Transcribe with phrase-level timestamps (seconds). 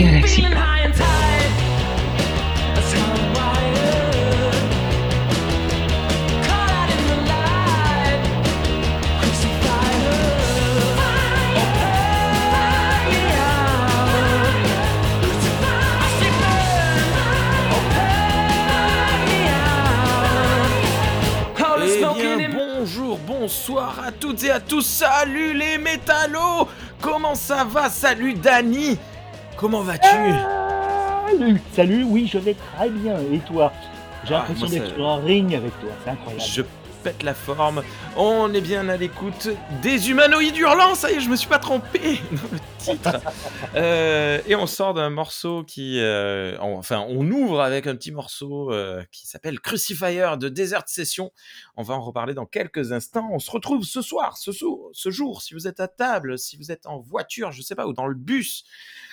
[0.00, 0.56] Galaxy Pop.
[22.22, 24.82] Eh bien, bonjour, bonsoir à toutes et à tous.
[24.82, 26.68] Salut les métallos
[27.00, 27.88] Comment ça va?
[27.88, 28.98] Salut Dani
[29.60, 30.08] Comment vas-tu
[31.28, 33.16] Salut, salut, oui, je vais très bien.
[33.32, 33.72] Et toi?
[34.24, 36.42] J'ai Ah, l'impression d'être sur un ring avec toi, c'est incroyable.
[36.44, 36.62] Je
[37.02, 37.82] pète la forme.
[38.16, 39.48] On est bien à l'écoute
[39.82, 40.94] des humanoïdes hurlants.
[40.94, 41.98] Ça y est, je me suis pas trompé
[42.32, 43.16] dans le titre.
[43.74, 48.12] Euh, et on sort d'un morceau qui, euh, on- enfin, on ouvre avec un petit
[48.12, 51.30] morceau euh, qui s'appelle Crucifier de Desert Session.
[51.76, 53.28] On va en reparler dans quelques instants.
[53.32, 54.50] On se retrouve ce soir, ce,
[55.10, 57.92] jour, si vous êtes à table, si vous êtes en voiture, je sais pas, ou
[57.92, 58.64] dans le bus,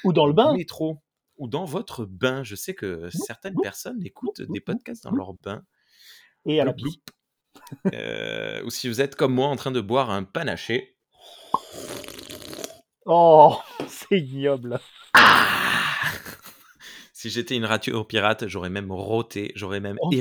[0.04, 0.98] Ou dans le bain métro,
[1.38, 2.44] ou dans votre bain.
[2.44, 5.64] Je sais que certaines personnes écoutent des podcasts dans leur bain.
[6.46, 6.74] et à la.
[7.94, 10.98] Euh, ou si vous êtes comme moi en train de boire un panaché.
[13.06, 14.80] Oh, c'est ignoble.
[17.14, 20.14] Si j'étais une radio pirate, j'aurais même roté, j'aurais même Oh.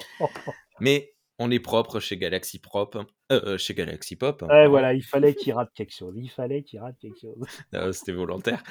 [0.79, 4.43] Mais on est propre chez Galaxy Prop, euh, euh, chez Galaxy Pop.
[4.43, 6.13] hein, Ouais, voilà, il fallait qu'il rate quelque chose.
[6.17, 7.35] Il fallait qu'il rate quelque chose.
[7.93, 8.61] C'était volontaire.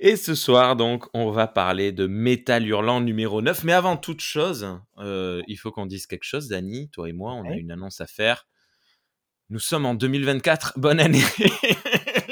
[0.00, 3.64] Et ce soir, donc, on va parler de Métal Hurlant numéro 9.
[3.64, 6.88] Mais avant toute chose, euh, il faut qu'on dise quelque chose, Dani.
[6.90, 8.46] Toi et moi, on a une annonce à faire.
[9.50, 10.74] Nous sommes en 2024.
[10.78, 11.18] Bonne année.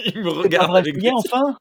[0.06, 1.56] il me regarde vrai, avec bien enfin?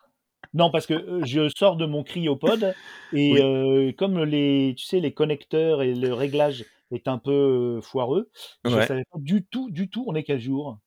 [0.53, 2.73] Non, parce que je sors de mon cryopode
[3.13, 3.41] et Oui.
[3.41, 8.29] euh, comme les, tu sais, les connecteurs et le réglage est un peu foireux,
[8.65, 10.79] je savais pas du tout, du tout, on est quel jour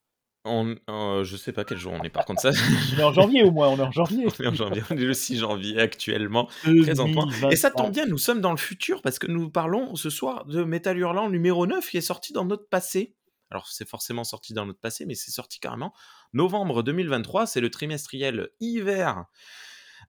[0.44, 2.10] On, euh, je sais pas quel jour on est.
[2.10, 2.50] Par contre, ça,
[2.96, 4.26] On est en janvier au moins, on est en janvier.
[4.26, 4.82] on est en janvier.
[4.90, 6.48] On est le 6 janvier actuellement.
[6.62, 7.28] présentement.
[7.50, 7.92] Et ça tombe 2024.
[7.92, 11.30] bien, nous sommes dans le futur parce que nous parlons ce soir de Metal Hurlant
[11.30, 13.14] numéro 9 qui est sorti dans notre passé.
[13.50, 15.92] Alors, c'est forcément sorti dans notre passé, mais c'est sorti carrément
[16.32, 17.46] novembre 2023.
[17.46, 19.26] C'est le trimestriel hiver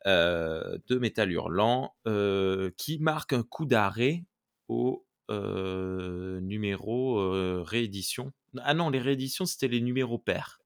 [0.07, 4.25] euh, de Metal Hurlant euh, qui marque un coup d'arrêt
[4.67, 8.31] au euh, numéro euh, réédition.
[8.59, 10.59] Ah non, les rééditions, c'était les numéros pairs.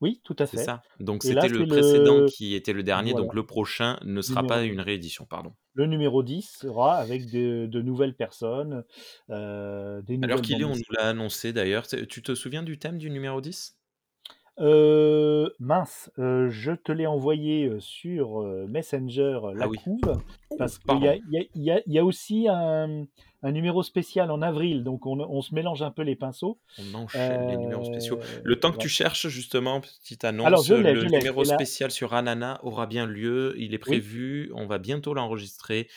[0.00, 0.64] Oui, tout à C'est fait.
[0.64, 0.82] ça.
[0.98, 3.26] Donc c'était le c'est précédent le- qui était le dernier, Voilà.
[3.26, 5.52] donc le prochain ne sera Numéro pas une réédition, pardon.
[5.74, 8.84] Le numéro 10 sera avec de, de nouvelles personnes,
[9.28, 11.84] euh, des nouvelles Alors qu'il est, on nous l'a annoncé d'ailleurs.
[11.86, 13.76] C'est- Tu te souviens du thème du numéro 10
[14.60, 19.78] Euh, mince, euh, je te l'ai envoyé euh, sur Messenger euh, la Ah oui.
[19.78, 23.04] couve, Oh, parce qu'il y a, y y y aussi un,
[23.42, 26.58] un numéro spécial en avril, donc on, on se mélange un peu les pinceaux.
[26.78, 28.18] On enchaîne les numéros spéciaux.
[28.44, 31.90] Le temps que tu cherches, justement, petite annonce, Alors, je le je numéro là- spécial
[31.90, 33.54] sur Anana aura bien lieu.
[33.56, 33.96] Il est Oui.
[33.98, 34.50] prévu.
[34.54, 35.88] On va bientôt l'enregistrer.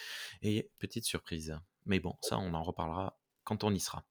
[0.42, 1.58] Et petite surprise.
[1.86, 4.04] Mais bon, ça, on en reparlera quand on y sera.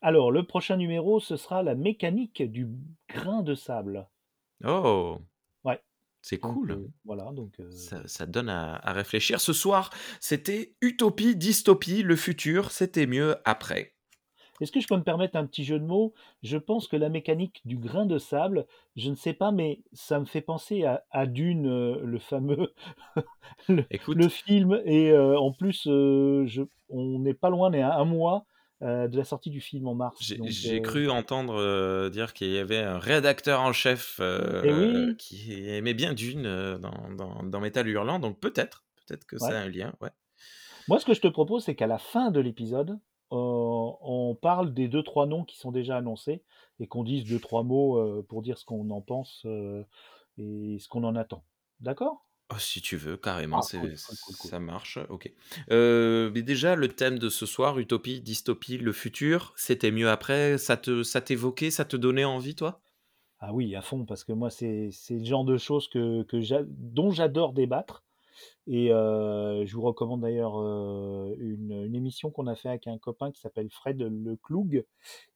[0.00, 2.68] Alors, le prochain numéro, ce sera la mécanique du
[3.08, 4.06] grain de sable.
[4.64, 5.18] Oh
[5.64, 5.80] Ouais.
[6.22, 6.70] C'est Donc, cool.
[6.72, 7.58] euh, voilà, donc...
[7.60, 9.40] euh, Ça, ça donne à, à réfléchir.
[9.40, 13.94] Ce soir, c'était utopie, dystopie, le futur, c'était mieux après.
[14.60, 16.14] Est-ce que je peux me permettre un petit jeu de mots?
[16.42, 18.66] Je pense que la mécanique du grain de sable,
[18.96, 22.72] je ne sais pas, mais ça me fait penser à, à Dune, euh, le fameux
[23.68, 24.80] le, Écoute, le film.
[24.84, 28.46] Et euh, en plus, euh, je, on n'est pas loin, on est à un mois
[28.80, 30.18] de la sortie du film en mars.
[30.20, 34.72] j'ai euh, cru entendre euh, dire qu'il y avait un rédacteur en chef euh, Eh
[34.72, 35.16] oui.
[35.16, 39.58] qui aimait bien Dune euh, dans, dans, dans Metal Hurlant, donc peut-être, peut-être que ça
[39.58, 39.94] a un lien.
[40.00, 40.10] Ouais.
[40.86, 42.92] Moi, ce que je te propose, c'est qu'à la fin de l'épisode,
[43.32, 46.44] euh, on parle des deux trois noms qui sont déjà annoncés
[46.80, 49.82] et qu'on dise deux trois mots euh, pour dire ce qu'on en pense euh,
[50.38, 51.44] et ce qu'on en attend.
[51.80, 52.27] D'accord?
[52.50, 54.50] Oh, si tu veux, carrément, Ah, c'est, cool, cool, cool, cool.
[54.50, 54.98] ça marche.
[55.10, 55.30] Ok.
[55.70, 60.56] Euh, mais déjà, le thème de ce soir, utopie, dystopie, le futur, c'était mieux après?
[60.56, 62.80] Ça te, ça t'évoquait, ça te donnait envie, toi?
[63.40, 66.40] Ah oui, à fond, parce que moi, c'est c'est le genre de choses que, que
[66.40, 68.02] j'a- dont j'adore débattre.
[68.68, 72.98] Et euh, je vous recommande d'ailleurs euh, une, une émission qu'on a fait avec un
[72.98, 74.84] copain qui s'appelle Fred Lecloug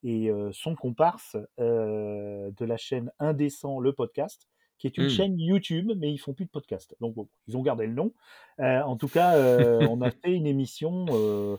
[0.04, 4.48] et son comparse de la chaîne Indécent, le podcast,
[4.82, 5.08] qui est une Hmm.
[5.08, 6.96] chaîne YouTube, mais ils font plus de podcast.
[7.00, 8.12] Donc bon, ils ont gardé le nom.
[8.58, 11.56] Euh, en tout cas, euh, on a fait une émission euh,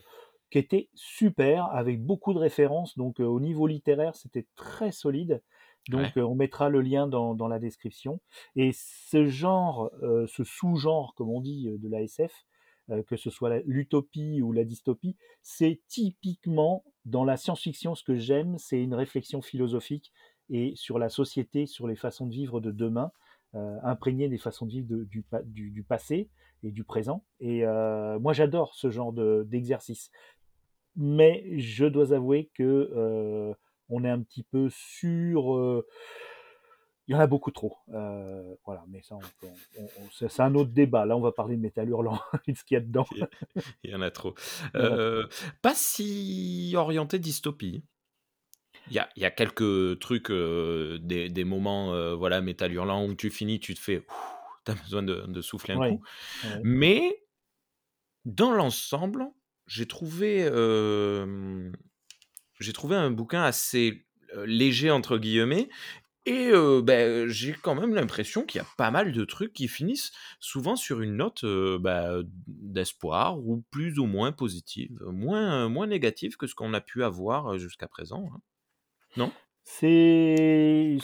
[0.52, 2.98] qui était super, avec beaucoup de références.
[2.98, 5.42] Donc au niveau littéraire, c'était très solide.
[5.88, 6.18] Donc Ouais.
[6.18, 8.20] on mettra le lien dans, dans la description.
[8.58, 9.90] Et ce genre,
[10.28, 12.46] ce sous-genre, comme on dit, de la SF,
[13.08, 18.58] que ce soit l'utopie ou la dystopie, c'est typiquement dans la science-fiction ce que j'aime,
[18.58, 20.12] c'est une réflexion philosophique
[20.50, 23.12] et sur la société, sur les façons de vivre de demain.
[23.56, 26.28] euh, imprégné des façons de vivre de- du, pa- du, du passé
[26.64, 27.24] et du présent.
[27.40, 30.10] Et euh, moi, j'adore ce genre de- d'exercice.
[30.96, 33.54] Mais je dois avouer que euh,
[33.90, 35.56] on est un petit peu sur.
[35.56, 35.86] euh,
[37.08, 37.78] il y en a beaucoup trop.
[37.94, 39.18] Euh, voilà, mais ça,
[40.30, 41.06] c'est un autre débat.
[41.06, 43.06] Là, on va parler de métal hurlant et de ce qu'il y a dedans.
[43.84, 44.34] Il y en a trop.
[44.74, 45.04] Il y en a trop.
[45.04, 45.28] Euh,
[45.62, 47.84] pas si orienté dystopie.
[48.88, 53.06] Il y a, y a quelques trucs, euh, des, des moments, euh, voilà, métal hurlant
[53.08, 54.06] où tu finis, tu te fais,
[54.66, 56.02] t'as besoin de, de souffler un Ouais, coup.
[56.44, 56.64] ouais.
[56.64, 57.24] Mais
[58.26, 59.26] dans l'ensemble,
[59.68, 61.72] j'ai trouvé, euh,
[62.60, 64.06] j'ai trouvé un bouquin assez
[64.46, 65.70] léger entre guillemets.
[66.26, 69.68] Et euh, ben, j'ai quand même l'impression qu'il y a pas mal de trucs qui
[69.70, 75.88] finissent souvent sur une note euh, bah, d'espoir ou plus ou moins positive, moins, moins
[75.88, 78.32] négative que ce qu'on a pu avoir jusqu'à présent.
[78.36, 78.42] hein.
[79.16, 79.34] Non
[79.64, 80.98] C'est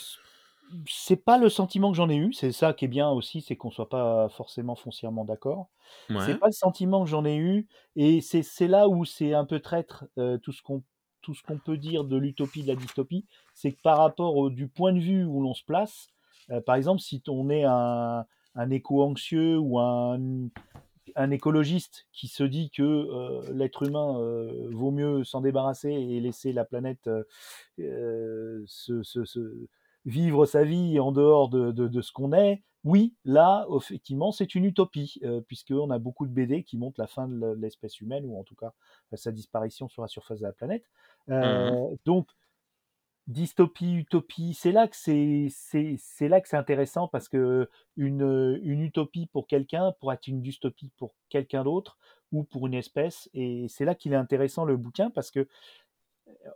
[0.88, 2.33] c'est pas le sentiment que j'en ai eu.
[2.33, 5.69] C'est ça qui est bien aussi, c'est qu'on soit pas forcément foncièrement d'accord.
[6.17, 6.39] C'est Ouais.
[6.39, 9.59] pas le sentiment que j'en ai eu, et c'est c'est là où c'est un peu
[9.61, 10.83] traître euh, tout ce qu'on
[11.21, 14.50] tout ce qu'on peut dire de l'utopie, de la dystopie, c'est que par rapport au,
[14.50, 16.07] du point de vue où l'on se place,
[16.51, 20.19] euh, par exemple, si on est un, un éco-anxieux ou un,
[21.15, 26.19] un écologiste qui se dit que euh, l'être humain euh, vaut mieux s'en débarrasser et
[26.19, 27.09] laisser la planète
[27.79, 29.67] euh, se, se- se-
[30.06, 34.56] vivre sa vie en dehors de, de- de ce qu'on est, oui, là, effectivement, c'est
[34.56, 38.39] une utopie, puisqu'on a beaucoup de BD qui montrent la fin de l'espèce humaine, ou
[38.39, 38.73] en tout cas
[39.15, 40.85] sa disparition sur la surface de la planète.
[41.41, 41.79] Mhm.
[42.05, 42.29] donc,
[43.29, 48.59] dystopie, utopie, c'est là que c'est c'est c'est là que c'est intéressant parce que une,
[48.63, 51.97] une utopie pour quelqu'un pourrait être une dystopie pour quelqu'un d'autre
[52.31, 55.47] ou pour une espèce et c'est là qu'il est intéressant le bouquin parce que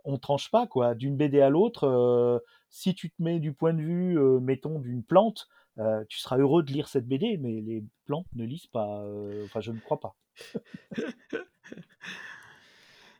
[0.04, 2.38] on tranche pas quoi d'une BD à l'autre euh,
[2.70, 5.48] si tu te mets du point de vue euh, mettons d'une plante
[5.78, 9.44] euh, tu seras heureux de lire cette BD mais les plantes ne lisent pas euh,
[9.44, 10.16] enfin je ne crois pas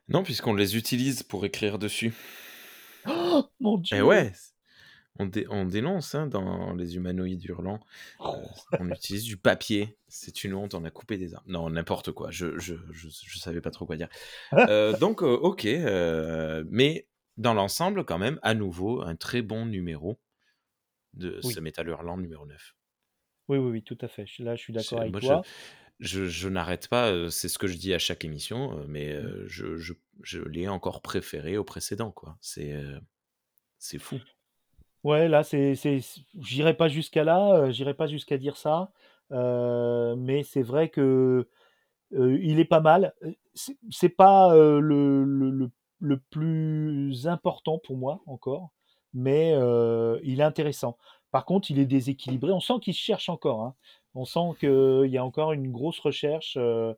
[0.06, 2.12] Non, puisqu'on les utilise pour écrire dessus.
[3.08, 4.32] Oh, mon Et dieu Eh ouais,
[5.18, 7.80] on, dé- on dénonce hein, dans les humanoïdes hurlants.
[8.20, 8.30] euh,
[8.80, 9.96] on utilise du papier.
[10.08, 11.48] C'est une honte, on a coupé des arbres.
[11.48, 12.30] Non, n'importe quoi.
[12.30, 14.08] Je, je, je, je savais pas trop quoi dire.
[14.68, 15.64] Euh, donc, euh, ok.
[16.70, 17.06] mais
[17.36, 20.18] dans l'ensemble, quand même, à nouveau, un très bon numéro
[21.14, 22.74] de oui ce métal hurlant numéro 9.
[23.48, 25.50] oui oui oui tout à fait là je suis d'accord avec Moi, toi je,
[26.00, 29.44] je n'arrête pas, euh, c'est ce que je dis à chaque émission, euh, mais euh,
[29.46, 32.36] je, l'ai encore préféré au précédent, quoi.
[32.40, 34.18] C'est fou.
[35.02, 36.00] Ouais, là, c'est, c'est,
[36.38, 38.90] j'irai pas jusqu'à là, j'irai pas jusqu'à dire ça,
[39.30, 41.48] mais c'est vrai que
[42.10, 43.12] il est pas mal.
[43.54, 45.70] C'est, c'est pas le, le,
[46.00, 48.70] le, plus important pour moi encore,
[49.12, 49.52] mais
[50.22, 50.96] il est intéressant.
[51.30, 52.52] Par contre, il est déséquilibré.
[52.52, 53.62] On sent qu'il cherche encore.
[53.62, 53.74] hein.
[54.14, 56.56] On sent qu'il y a encore une grosse recherche.
[56.56, 56.94] euh,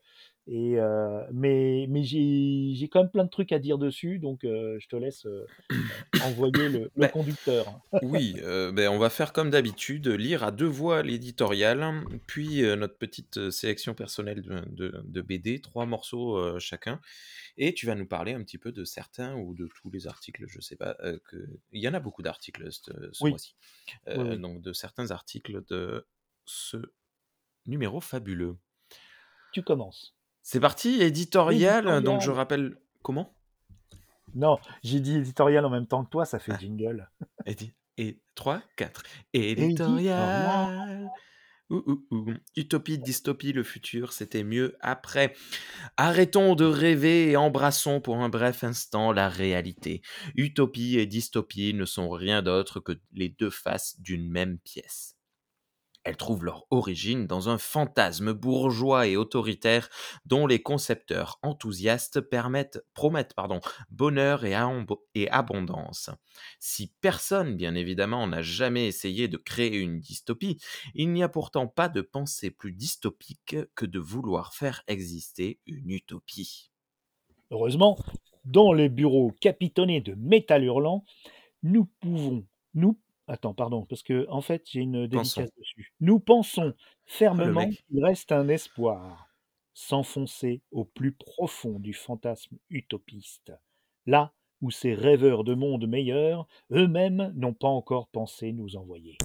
[0.48, 4.76] et, euh, mais mais j'ai, quand même plein de trucs à dire dessus, donc euh,
[4.78, 5.26] je te laisse
[6.22, 7.80] envoyer le, le Ben, conducteur.
[8.02, 13.50] oui, ben, on va faire comme d'habitude, lire à deux voix l'éditorial, puis notre petite
[13.50, 17.00] sélection personnelle de, de- de BD, trois morceaux chacun,
[17.56, 20.44] et tu vas nous parler un petit peu de certains ou de tous les articles,
[20.46, 21.36] je sais pas, que...
[21.72, 23.56] il y en a beaucoup d'articles ce, ce Oui, mois-ci,
[24.06, 24.38] oui.
[24.38, 26.06] donc de certains articles de
[26.44, 26.76] ce
[27.66, 28.56] numéro fabuleux.
[29.52, 30.14] Tu commences.
[30.42, 32.76] C'est parti, éditorial, donc je rappelle...
[33.02, 33.34] Comment?
[34.34, 37.08] Non, j'ai dit éditorial en même temps que toi, ça fait Ah, jingle.
[37.46, 39.02] édi- Et 3, 4.
[39.32, 39.68] Éditorial.
[39.70, 41.10] Éditorial.
[41.70, 42.34] Ouh, ouh, ouh.
[42.56, 45.34] Utopie, dystopie, le futur, c'était mieux après.
[45.96, 50.00] Arrêtons de rêver et embrassons pour un bref instant la réalité.
[50.36, 55.15] Utopie et dystopie ne sont rien d'autre que les deux faces d'une même pièce.
[56.06, 59.88] Elles trouvent leur origine dans un fantasme bourgeois et autoritaire
[60.24, 63.34] dont les concepteurs enthousiastes permettent, promettent
[63.90, 64.54] bonheur et,
[65.16, 66.10] et abondance.
[66.60, 70.60] Si personne, bien évidemment, n'a jamais essayé de créer une dystopie,
[70.94, 75.90] il n'y a pourtant pas de pensée plus dystopique que de vouloir faire exister une
[75.90, 76.70] utopie.
[77.50, 77.98] Heureusement,
[78.44, 81.04] dans les bureaux capitonnés de métal hurlant,
[81.64, 82.96] nous pouvons, nous,
[83.26, 85.40] attends, pardon, parce que en fait, j'ai une Pensons.
[85.40, 85.92] dédicace dessus.
[86.00, 89.28] Nous pensons le fermement qu'il reste un espoir,
[89.74, 93.52] s'enfoncer au plus profond du fantasme utopiste,
[94.06, 99.16] là où ces rêveurs de monde meilleur eux-mêmes n'ont pas encore pensé nous envoyer.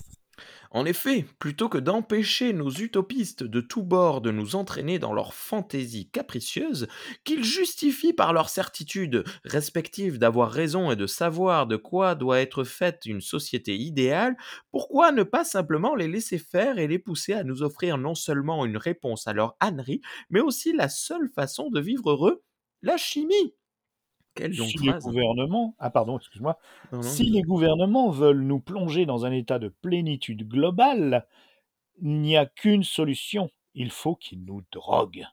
[0.71, 5.33] En effet, plutôt que d'empêcher nos utopistes de tous bords de nous entraîner dans leurs
[5.33, 6.87] fantaisies capricieuses,
[7.25, 12.63] qu'ils justifient par leur certitude respective d'avoir raison et de savoir de quoi doit être
[12.63, 14.37] faite une société idéale,
[14.71, 18.65] pourquoi ne pas simplement les laisser faire et les pousser à nous offrir non seulement
[18.65, 22.43] une réponse à leur ânerie, mais aussi la seule façon de vivre heureux,
[22.81, 23.55] la chimie
[24.35, 26.57] Quelle Si les phrase gouvernements ah pardon, excuse-moi.
[26.91, 31.27] Non, non, Si les gouvernements veulent nous plonger dans un état de plénitude globale,
[32.01, 35.27] il n'y a qu'une solution, il faut qu'ils nous droguent.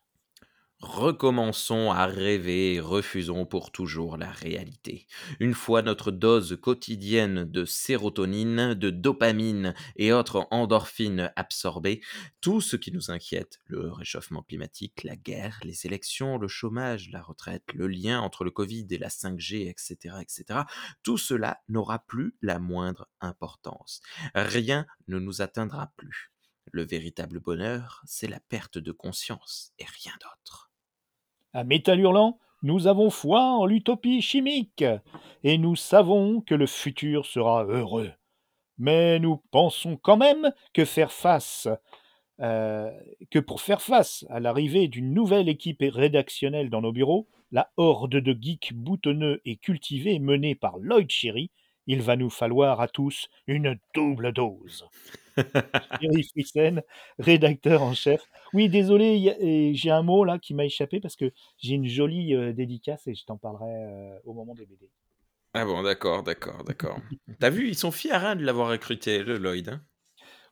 [0.80, 5.08] Recommençons à rêver et refusons pour toujours la réalité.
[5.40, 12.00] Une fois notre dose quotidienne de sérotonine, de dopamine et autres endorphines absorbées,
[12.40, 17.22] tout ce qui nous inquiète, le réchauffement climatique, la guerre, les élections, le chômage, la
[17.22, 20.60] retraite, le lien entre le Covid et la 5G, etc., etc.,
[21.02, 24.00] tout cela n'aura plus la moindre importance.
[24.36, 26.30] Rien ne nous atteindra plus.
[26.70, 30.67] Le véritable bonheur, c'est la perte de conscience et rien d'autre.
[31.54, 32.02] À Métal
[32.62, 34.84] nous avons foi en l'utopie chimique,
[35.44, 38.10] et nous savons que le futur sera heureux.
[38.78, 41.68] Mais nous pensons quand même que faire face
[42.40, 42.90] euh,
[43.30, 48.16] que pour faire face à l'arrivée d'une nouvelle équipe rédactionnelle dans nos bureaux, la horde
[48.16, 51.50] de geeks boutonneux et cultivés menée par Lloyd Cherry,
[51.88, 54.86] il va nous falloir à tous une double dose.
[55.98, 56.82] Thierry Frissen,
[57.18, 58.22] rédacteur en chef.
[58.52, 62.52] Oui, désolé, j'ai un mot là qui m'a échappé parce que j'ai une jolie euh,
[62.52, 64.90] dédicace et je t'en parlerai euh, au moment des BD.
[65.54, 67.00] Ah bon, d'accord, d'accord, d'accord.
[67.40, 69.68] T'as vu, ils sont fiers hein, de l'avoir recruté, le Lloyd.
[69.68, 69.84] hein.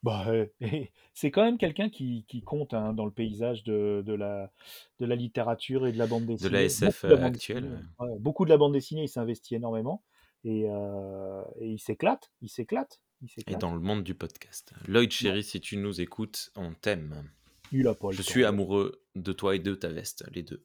[0.03, 0.47] Bah, euh,
[1.15, 4.53] c'est quand même quelqu'un qui, qui compte hein, dans le paysage de, de la,
[5.01, 6.51] de la littérature et de la bande de dessinée.
[6.51, 7.65] la SF Beaucoup de la euh, bande actuelle.
[7.65, 7.83] dessinée, ouais.
[7.99, 10.05] ouais, beaucoup de la bande dessinée, il s'investit énormément
[10.47, 13.61] et, euh, et il s'éclate, il s'éclate, il Et s'éclate.
[13.61, 14.73] dans le monde du podcast.
[14.87, 17.29] Lloyd Cherry, si tu nous écoutes, on t'aime.
[17.73, 20.65] Il a pas le Je suis amoureux de toi et de ta veste, les deux.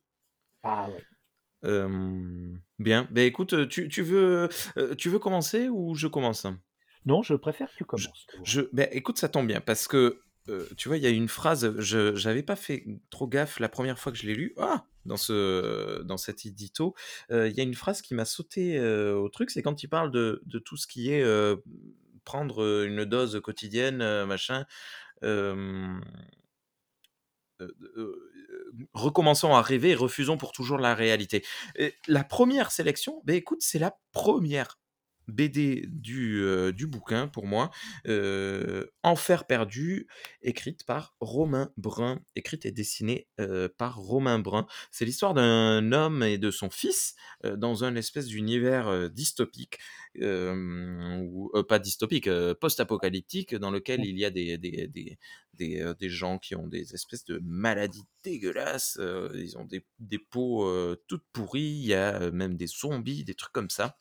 [0.63, 1.03] Ah ouais.
[1.63, 6.45] Euh, bien, ben écoute, tu, tu veux, euh, tu veux commencer ou je commence?
[7.05, 8.27] Non, je préfère que tu commences.
[8.43, 11.27] Je, ben, écoute, ça tombe bien parce que euh, tu vois, il y a une
[11.27, 14.53] phrase, je j'avais pas fait trop gaffe la première fois que je l'ai lu.
[14.57, 16.95] Ah, dans ce dans cet édito,
[17.29, 20.41] il y a une phrase qui m'a sauté au truc, c'est quand il parle de,
[20.65, 21.25] tout ce qui est
[22.23, 24.65] prendre une dose quotidienne, machin.
[28.93, 31.43] recommençons à rêver et refusons pour toujours la réalité.
[32.07, 34.80] La première sélection, ben écoute, c'est la première
[35.31, 37.71] BD du, euh, du bouquin pour moi,
[38.07, 40.07] euh, Enfer perdu,
[40.41, 44.67] écrite par Romain Brun, écrite et dessinée euh, par Romain Brun.
[44.91, 49.79] C'est l'histoire d'un homme et de son fils dans un espèce d'univers dystopique,
[50.19, 55.17] ou pas dystopique, post-apocalyptique, dans lequel il y a des, des, des,
[55.53, 58.99] des, des gens qui ont des espèces de maladies dégueulasses,
[59.33, 63.53] ils ont des, des peaux toutes pourries, il y a même des zombies, des trucs
[63.53, 63.97] comme ça.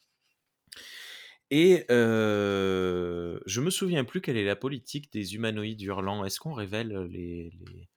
[1.50, 6.24] Et euh, je me souviens plus quelle est la politique des humanoïdes hurlants.
[6.24, 7.88] Est-ce qu'on révèle les, les...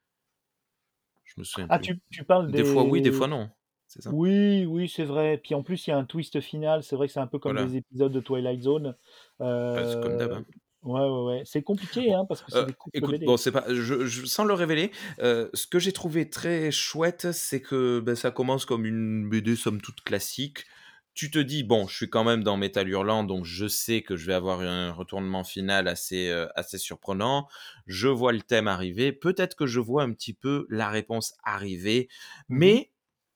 [1.26, 1.88] Je me souviens Ah, plus.
[1.96, 3.18] tu, tu parles Des fois oui, des des...
[3.18, 3.50] fois non.
[3.88, 4.10] Ça?
[4.12, 5.38] Oui, oui, c'est vrai.
[5.38, 6.84] Puis en plus, il y a un twist final.
[6.84, 7.68] C'est vrai que c'est un peu comme Voilà.
[7.68, 8.96] des épisodes de Twilight Zone.
[9.40, 10.32] Bah, comme d'hab.
[10.34, 10.46] Hein.
[10.84, 11.42] Ouais, ouais, ouais.
[11.46, 14.44] C'est compliqué, hein, parce que c'est Euh, des écoute, bon, c'est pas, je, je- sans
[14.44, 18.86] le révéler, euh, ce que j'ai trouvé très chouette, c'est que ben, ça commence comme
[18.86, 20.66] une BD somme toute classique.
[21.14, 24.16] Tu te dis, bon, je suis quand même dans Metal Hurlant, donc je sais que
[24.16, 27.48] je vais avoir un retournement final assez, euh, assez surprenant.
[27.86, 29.12] Je vois le thème arriver.
[29.14, 32.10] Peut-être que je vois un petit peu la réponse arriver.
[32.50, 32.74] Mhm.
[32.80, 32.92] Mais,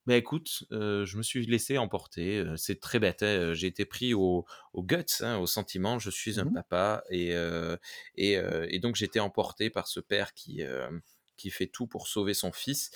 [0.08, 2.40] ben écoute, euh, je me suis laissé emporter.
[2.40, 3.22] euh, C'est très bête.
[3.22, 6.00] hein, J'ai été pris au, au guts, hein, au sentiment.
[6.00, 6.48] Je suis un Mhm.
[6.48, 7.04] papa.
[7.12, 7.78] Et, euh,
[8.16, 10.90] et, euh, et donc j'étais emporté par ce père qui, euh,
[11.36, 12.90] qui fait tout pour sauver son fils.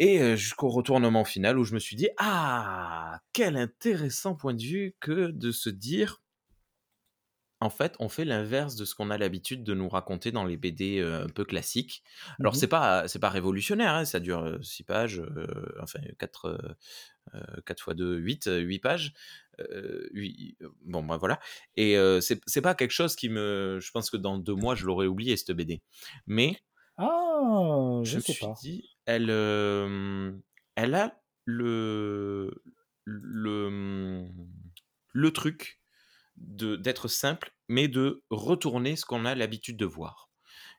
[0.00, 4.62] Et euh, jusqu'au retournement final où je me suis dit, ah, quel intéressant point de
[4.62, 6.20] vue que de se dire,
[7.62, 10.56] en fait, on fait l'inverse de ce qu'on a l'habitude de nous raconter dans les
[10.56, 12.02] BD euh, un peu classiques.
[12.42, 12.56] Alors, Mhm.
[12.56, 15.46] c'est pas, c'est pas révolutionnaire, hein, ça dure 6 pages, euh,
[15.82, 16.58] enfin 4,
[17.66, 19.12] 4 x 2, 8, 8 pages.
[19.60, 20.08] Euh,
[20.86, 21.38] bon, bah voilà.
[21.76, 23.78] Et euh, c'est c'est pas quelque chose qui me.
[23.82, 25.82] Je pense que dans deux mois, je l'aurais oublié, cette BD.
[26.26, 26.56] Mais
[26.96, 28.62] Ah, je je me sais suis pas.
[28.62, 32.62] dit, elle, a le,
[33.06, 34.30] le
[35.32, 35.80] truc
[36.36, 40.30] d'être simple, mais de retourner ce qu'on a l'habitude de voir.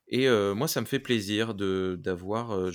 [0.08, 2.72] Et moi, ça me fait plaisir de d'avoir.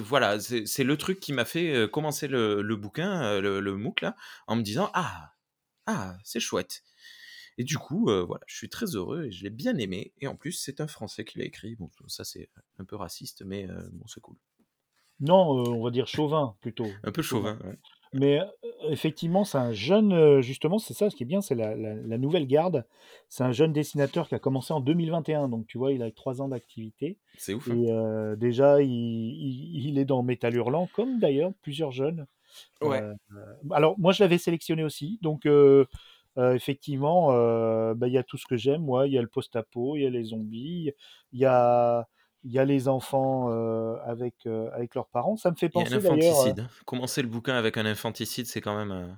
[0.00, 4.16] voilà, c'est le truc qui m'a fait commencer le, bouquin, le, MOOC là,
[4.46, 5.32] en me disant ah
[5.86, 6.82] ah c'est chouette.
[7.58, 10.12] Et du coup, voilà, je suis très heureux et je l'ai bien aimé.
[10.20, 11.76] Et en plus, c'est un Français qui l'a écrit.
[11.76, 14.36] Bon, ça c'est un peu raciste, mais bon, c'est cool.
[15.22, 16.86] Non, euh, on va dire chauvin plutôt.
[17.04, 17.76] Un peu chauvin, ouais.
[18.14, 18.44] Mais euh,
[18.90, 21.94] effectivement, c'est un jeune, euh, justement, c'est ça, ce qui est bien, c'est la, la-
[21.94, 22.84] la nouvelle garde.
[23.30, 26.42] C'est un jeune dessinateur qui a commencé en 2021, donc tu vois, il a trois
[26.42, 27.16] ans d'activité.
[27.38, 27.70] C'est ouf.
[27.70, 27.74] hein.
[27.74, 32.26] Et euh, déjà, il, il- il est dans Métal Hurlant, comme d'ailleurs plusieurs jeunes.
[32.82, 33.00] Ouais.
[33.00, 33.14] Euh,
[33.70, 35.86] alors, moi, je l'avais sélectionné aussi, donc euh,
[36.36, 37.28] effectivement,
[37.94, 39.06] bah, il y a tout ce que j'aime, moi.
[39.06, 40.90] Il y a le post-apo, il y a les zombies,
[41.32, 42.06] il y a,
[42.44, 45.36] il y a les enfants euh, avec, euh, avec leurs parents.
[45.36, 46.40] Ça me fait Il y a un penser d'ailleurs.
[46.40, 46.60] euh, infanticide.
[46.60, 46.68] hein.
[46.84, 49.16] Commencer le bouquin avec un infanticide, c'est quand même.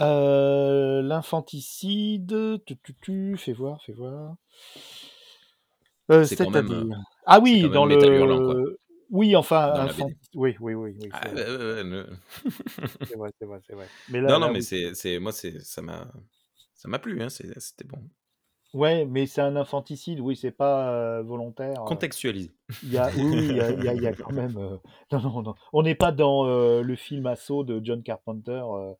[0.00, 4.36] euh, L'infanticide, tu, tu, tu, fais voir, fais voir.
[6.24, 6.94] C'est quand même.
[7.26, 8.78] Ah oui, quand même dans Métal Hurlant, le.
[9.10, 10.10] Oui, enfin, Dans infant-.
[10.34, 12.06] Oui, oui, oui, oui, Ah, ne-
[13.08, 13.86] c'est vrai, c'est vrai, c'est vrai.
[14.08, 14.64] Mais là, non, non, là, mais oui.
[14.64, 16.08] c'est, c'est, moi, c'est, ça m'a,
[16.74, 17.98] ça m'a plu, hein, c'était bon.
[18.76, 21.80] Ouais, mais c'est un infanticide, oui, c'est pas euh, volontaire.
[21.82, 21.86] euh.
[21.86, 22.50] Contextualisé.
[22.82, 24.32] Il y a, oui, oui, il y a, il y a- il y a quand
[24.32, 24.56] même.
[24.58, 24.76] euh,
[25.12, 25.54] Non, non, non.
[25.72, 28.62] On n'est pas dans euh, le film Assaut de John Carpenter.
[28.62, 28.92] euh,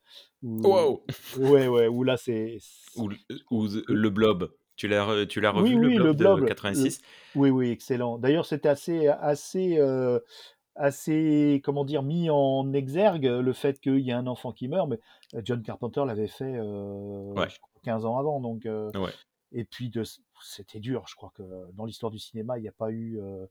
[0.43, 0.63] où...
[0.67, 1.05] Wow.
[1.39, 2.59] Ouais, ouais, où là, c'est.
[2.97, 3.17] Ou, le-
[3.51, 4.51] ou the- le blob.
[4.77, 6.37] Tu l'as, re- tu l'as Oui, revu oui, le le blob, blob.
[6.37, 7.01] de le- 86
[7.35, 8.19] Oui, oui, excellent.
[8.19, 10.19] D'ailleurs, c'était assez, assez, euh,
[10.75, 14.89] assez, comment dire, mis en exergue le fait qu'il y a un enfant qui meurt,
[14.89, 14.99] mais
[15.35, 17.49] euh, John Carpenter l'avait fait, euh, Ouais.
[17.49, 18.67] je crois, 15 ans avant, donc.
[18.67, 19.13] euh, Ouais.
[19.59, 20.03] Et puis, de,
[20.43, 21.05] c'était dur.
[21.09, 23.47] Je crois que dans l'histoire du cinéma, il n'y a pas eu, euh,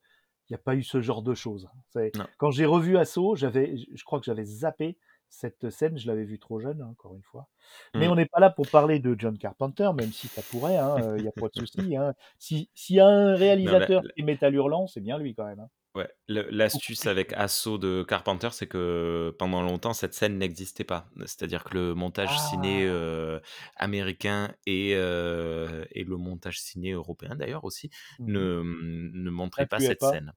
[0.50, 1.68] il n'y a pas eu ce genre de choses.
[1.96, 2.26] Non.
[2.38, 4.98] Quand j'ai revu Assaut, j'avais, je crois que j'avais zappé
[5.28, 5.98] cette scène.
[5.98, 7.48] Je l'avais vue trop jeune, hein, encore une fois.
[7.96, 8.12] Mais Mm.
[8.12, 10.76] on n'est pas là pour parler de John Carpenter, même si ça pourrait.
[11.18, 11.96] Il n'y a pas de souci.
[11.98, 12.14] Hein.
[12.38, 15.46] Si- S'il y a un réalisateur la- qui est métal hurlant, c'est bien lui quand
[15.46, 15.68] même.
[15.96, 16.00] Hein.
[16.02, 21.10] Ouais, le- l'astuce avec Assaut de Carpenter, c'est que pendant longtemps, cette scène n'existait pas.
[21.22, 22.86] C'est-à-dire que le montage ciné Ah.
[22.86, 23.40] euh,
[23.78, 28.26] américain et, euh, et le montage ciné européen, d'ailleurs aussi, Mhm.
[28.28, 30.16] ne, ne montraient pas N'incluait cette pas.
[30.16, 30.34] scène.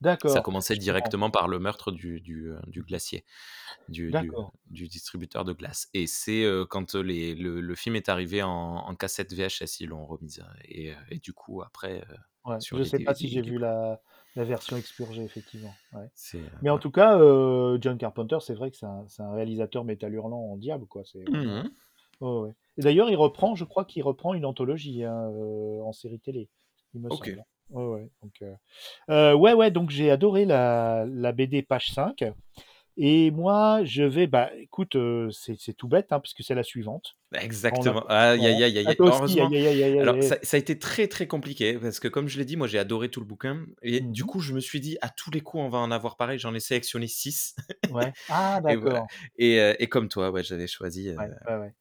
[0.00, 0.26] D'accord.
[0.26, 1.16] Ça commençait je comprends.
[1.16, 3.24] directement par le meurtre du, du, euh, du glacier,
[3.88, 4.54] du, du, D'accord.
[4.66, 5.88] du distributeur de glace.
[5.94, 9.88] Et c'est euh, quand les, le, le film est arrivé en, en cassette VHS, ils
[9.88, 10.44] l'ont remise.
[10.64, 12.58] Et, euh, et du coup, après, euh, Ouais.
[12.58, 13.58] sur Je les sais pas DVD, si j'ai il est vu plus.
[13.58, 14.02] la,
[14.36, 15.74] la version expurgée, effectivement.
[15.92, 16.10] Ouais.
[16.34, 18.86] Euh, Mais en tout cas, euh, John Carpenter, c'est vrai que c'est
[19.22, 21.02] un, réalisateur métal hurlant en diable, quoi.
[21.04, 21.24] C'est
[22.20, 22.50] ouais.
[22.76, 26.48] Et d'ailleurs, il reprend, je crois qu'il reprend une anthologie hein, euh, en série télé,
[26.94, 27.44] il me semble.
[27.70, 28.10] Ouais, ouais.
[28.22, 28.54] Donc, euh,
[29.10, 32.24] euh, ouais, ouais, donc j'ai adoré la, la BD page 5.
[32.96, 37.16] Et moi, je vais, bah écoute, euh, c'est tout bête, hein, puisque c'est la suivante.
[37.32, 38.06] A- Exactement.
[38.06, 38.96] Aïe, aïe, aïe, aïe, aïe.
[38.96, 39.50] toi aussi, Heureusement.
[39.52, 42.28] aïe, aïe, aïe, aïe, Alors, ça, ça a été très, très compliqué parce que, comme
[42.28, 43.66] je l'ai dit, moi, j'ai adoré tout le bouquin.
[43.82, 44.24] Et du Mhm.
[44.24, 46.38] coup, je me suis dit, à tous les coups, on va en avoir pareil.
[46.38, 47.56] J'en ai sélectionné 6.
[47.88, 48.12] Ouais.
[48.28, 49.00] Ah, Et voilà.
[49.00, 49.10] d'accord.
[49.38, 51.08] Et, euh, et comme toi, ouais, j'avais choisi.
[51.10, 51.74] euh, Ouais, ouais, ouais.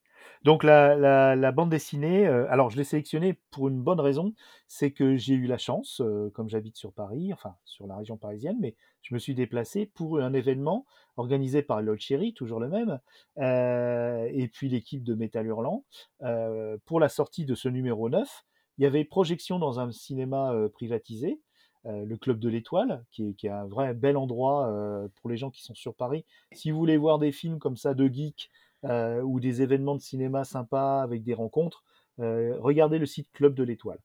[0.43, 4.33] Donc la, la, la bande dessinée, euh, alors je l'ai sélectionnée pour une bonne raison,
[4.67, 8.17] c'est que j'ai eu la chance, euh, comme j'habite sur Paris, enfin sur la région
[8.17, 11.99] parisienne, mais je me suis déplacé pour un événement organisé par Lol
[12.35, 12.99] toujours le même,
[13.37, 15.85] euh, et puis l'équipe de Métal Hurlant,
[16.23, 18.43] euh, pour la sortie de ce numéro 9.
[18.79, 21.39] Il y avait projection dans un cinéma euh, privatisé,
[21.85, 25.29] euh, le Club de l'Étoile, qui est, qui est un vrai bel endroit euh, pour
[25.29, 26.25] les gens qui sont sur Paris.
[26.53, 28.49] Si vous voulez voir des films comme ça de geeks,
[28.85, 31.83] euh, ou des événements de cinéma sympas avec des rencontres,
[32.19, 33.99] euh, regardez le site Club de l'Étoile.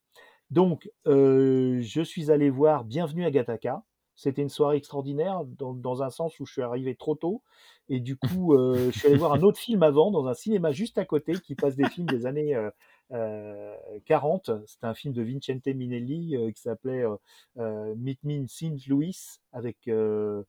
[0.50, 3.82] Donc, euh, je suis allé voir Bienvenue à Gataka.
[4.14, 7.42] C'était une soirée extraordinaire dans, dans un sens où je suis arrivé trop tôt
[7.88, 10.72] et du coup, euh, je suis allé voir un autre film avant dans un cinéma
[10.72, 12.70] juste à côté qui passe des films des années euh,
[13.12, 14.50] euh, 40.
[14.66, 17.16] C'était un film de Vincente Minelli euh, qui s'appelait euh,
[17.58, 18.86] euh, Meet Me in St.
[18.88, 19.16] Louis
[19.52, 20.42] avec euh,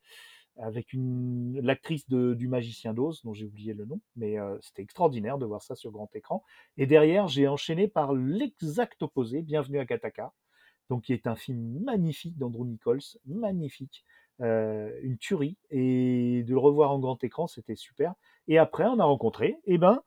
[0.61, 5.45] avec l'actrice du Magicien d'Oz, dont j'ai oublié le nom, mais euh, c'était extraordinaire de
[5.45, 6.43] voir ça sur grand écran.
[6.77, 10.33] Et derrière, j'ai enchaîné par l'exact opposé, Bienvenue à Kataka,
[10.89, 14.03] donc qui est un film magnifique d'Andrew Nichols, magnifique,
[14.41, 18.13] euh, une tuerie, et de le revoir en grand écran, c'était super.
[18.47, 20.01] Et après, on a rencontré, eh ben,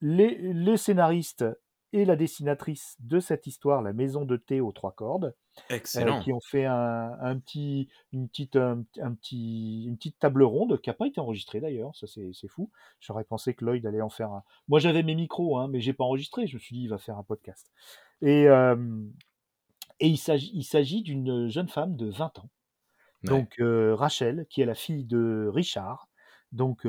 [0.00, 1.44] les, le scénariste
[1.92, 5.34] et la dessinatrice de cette histoire, La Maison de thé aux trois cordes,
[5.70, 6.20] euh, Excellent.
[6.20, 10.80] qui ont fait un, un petit, une, petite, un, un petit, une petite table ronde
[10.80, 12.70] qui n'a pas été enregistrée d'ailleurs, ça c'est fou.
[13.00, 14.44] J'aurais pensé que Lloyd allait en faire un.
[14.68, 16.46] Moi j'avais mes micros, hein, mais j'ai pas enregistré.
[16.46, 17.70] Je me suis dit il va faire un podcast.
[18.22, 18.76] Et, euh,
[19.98, 22.50] et il s'agit il s'agit d'une jeune femme de 20 ans,
[23.24, 23.40] Ouais.
[23.40, 26.08] donc euh, Rachel, qui est la fille de Richard.
[26.52, 26.86] Donc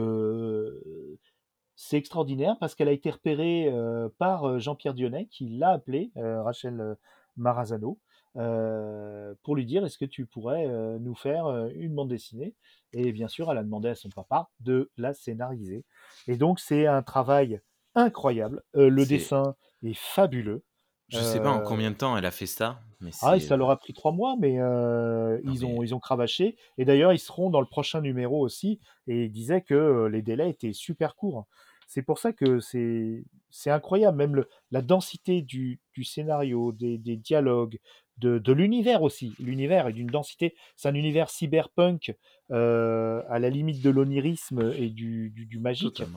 [1.84, 6.12] c'est extraordinaire parce qu'elle a été repérée euh, par euh, Jean-Pierre Dionnet qui l'a appelée,
[6.16, 6.96] euh, Rachel
[7.38, 7.98] Marazano,
[8.38, 12.54] euh, pour lui dire est-ce que tu pourrais euh, nous faire euh, une bande dessinée?
[12.94, 15.84] Et bien sûr, elle a demandé à son papa de la scénariser.
[16.28, 17.62] Et donc c'est un travail
[17.96, 18.62] incroyable.
[18.76, 20.64] Le dessin est fabuleux.
[21.10, 23.70] Je sais pas en combien de temps elle a fait ça, mais Ah, ça leur
[23.72, 27.20] a pris 3 mois, mais non ils mais ont ils ont cravaché et d'ailleurs, ils
[27.20, 31.48] seront dans le prochain numéro aussi et ils disaient que, les délais étaient super courts.
[31.94, 37.18] C'est pour ça que c'est incroyable, même le la densité du du scénario, des des
[37.18, 37.80] dialogues,
[38.18, 39.36] de de l'univers aussi.
[39.40, 42.16] L'univers est d'une densité c'est un univers cyberpunk,
[42.52, 46.08] heu, à la limite de l'onirisme et du du du magique.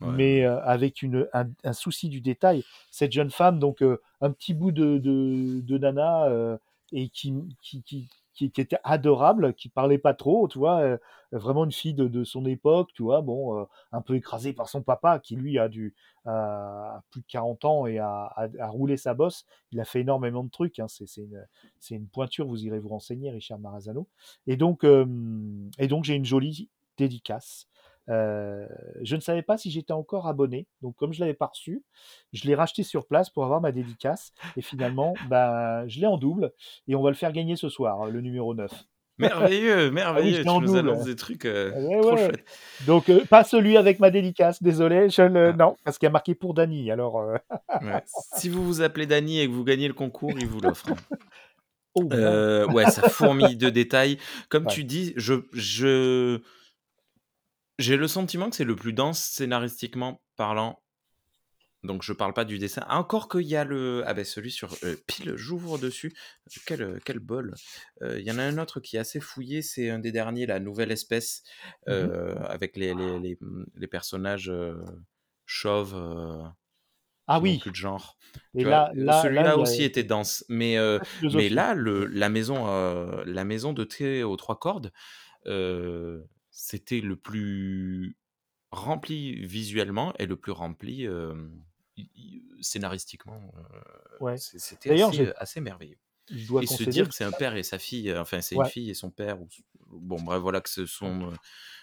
[0.00, 2.62] Ouais, mais heu, avec une un un souci du détail.
[2.92, 6.58] Cette jeune femme donc, heu, un petit bout de de de nana,
[6.92, 10.82] et qui qui qui qui qui était adorable, qui parlait pas trop, tu vois?
[10.84, 10.98] Heu,
[11.32, 13.22] vraiment une fille de de son époque, tu vois?
[13.22, 15.94] Bon, heu, un peu écrasée par son papa qui lui a du
[16.26, 19.44] a plus de 40 ans et a a a roulé sa bosse.
[19.72, 21.46] Il a fait énormément de trucs, hein, c'est une
[21.90, 24.08] une pointure, vous irez vous renseigner, Richard Marazano
[24.46, 27.68] et donc hem et donc j'ai une jolie dédicace.
[28.08, 28.68] Heu,
[29.02, 31.82] je ne savais pas si j'étais encore abonné, donc comme je l'avais pas reçu,
[32.32, 36.18] je l'ai racheté sur place pour avoir ma dédicace et finalement, bah, je l'ai en
[36.18, 36.52] double
[36.88, 38.72] et on va le faire gagner ce soir, le numéro 9.
[39.18, 40.78] Merveilleux, Ah oui, merveilleux, tu nous double.
[40.90, 42.26] annonces des trucs, Ouais, trop ouais.
[42.26, 42.44] chouettes.
[42.86, 45.56] Donc heu, pas celui avec ma dédicace, désolé, je le Ah.
[45.56, 47.16] non, parce qu'il y a marqué pour Dany, alors
[47.80, 48.02] Ouais.
[48.36, 50.96] Si vous vous appelez Dany et que vous gagnez le concours, il vous l'offre, hein.
[51.96, 52.02] Oh
[52.72, 54.18] ouais, ça fourmille de détails.
[54.48, 56.40] Comme tu dis, je je
[57.78, 60.82] j'ai le sentiment que c'est le plus dense scénaristiquement parlant
[61.82, 62.82] donc je parle pas du dessin.
[62.88, 66.14] Encore qu'il y a le ah beh, celui sur, heu, pile j'ouvre dessus,
[66.64, 67.58] quel, heu, quel bol.
[68.02, 70.46] Heu, il y en a un autre qui est assez fouillé, c'est un des derniers,
[70.46, 71.42] la Nouvelle Espèce,
[71.88, 72.14] Mmh
[72.48, 74.50] avec les les les, mmh, les personnages,
[75.46, 75.94] chauves,
[77.26, 77.60] Ah oui!
[77.60, 78.16] plus de genre.
[78.54, 80.76] Là là là, celui-là a aussi était dense, mais
[81.32, 82.66] mais là, le la maison,
[83.24, 84.92] la maison de thé aux 3 cordes,
[86.56, 88.16] c'était le plus
[88.70, 91.06] rempli visuellement et le plus rempli,
[92.60, 93.40] scénaristiquement,
[94.20, 94.36] Ouais.
[94.38, 95.02] c'était
[95.36, 95.98] assez, merveilleux
[96.30, 98.64] je dois et se dire que c'est un père et sa fille, enfin, c'est une
[98.64, 99.48] fille et son père ou
[99.90, 101.32] bon bref, voilà, que ce sont,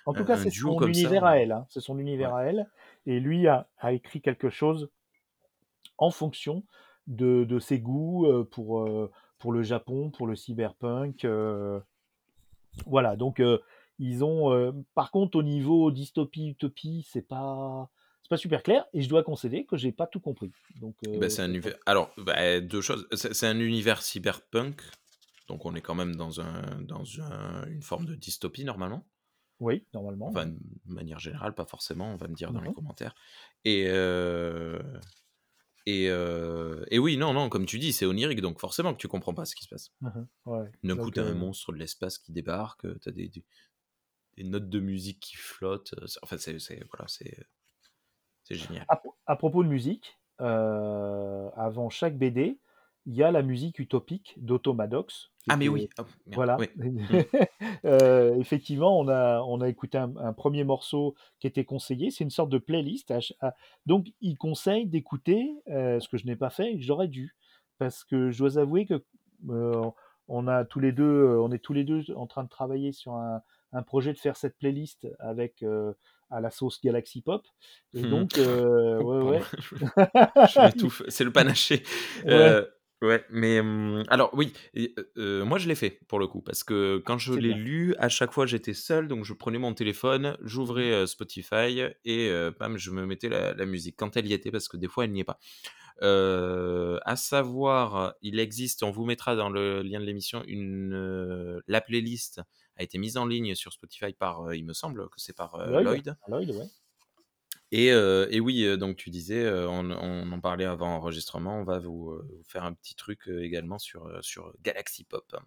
[0.06, 2.02] En tout cas, un c'est son comme ça, univers à elle, hein, c'est son ouais.
[2.02, 2.70] univers à elle
[3.06, 4.90] et lui a a écrit quelque chose
[5.98, 6.64] en fonction
[7.08, 8.90] de de ses goûts, pour,
[9.38, 11.28] pour le Japon, pour le cyberpunk,
[12.86, 13.42] voilà donc
[14.02, 17.92] ils ont, heu par contre au niveau dystopie, utopie, c'est pas
[18.24, 20.56] c'est pas super clair et je dois concéder que j'ai pas tout compris.
[20.76, 24.82] Donc Bah, heu, c'est un univers alors, bah, 2 choses, c'est un univers cyberpunk,
[25.48, 29.08] donc on est quand même dans un dans un une forme de dystopie normalement.
[29.62, 33.16] oui, normalement, Enfin, de manière générale, pas forcément, on va me dire dans les commentaires.
[33.66, 34.82] Et heu
[35.86, 39.34] et et oui, non, non, comme tu dis, c'est onirique, donc forcément que tu comprends
[39.34, 39.92] pas ce qui se passe.
[40.02, 40.26] Mh.
[40.46, 43.12] Ouais, D'un coup, donc tu as un monstre de l'espace qui débarque, heu, tu as
[43.12, 43.44] des des
[44.38, 46.58] des notes de musique qui flottent, c'est enfin, c'est
[46.92, 47.48] voilà, c'est
[48.44, 48.88] c'est génial.
[48.88, 50.46] À pro à propos de musique, heu,
[51.56, 52.60] avant chaque BD,
[53.06, 55.90] il y a la musique utopique d'Automadox Ah mais était oui!
[56.26, 56.68] Merde, voilà, oui.
[56.94, 57.22] Mmh.
[57.86, 62.12] heu, effectivement, on a on a écouté un un 1 morceau qui était conseillé.
[62.12, 66.26] C'est une sorte de playlist à ch à donc il conseille d'écouter, ce que je
[66.26, 67.36] n'ai pas fait et que j'aurais dû.
[67.80, 69.04] Parce que je dois avouer que,
[70.28, 72.92] on a tous les 2, heu, on est tous les 2 en train de travailler
[72.92, 73.42] sur un
[73.74, 75.96] un projet de faire cette playlist avec, heu,
[76.30, 77.46] à la sauce Galaxy Pop
[77.94, 79.48] et Mmh donc heu, Oh ouais, ouais.
[80.44, 81.84] je m'étouffe, c'est le panaché.
[82.24, 82.68] Ouais, Heu,
[83.02, 87.02] ouais, mais mmh, alors oui et moi je l'ai fait pour le coup parce que
[87.06, 91.06] quand je l'ai lu, à chaque fois j'étais seul, donc je prenais mon téléphone, j'ouvrais,
[91.08, 94.78] Spotify et bam, je me mettais la la musique quand elle y était parce que
[94.78, 95.40] des fois elle n'y est pas.
[96.02, 102.42] À savoir, il existe, on vous mettra dans le lien de l'émission une, la playlist
[102.78, 105.56] a été mise en ligne sur Spotify par, heu, il me semble que c'est par,
[105.60, 106.70] heu, Lloyd, Lloyd Lloyd, ouais.
[108.30, 112.64] et oui, donc tu disais, on on en parlait avant enregistrement, on va vous, faire
[112.64, 114.10] un petit truc, également sur,
[114.62, 115.46] Galaxy Pop, hein,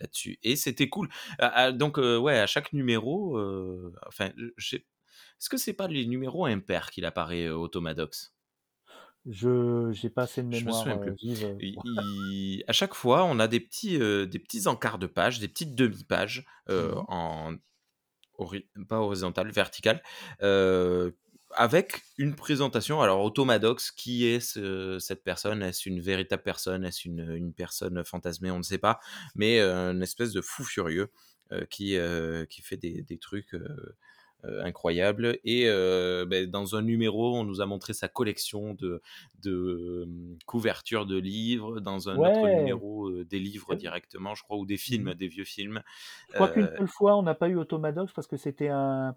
[0.00, 1.10] là-dessus et c'était cool.
[1.38, 3.38] À à donc ouais, à chaque numéro,
[4.06, 4.86] enfin, je sais
[5.40, 8.34] est-ce que c'est pas les numéros impairs qu'il apparaît, heu, Automadox?
[9.26, 11.16] Je j'ai pas assez de Je me mémoire, souviens heu, plus.
[11.22, 15.06] vive, pour i à chaque fois, on a des petits, heu, des petits encarts de
[15.06, 16.44] pages, des petites demi-pages,
[16.76, 17.54] mmh en
[18.38, 20.02] hori pas horizontales, verticales,
[20.42, 21.18] heu,
[21.56, 23.02] avec une présentation.
[23.02, 25.62] Alors Automadox, qui est ce cette personne?
[25.62, 26.84] Est-ce une véritable personne?
[26.84, 28.50] Est-ce une, une personne fantasmée?
[28.52, 29.00] On ne sait pas,
[29.36, 31.10] mais une espèce de fou furieux,
[31.70, 31.96] qui,
[32.50, 33.54] qui fait des des trucs,
[34.44, 39.02] heu, incroyables et heu, beh, dans un numéro, on nous a montré sa collection de
[39.42, 44.56] de, hem, couvertures de livres, dans un autre numéro, heu, des livres directement, je crois,
[44.58, 45.10] ou des mmh.
[45.10, 45.82] films, des vieux films,
[46.28, 49.16] Je crois qu'une seule fois, on n'a pas eu Automadox parce que c'était un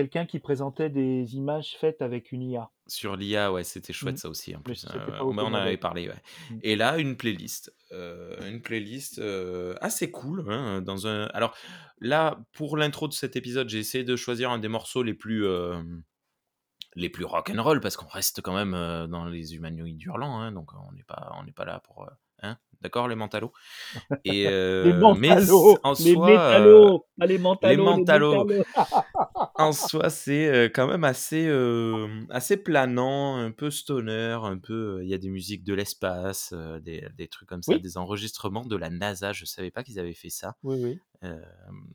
[0.00, 2.70] quelqu'un qui présentait des images faites avec une IA.
[2.86, 4.20] Sur l'IA, ouais, c'était chouette Mmh.
[4.20, 4.86] ça aussi en plus.
[4.86, 6.14] pas on en avait parlé, ouais.
[6.50, 6.58] Mmh.
[6.62, 11.54] Et là, une playlist, heu, une playlist, heu, assez cool, hein, dans un alors
[12.00, 15.46] là, pour l'intro de cet épisode, j'ai essayé de choisir un des morceaux les plus,
[15.46, 16.02] hem,
[16.96, 18.72] les plus rock and roll parce qu'on reste quand même,
[19.08, 22.08] dans les humanoïdes hurlants, hein, donc on n'est pas on n'est pas là pour,
[22.42, 23.52] hein, d'accord les mentallos?
[24.24, 24.46] Et
[24.82, 25.78] Les heu, mais mentalos!
[25.84, 28.46] en Les soi, les les mentalos, les mentallos!
[29.60, 31.48] En soi, c'est, quand même assez,
[32.30, 37.08] assez planant, un peu stoner, un peu, il y a des musiques de l'espace, des
[37.16, 37.80] des trucs comme ça, Oui.
[37.80, 39.32] des enregistrements de la NASA.
[39.32, 40.56] Je savais pas qu'ils avaient fait ça.
[40.62, 41.00] Oui, oui.
[41.22, 41.92] Hem,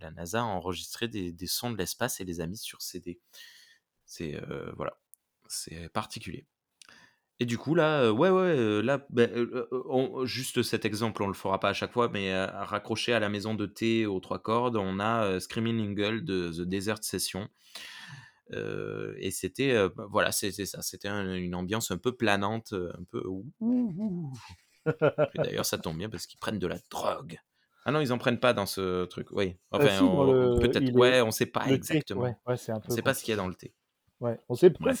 [0.00, 3.20] la NASA a enregistré des des sons de l'espace et les a mis sur CD.
[4.06, 4.40] C'est,
[4.76, 4.98] voilà,
[5.48, 6.46] c'est particulier.
[7.40, 11.26] Et du coup là, heu, ouais, ouais, heu, là, heu, on juste cet exemple, on
[11.28, 14.38] le fera pas à chaque fois, mais, raccroché à la maison de thé aux 3
[14.38, 17.48] cordes, on a, Screaming Eagle de The Desert Session.
[18.52, 23.22] Et c'était, bah, voilà, c'était ça, c'était un une ambiance un peu planante, un peu
[23.26, 24.32] ouh ouh ouh.
[25.34, 27.38] Et d'ailleurs, ça tombe bien parce qu'ils prennent de la drogue.
[27.84, 29.56] Ah non, ils en prennent pas dans ce truc, oui.
[29.70, 32.34] Enfin, si dans on le peut-être il est ouais, on sait pas le thé, ouais,
[32.34, 32.36] exactement.
[32.46, 33.38] ouais, c'est un On peu sait pas ce qu'il y a compliqué.
[33.38, 33.74] dans le thé.
[34.20, 34.98] Ouais, on sait pas.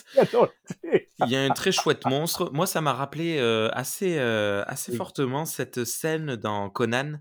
[1.18, 2.50] Il y a un très chouette monstre.
[2.52, 4.92] Moi, ça m'a rappelé, heu, assez, heu, assez Oui.
[4.92, 7.20] fortement cette scène dans Conan,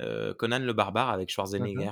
[0.00, 1.84] heu, Conan le barbare avec Mmh.
[1.84, 1.90] Schwarzenegger.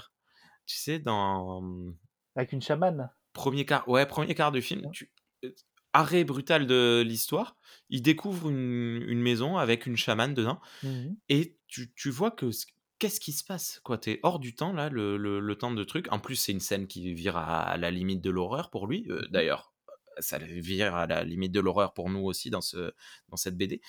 [0.67, 1.95] Tu sais dans, mmh
[2.37, 3.11] Avec une chamane?
[3.35, 4.93] 1er quart, ouais, 1er quart du film, Ouais.
[4.93, 5.11] tu
[5.45, 5.55] heu,
[5.93, 7.57] arrêt brutal de l'histoire,
[7.91, 11.19] il découvre une une maison avec une chamane dedans Mmh mh.
[11.29, 12.51] et tu tu vois que
[12.99, 13.99] qu'est-ce qui se passe, quoi?
[13.99, 16.07] Tu es hors du temps là, le le le temps de truc.
[16.13, 19.07] En plus, c'est une scène qui vire à à la limite de l'horreur pour lui,
[19.11, 19.43] heu, Mmh mh.
[19.43, 19.73] d'ailleurs,
[20.21, 22.93] ça vire à la limite de l'horreur pour nous aussi dans ce
[23.29, 23.81] dans cette BD.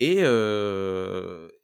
[0.00, 0.18] Et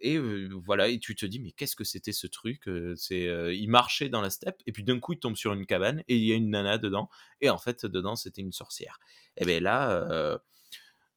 [0.01, 0.19] et
[0.65, 3.25] voilà et tu te dis: «Mais qu'est-ce que c'était ce truc?» c'est,
[3.57, 6.17] il marchait dans la steppe et puis d'un coup, il tombe sur une cabane et
[6.17, 7.09] il y a une nana dedans
[7.41, 8.99] et en fait, dedans, c'était une sorcière.
[9.37, 10.41] Et beh, là,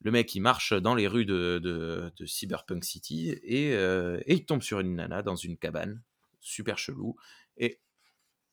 [0.01, 4.33] le mec, il marche dans les rues de de de Cyberpunk City et heu et
[4.35, 6.03] il tombe sur une nana dans une cabane,
[6.41, 7.15] super chelou
[7.57, 7.81] et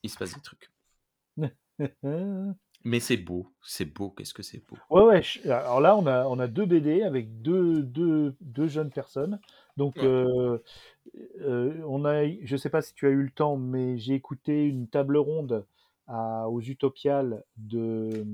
[0.04, 0.70] il se passe des trucs.
[2.84, 4.84] Mais c'est beau, c'est beau, qu'est-ce que c'est beau.
[4.90, 8.90] Ouais, ouais, alors là, on a on a 2 BD avec 2- 2- 2 jeunes
[8.90, 9.40] personnes.
[9.76, 10.02] Donc, Ouais.
[10.02, 10.62] heu
[11.40, 14.64] heu, on a je sais pas si tu as eu le temps, mais j'ai écouté
[14.64, 15.66] une table ronde
[16.06, 18.24] à aux Utopiales de,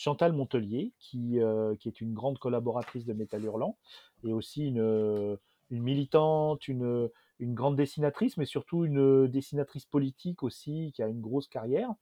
[0.00, 3.78] Chantal Montelier qui, heu, qui est une grande collaboratrice de Métal Hurlant
[4.24, 5.38] et aussi une, heu,
[5.70, 11.08] une militante, une, une grande dessinatrice, mais surtout une, heu, dessinatrice politique aussi qui a
[11.08, 11.94] une grosse carrière.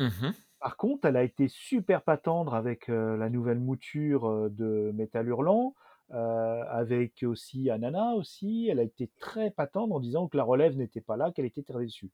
[0.00, 0.46] Mmh mh.
[0.60, 5.74] Par contre, elle a été super pas tendre avec, la nouvelle mouture, de Métal Hurlant,
[6.10, 8.68] avec aussi Anana aussi.
[8.70, 11.44] Elle a été très pas tendre en disant que la relève n'était pas là, qu'elle
[11.46, 12.10] était très déçue.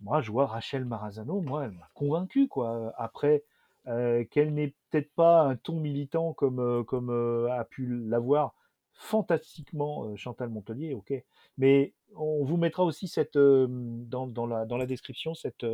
[0.00, 2.94] Moi, je vois Rachel Marazano, moi, elle m'a convaincu, quoi.
[2.98, 3.44] Après,
[3.88, 8.54] heu, qu'elle n'ait peut-être pas un ton militant comme, heu, comme, heu, a pu l'avoir
[8.94, 11.12] fantastiquement, Chantal Montelier, OK.
[11.58, 15.66] Mais on vous mettra aussi cette, dans dans la dans la description cette,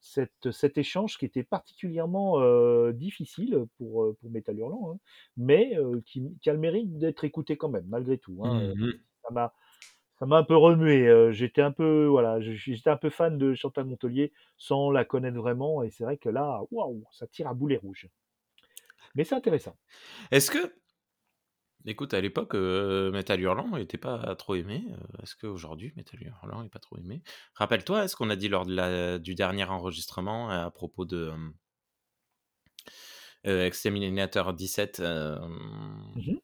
[0.00, 2.40] cette cet échange qui était particulièrement,
[2.92, 4.98] difficile pour, pour Métal Hurlant, hein,
[5.36, 5.76] mais,
[6.06, 8.60] qui qui a le mérite d'être écouté quand même, malgré tout, hein.
[8.60, 9.00] Mmh mh.
[9.24, 9.54] Ça m'a
[10.20, 13.54] ça m'a un peu remué, heu, j'étais un peu, voilà, j'étais un peu fan de
[13.54, 17.54] Chantal Montelier sans la connaître vraiment et c'est vrai que là, waouh, ça tire à
[17.54, 18.08] boulets rouges.
[19.14, 19.76] Mais c'est intéressant.
[20.30, 20.72] Est-ce que
[21.86, 26.62] écoute, à l'époque, heu, Métal Hurlant était pas trop aimé, heu, est-ce qu'aujourd'hui Métal Hurlant
[26.64, 27.22] est pas trop aimé?
[27.54, 31.32] Rappelle-toi, ce qu'on a dit lors de la du dernier enregistrement à propos de,
[33.44, 35.58] heu, Exterminator 17, hem
[36.14, 36.40] Mmh mh.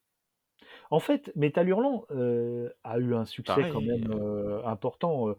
[0.90, 5.36] En fait, Métal Hurlant, heu, a eu un succès quand même, heu, important, heu,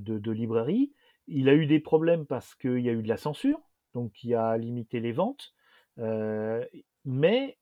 [0.00, 0.92] de de librairie.
[1.26, 3.60] Il a eu des problèmes parce qu'il y a eu de la censure,
[3.94, 5.54] donc qui a limité les ventes,
[7.04, 7.58] mais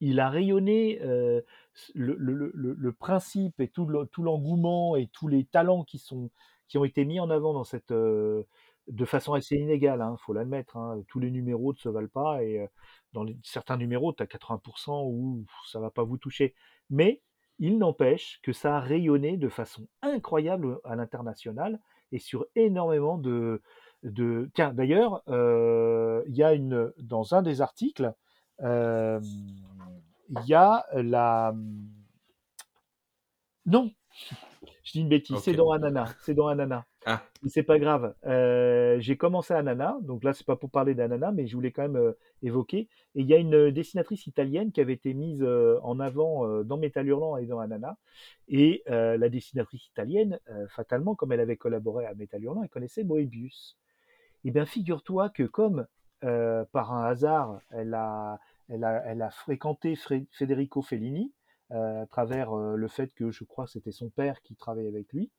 [0.00, 1.44] il a rayonné, le
[1.94, 5.98] le le le le principe et tout le tout l'engouement et tous les talents qui
[5.98, 6.30] sont
[6.68, 10.76] qui ont été mis en avant dans cette, de façon assez inégale, hein, faut l'admettre,
[10.76, 11.02] hein.
[11.08, 12.68] Tous les numéros ne se valent pas et
[13.14, 16.54] dans les certains numéros, tu as 80% où ça va pas vous toucher.
[16.90, 17.22] Mais
[17.58, 21.80] il n'empêche que ça a rayonné de façon incroyable à l'international
[22.12, 23.62] et sur énormément de
[24.02, 28.12] de tiens, d'ailleurs, heu, il y a une dans un des articles,
[28.58, 29.22] hem,
[30.28, 31.54] il y a la,
[33.66, 33.90] non!
[34.84, 36.86] Je dis une bêtise, c'est dans Anana, c'est dans Anana.
[37.06, 37.22] Ah!
[37.46, 41.46] C'est pas grave, heu, j'ai commencé Anana, donc là, c'est pas pour parler d'Anana, mais
[41.46, 44.80] je voulais quand même, heu, évoquer et il y a une, heu, dessinatrice italienne qui
[44.80, 45.44] avait été mise,
[45.82, 47.98] en avant, dans Métal Hurlant et dans Anana
[48.48, 50.38] et la dessinatrice italienne,
[50.68, 53.76] fatalement, comme elle avait collaboré à Métal Hurlant, elle connaissait Moebius
[54.44, 55.86] Eh bien, figure-toi que comme
[56.24, 58.38] euh, par un hasard, elle a,
[58.68, 59.96] elle a, elle a fréquenté
[60.30, 61.32] Federico Fellini
[61.72, 64.88] euh, à travers euh, le fait que je crois que c'était son père qui travaillait
[64.88, 65.30] avec lui,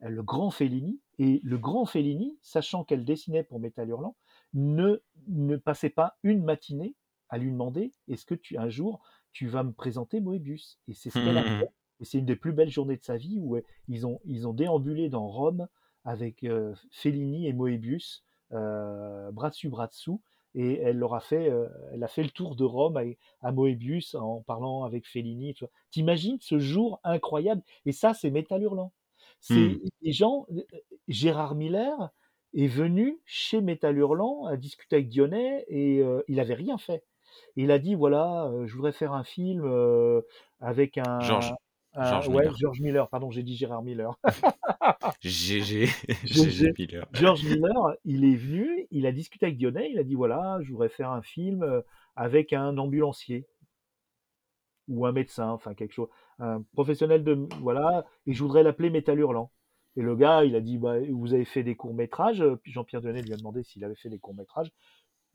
[0.00, 1.00] le grand Fellini.
[1.18, 4.16] Et le grand Fellini, sachant qu'elle dessinait pour Métal Hurlant,
[4.52, 6.94] ne, ne passait pas une matinée
[7.28, 10.78] à lui demander est-ce que tu un jour tu vas me présenter Moebius?
[10.88, 11.70] Et c'est ce qu'elle a fait.
[12.00, 14.52] Et c'est une des plus belles journées de sa vie où ils ont, ils ont
[14.52, 15.68] déambulé dans Rome
[16.04, 16.46] avec
[16.90, 20.20] Fellini et Moebius, bras dessus, bras dessous.
[20.56, 21.52] Et elle leur a fait,
[21.92, 23.00] elle a fait le tour de Rome
[23.40, 25.56] à, Moebius en parlant avec Fellini.
[25.90, 27.62] T'imagines ce jour incroyable?
[27.86, 28.92] Et ça, c'est Métal Hurlant.
[29.46, 29.80] C'est mmh.
[30.00, 30.46] les gens.
[31.06, 32.10] Gérard Miller
[32.54, 37.04] est venu chez Métal Hurlant à discuter avec Dionnet et il avait rien fait.
[37.56, 39.64] il a dit voilà, je voudrais faire un film
[40.60, 41.52] avec un, Georges.
[41.94, 42.56] George ouais, Miller.
[42.56, 44.18] George Miller, pardon, j'ai dit Gérard Miller.
[45.22, 45.88] GG,
[46.78, 47.06] Miller.
[47.12, 50.72] George Miller, il est venu, il a discuté avec Dionnet, il a dit voilà, je
[50.72, 51.82] voudrais faire un film euh,
[52.16, 53.46] avec un ambulancier
[54.88, 59.18] ou un médecin, enfin quelque chose, un professionnel de voilà, et je voudrais l'appeler Métal
[59.18, 59.50] Hurlant.
[59.96, 63.00] Et le gars, il a dit bah, vous avez fait des courts métrages, puis Jean-Pierre
[63.00, 64.72] Dionnet lui a demandé s'il avait fait des courts métrages.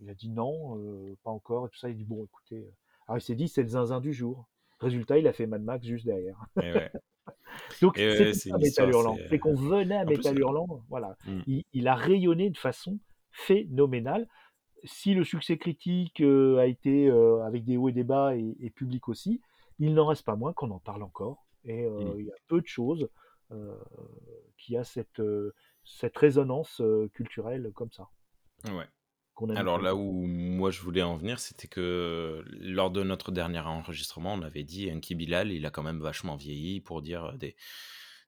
[0.02, 1.90] Il a dit non, euh, pas encore, et tout ça.
[1.90, 2.74] Il dit bon, écoutez, euh,
[3.08, 4.48] alors il s'est dit c'est le zinzin du jour.
[4.80, 6.40] Résultat, il a fait Mad Max juste derrière.
[7.82, 9.18] Donc, c'est ça, Metal Hurlant.
[9.30, 11.18] C'est qu'on venait à Metal Hurlant, voilà.
[11.26, 11.62] Mmh.
[11.74, 13.00] Il, a rayonné de façon
[13.32, 14.28] phénoménale.
[14.86, 18.70] Si le succès critique euh, a été euh, avec des hauts et des bas et,
[18.70, 19.42] public aussi,
[19.80, 21.46] il n'en reste pas moins qu'on en parle encore.
[21.66, 22.20] Et euh, mmh.
[22.20, 23.10] il y a peu de choses
[24.58, 25.24] qui a cette,
[25.84, 28.08] cette résonance culturelle comme ça.
[28.66, 28.86] Ouais.
[29.56, 34.34] Alors là où moi je voulais en venir, c'était que lors de notre dernier enregistrement,
[34.34, 37.56] on avait dit un Bilal, il a quand même vachement vieilli pour dire des,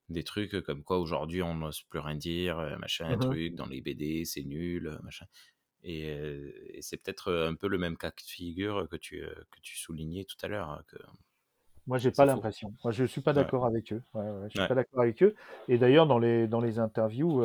[0.10, 3.82] des trucs comme quoi aujourd'hui on n'ose plus rien dire, machin, un truc, dans les
[3.82, 5.26] BD c'est nul, machin.
[5.84, 10.26] Et, c'est peut-être un peu le même cas de figure que tu, que tu soulignais
[10.26, 10.70] tout à l'heure.
[10.70, 10.98] Hein, que
[11.88, 12.74] moi, j'ai pas l'impression.
[12.84, 14.02] Moi, je suis pas d'accord avec eux.
[14.14, 15.36] Ouais, je suis pas d'accord avec eux.
[15.68, 17.44] Et d'ailleurs, dans les, dans les interviews,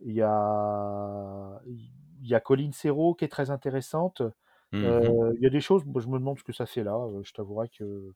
[0.00, 1.60] il y a
[2.22, 4.22] il y a Colline Serrault qui est très intéressante.
[4.72, 6.94] Mmh euh, il y a des choses, je me demande ce que ça fait là.
[6.94, 8.12] Euh, je t'avouerai que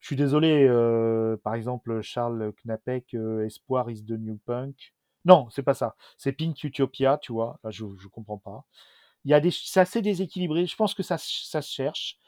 [0.00, 0.66] je suis désolé.
[0.68, 4.94] Euh, par exemple, Charles Knapek, Espoir is the new punk.
[5.24, 5.96] Non, c'est pas ça.
[6.18, 7.58] C'est Pink Utopia, tu vois.
[7.64, 8.64] Là, je, je comprends pas.
[9.24, 10.66] Il y a des, c'est assez déséquilibré.
[10.66, 12.18] Je pense que ça, ça se cherche.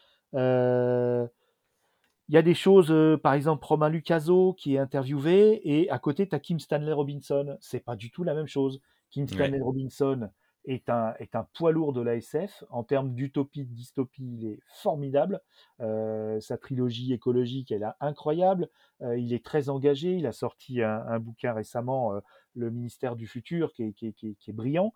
[2.28, 6.28] Il y a des choses, par exemple, Romain Lucaso qui est interviewé et à côté,
[6.28, 7.56] tu as Kim Stanley Robinson.
[7.60, 8.80] C'est pas du tout la même chose.
[9.10, 10.28] Kim Stanley Robinson,
[10.66, 12.64] est un, est un poids lourd de l'ASF.
[12.70, 15.40] En termes d'utopie, de dystopie, il est formidable.
[15.80, 18.68] Euh, sa trilogie écologique, elle est incroyable.
[19.02, 20.14] Euh, il est très engagé.
[20.14, 22.20] Il a sorti un, bouquin récemment, euh,
[22.54, 24.92] Le ministère du futur, qui est, qui est, brillant.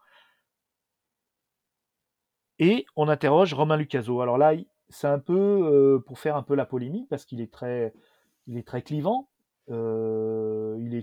[2.58, 4.20] Et on interroge Romain Lucaso.
[4.20, 4.52] Alors là,
[4.90, 7.94] c'est un peu pour faire un peu la polémique, parce qu'il est très,
[8.46, 9.28] il est très clivant.
[9.68, 11.02] il est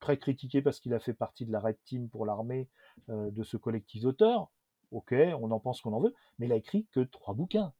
[0.00, 2.68] très critiqué parce qu'il a fait partie de la Red Team pour l'armée
[3.08, 4.50] euh, de ce collectif d'auteurs.
[4.92, 7.72] Ok, on en pense qu'on en veut, mais il a écrit que trois bouquins.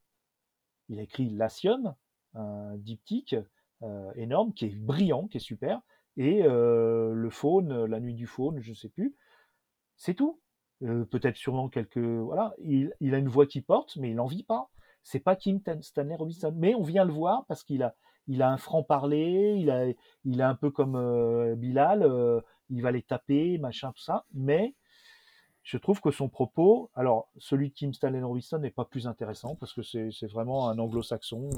[0.88, 1.94] Il a écrit Latium,
[2.35, 3.37] un diptyque
[3.82, 5.80] euh, énorme, qui est brillant, qui est super,
[6.16, 9.14] et euh, le faune, la nuit du faune, je sais plus.
[9.96, 10.40] C'est tout.
[10.80, 11.96] Peut-être sûrement quelques.
[11.96, 14.68] Voilà, il, il, a une voix qui porte, mais il n'en vit pas.
[15.07, 17.95] C'est pas Kim Stanley Robinson, mais on vient le voir parce qu'il a,
[18.27, 19.87] il a un franc-parler, il a,
[20.25, 22.40] il est un peu comme euh, Bilal, euh,
[22.71, 24.75] il va les taper, machin, tout ça, mais
[25.62, 29.55] je trouve que son propos, alors celui de Kim Stanley Robinson n'est pas plus intéressant
[29.55, 31.51] parce que c'est vraiment un anglo-saxon.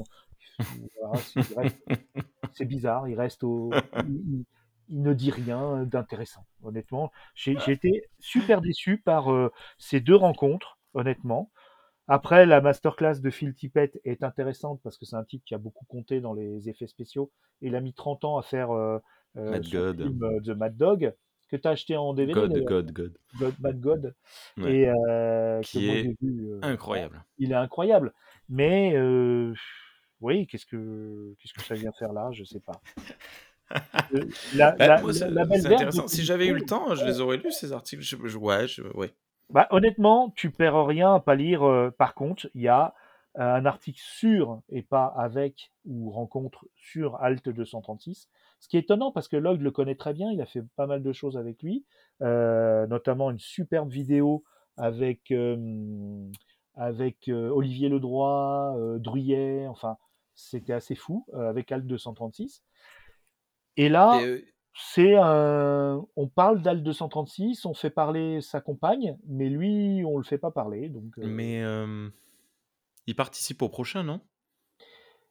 [2.53, 3.71] c'est bizarre, il reste au.
[4.07, 4.45] Il,
[4.91, 7.13] ne dit rien d'intéressant, honnêtement.
[7.35, 11.51] J'ai été super déçu par euh, ces deux rencontres, honnêtement.
[12.09, 15.59] Après, la masterclass de Phil Tippett est intéressante parce que c'est un type qui a
[15.59, 17.31] beaucoup compté dans les effets spéciaux.
[17.61, 18.99] il a mis 30 ans à faire euh,
[19.37, 19.97] euh Mad God.
[20.03, 21.15] film euh, de Mad Dog
[21.51, 22.33] que tu as acheté en DVD.
[22.33, 22.93] God, God,
[23.39, 24.15] God, Mad God.
[24.59, 26.17] Et, euh, qui est
[26.63, 27.25] incroyable.
[27.39, 28.13] Il est incroyable.
[28.49, 28.97] Mais
[30.21, 32.31] oui, qu'est-ce que, qu'est-ce que ça vient faire là?
[32.33, 32.81] Je sais pas.
[34.55, 36.09] la, bah, c'est intéressant.
[36.09, 38.03] Si j'avais eu le temps, je les aurais lus, ces articles.
[38.03, 39.13] Je, ouais, je, ouais.
[39.51, 41.63] Bah, honnêtement, tu perds rien à pas lire.
[41.63, 42.95] Euh, par contre, il y a
[43.39, 48.29] euh, un article sur et pas avec ou rencontre sur Alt 236.
[48.61, 50.87] Ce qui est étonnant parce que Log le connaît très bien, il a fait pas
[50.87, 51.87] mal de choses avec lui,
[52.23, 54.45] euh, notamment une superbe vidéo
[54.77, 55.33] avec,
[56.75, 59.97] avec Olivier Ledroit, Druyet, enfin,
[60.35, 62.63] c'était assez fou avec Alt 236.
[63.77, 64.21] Et là,
[64.75, 70.25] C'est un on parle d'Al 236, on fait parler sa compagne, mais lui, on le
[70.25, 71.63] fait pas parler, donc Mais,
[73.07, 74.21] il participe au prochain, non?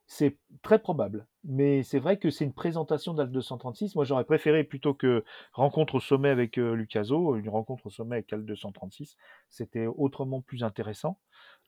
[0.09, 3.93] C'est très probable, mais c'est vrai que c'est une présentation d'Al 236.
[3.95, 8.31] Moi, j'aurais préféré plutôt que Rencontre au sommet avec, Lucaso, une rencontre au sommet avec
[8.31, 9.17] Al 236.
[9.49, 11.19] C'était autrement plus intéressant.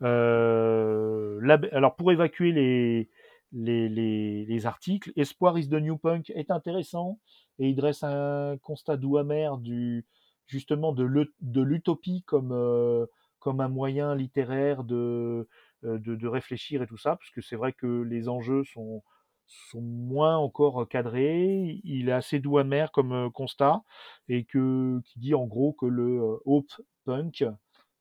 [0.02, 3.10] Alors pour évacuer les
[3.52, 7.20] les les les articles, Espoir is the new punk est intéressant
[7.60, 10.06] et il dresse un constat doux amer du
[10.48, 13.08] justement de l'ut de l'utopie comme, heu,
[13.40, 15.48] comme un moyen littéraire de,
[15.84, 19.04] heu, de de réfléchir et tout ça, parce que c'est vrai que les enjeux sont
[19.48, 21.82] sont moins encore cadrés.
[21.84, 23.84] Il est assez doux amer comme, constat
[24.28, 26.72] et que qui dit en gros que le, hope
[27.06, 27.44] punk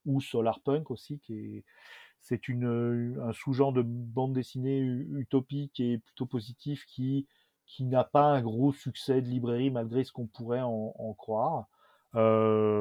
[0.04, 1.64] ou solar punk aussi qui est
[2.20, 7.26] c'est une, un sous-genre de bande dessinée utopique et plutôt positif qui
[7.68, 11.68] qui n'a pas un gros succès de librairie malgré ce qu'on pourrait en en croire.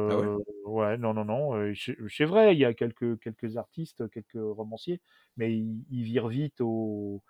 [0.08, 0.28] Ah ouais?
[0.28, 1.74] Heu, ouais, non, non, non, heu,
[2.10, 5.02] c'est vrai, il y a quelques quelques artistes, quelques romanciers,
[5.38, 7.24] mais ils ils virent vite aux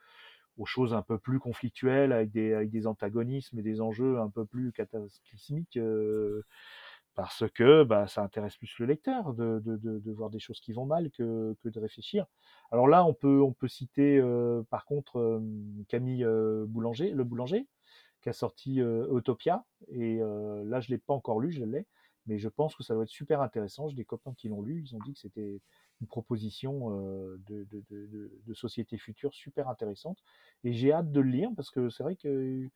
[0.57, 4.29] aux choses un peu plus conflictuelles avec des avec des antagonismes et des enjeux un
[4.29, 6.43] peu plus cataclysmiques, heu,
[7.17, 10.73] parce que, bah, ça intéresse plus le lecteur de de de voir des choses qui
[10.73, 12.27] vont mal que que de réfléchir.
[12.71, 15.41] Alors là, on peut on peut citer, heu, par contre,
[15.89, 16.25] Camille,
[16.67, 17.67] Boulanger Le Boulanger,
[18.21, 20.19] qui a sorti, Autopia et
[20.65, 21.87] là, je l'ai pas encore lu, je l'ai,
[22.27, 23.89] mais je pense que ça doit être super intéressant.
[23.89, 25.61] J'ai des copains qui l'ont lu, ils ont dit que c'était
[26.01, 26.91] une proposition,
[27.47, 30.19] de société future super intéressante
[30.63, 32.69] et j'ai hâte de le lire parce que c'est vrai que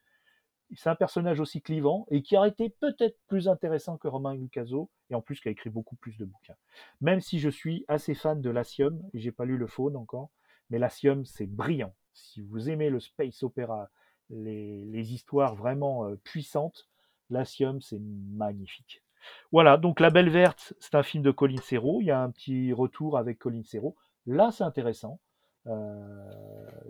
[0.76, 4.90] c'est un personnage aussi clivant et qui aurait été peut-être plus intéressant que Romain Lucazzo
[5.10, 6.56] et en plus qui a écrit beaucoup plus de bouquins.
[7.02, 10.30] Même si je suis assez fan de Latium et j'ai pas lu le Faune encore,
[10.70, 11.94] mais Latium c'est brillant.
[12.14, 13.90] Si vous aimez le space opéra,
[14.30, 16.88] les histoires vraiment, heu, puissantes,
[17.30, 19.04] Latium c'est magnifique.
[19.52, 22.02] Voilà, donc La Belle Verte, c'est un film de Colin Serrault.
[22.02, 23.96] Il y a un petit retour avec Colin Serrault.
[24.26, 25.20] Là, c'est intéressant.
[25.68, 26.32] Euh,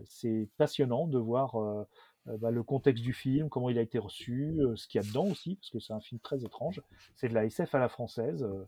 [0.06, 1.86] c'est passionnant de voir euh, euh,
[2.26, 5.08] bah, le contexte du film, comment il a été reçu, euh, ce qu'il y a
[5.08, 6.82] dedans aussi, parce que c'est un film très étrange.
[7.16, 8.44] C'est de la SF à la française.
[8.44, 8.66] euh.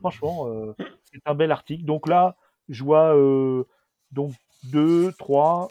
[0.00, 0.74] franchement, euh,
[1.12, 1.84] c'est un bel article.
[1.84, 2.36] Donc là,
[2.68, 3.64] je vois euh,
[4.12, 5.68] donc deux, trois,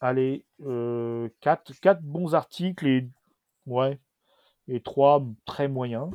[0.00, 3.08] allez, euh, quatre, quatre bons articles et
[3.66, 3.98] ouais,
[4.68, 6.10] et trois très moyens.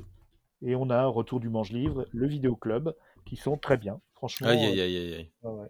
[0.62, 2.94] Et on a un retour du mange-livre, le vidéo club,
[3.26, 4.02] qui sont très bien.
[4.14, 5.32] Franchement, aïe, euh, aïe, aïe, aïe.
[5.44, 5.68] ouais.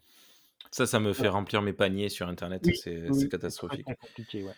[0.71, 3.33] Ça, ça me fait remplir mes paniers sur internet, Oui, c'est oui,
[3.67, 3.85] très catastrophique.
[3.85, 4.53] très compliqué, ouais.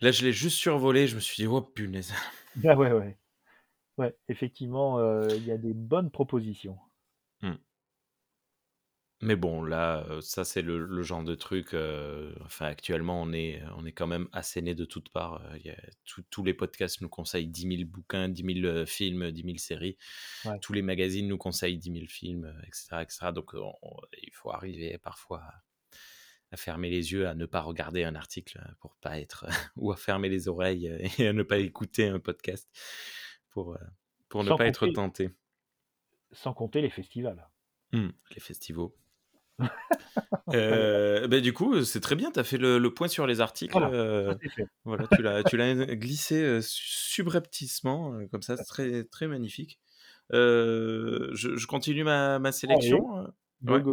[0.00, 2.12] Là, je l'ai juste survolé, je me suis dit: «Oh punaise!»
[2.64, 3.18] Ah ouais, ouais.
[3.98, 6.78] Ouais, effectivement, euh, il y a des bonnes propositions.
[7.42, 7.60] Mmh.
[9.22, 13.32] Mais bon, là, heu, ça, c'est le le genre de truc, heu, enfin, actuellement, on
[13.32, 16.54] est on est quand même assénés de toutes parts, il y a tous tous les
[16.54, 19.98] podcasts nous conseillent 10 000 bouquins, 10 000, heu, films, 10 000 séries.
[20.44, 20.60] Ouais.
[20.62, 23.32] Tous les magazines nous conseillent 10 000 films, heu, et cetera, et cetera.
[23.32, 25.54] Donc on on il faut arriver parfois à
[26.52, 29.46] à fermer les yeux, à ne pas regarder un article, pour pas être
[29.76, 30.86] ou à fermer les oreilles,
[31.18, 32.68] et à ne pas écouter un podcast
[33.50, 33.78] pour,
[34.28, 35.30] pour ne Sans pas être compter, tenté.
[36.32, 37.48] sans compter les festivals.
[37.92, 38.90] Mmh, les festivals.
[40.52, 43.26] Heu, beh, du coup, heu, c'est très bien, tu as fait le le point sur
[43.26, 44.38] les articles, voilà,
[44.84, 45.22] voilà, tu
[45.56, 49.80] l'as glissé, subrepticement, comme ça, c'est très très magnifique.
[50.32, 53.32] Je je continue ma sélection,
[53.66, 53.84] Ouais.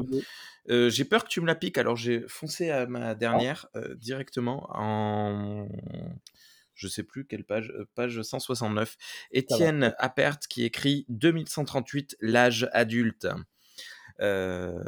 [0.70, 4.68] j'ai peur que tu me la piques, alors j'ai foncé à ma Ah, dernière, directement
[4.72, 5.68] en
[6.76, 8.98] je sais plus quelle page, page 169.
[9.48, 9.72] ça va.
[9.72, 13.28] Étienne Appert qui écrit: «2138, l'âge adulte».
[14.22, 14.84] Heu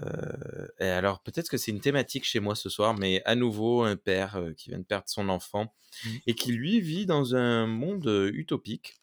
[0.79, 3.95] et alors peut-être que c'est une thématique chez moi ce soir, mais à nouveau un
[3.97, 5.73] père, heu, qui vient de perdre son enfant
[6.03, 6.19] Mmh.
[6.27, 9.01] et qui lui vit dans un monde, utopique,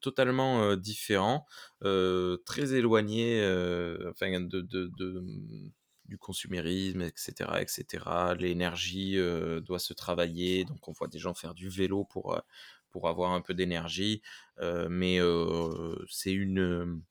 [0.00, 1.46] totalement, différent,
[1.80, 3.40] très éloigné,
[4.10, 5.72] enfin de de de, mmh,
[6.06, 8.34] du consumérisme et cetera et cetera.
[8.34, 9.16] L'énergie,
[9.64, 12.40] doit se travailler, donc on voit des gens faire du vélo pour,
[12.90, 14.22] pour avoir un peu d'énergie,
[14.88, 15.18] mais
[16.08, 17.02] c'est une,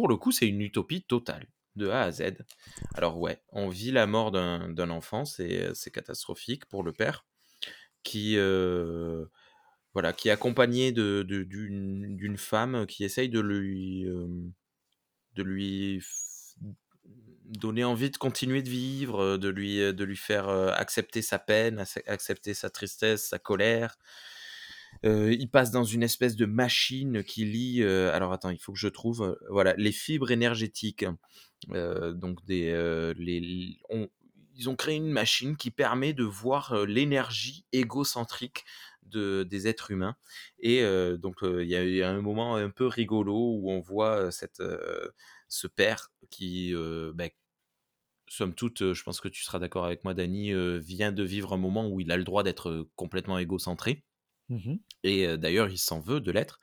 [0.00, 1.46] pour le coup, c'est une utopie totale,
[1.76, 2.22] de A à Z.
[2.94, 7.26] Alors ouais, on vit la mort d'un enfant, c'est, catastrophique pour le père
[8.02, 9.30] qui, heu,
[9.94, 14.52] voilà, qui est accompagné de de d'une d'une femme qui essaye de lui, hem,
[15.34, 16.02] de lui
[17.44, 21.80] donner envie de continuer de vivre, de lui, de lui faire, heu, accepter sa peine,
[21.80, 23.98] acce accepter sa tristesse, sa colère.
[25.02, 28.88] Il passe dans une espèce de machine qui lie, alors attends, il faut que je
[28.88, 31.06] trouve, voilà, les fibres énergétiques,
[31.68, 34.08] donc des, les on
[34.56, 38.66] ils ont créé une machine qui permet de voir, l'énergie égocentrique
[39.04, 40.16] de des êtres humains.
[40.58, 40.82] Et
[41.18, 44.62] donc il y y a un moment un peu rigolo où on voit, cette,
[45.48, 46.74] ce père qui,
[47.14, 47.28] bah,
[48.28, 51.58] somme toute, je pense que tu seras d'accord avec moi Dany, vient de vivre un
[51.58, 54.04] moment où il a le droit d'être, complètement égocentré
[54.50, 54.80] Mmh mh.
[55.04, 56.60] et d'ailleurs il s'en veut de l'être.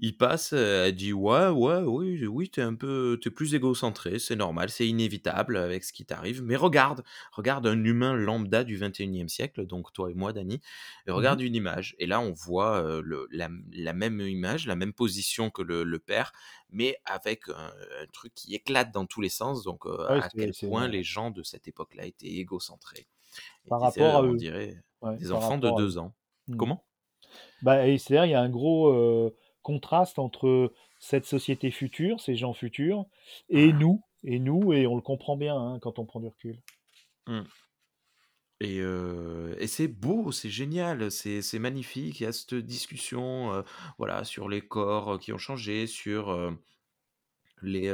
[0.00, 4.18] Il passe, heu, elle dit: «Ouais, ouais, oui, oui, tu es un peu plus égocentré,
[4.18, 8.76] c'est normal, c'est inévitable avec ce qui t'arrive, mais regarde, regarde un humain lambda du
[8.76, 10.60] 21e siècle», donc toi et moi Dany,
[11.06, 11.36] et Mmh mh.
[11.36, 15.50] regarde une image et là on voit, le la la même image, la même position
[15.50, 16.32] que le le père,
[16.70, 17.72] mais avec un
[18.02, 21.30] un truc qui éclate dans tous les sens, donc Ouais, à quel point les gens
[21.30, 23.08] de cette époque-là étaient égocentrés.
[23.68, 25.86] Par rapport à on dirait Ouais, des enfants de rapport à eux.
[25.86, 26.14] 2 ans.
[26.48, 26.58] Mmh.
[26.58, 26.85] Comment?
[27.62, 32.52] Bah c'est-à-dire, il y a un gros, heu, contraste entre cette société future, ces gens
[32.54, 33.06] futurs
[33.48, 36.60] et nous et nous et on le comprend bien, hein, quand on prend du recul.
[37.26, 37.46] Mmh.
[38.60, 42.20] Et heu et c'est beau, c'est génial, c'est c'est magnifique.
[42.20, 43.64] Il y a cette discussion, heu,
[43.98, 46.30] voilà, sur les corps, qui ont changé, sur,
[47.62, 47.88] les,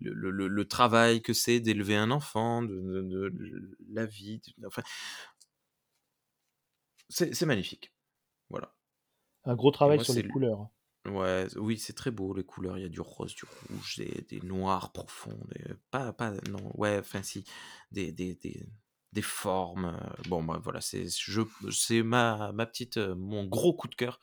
[0.00, 4.82] le le travail que c'est d'élever un enfant, de de de l la vie, enfin
[7.10, 7.92] c'est magnifique,
[8.52, 8.76] voilà.
[9.44, 10.66] Un gros travail moi, sur les couleurs.
[11.06, 14.22] ouais, oui, c'est très beau les couleurs, il y a du rose, du rouge, des
[14.28, 17.44] des noirs profonds, des pas pas non, ouais, enfin si,
[17.92, 18.66] des des des
[19.12, 21.42] des formes, heu, bon, bah, voilà, c'est je
[21.72, 24.20] c'est ma ma petite, heu, mon gros coup de cœur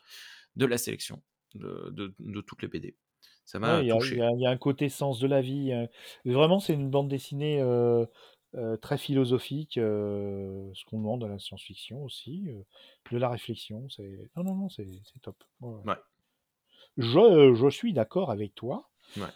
[0.58, 1.24] de la sélection
[1.56, 2.98] de de de toutes les BD.
[3.46, 4.26] Ça Ouais, m'a il y a il y touché.
[4.36, 5.90] il y a un côté sens de la vie, heu,
[6.32, 7.62] vraiment c'est une bande dessinée,
[8.56, 12.66] heu, très philosophique, heu, ce qu'on demande à la science-fiction aussi, heu,
[13.12, 15.44] de la réflexion, c'est non, non, non, c'est c'est top.
[15.84, 15.98] Ouais,
[16.98, 19.34] Je je suis d'accord avec toi ouais.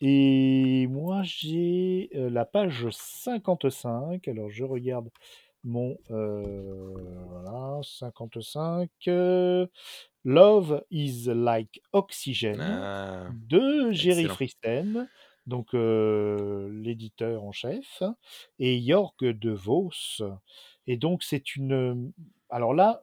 [0.00, 5.10] et moi j'ai, la page 55, alors je regarde
[5.64, 9.68] mon, voilà 55, heu,
[10.24, 13.36] Love is like oxygen Ah,
[13.92, 14.28] de Jerry.
[14.28, 15.08] Fristen,
[15.46, 18.02] donc l'éditeur en chef
[18.58, 19.90] et Jorg de Vos
[20.86, 22.12] et donc c'est une,
[22.48, 23.02] alors là,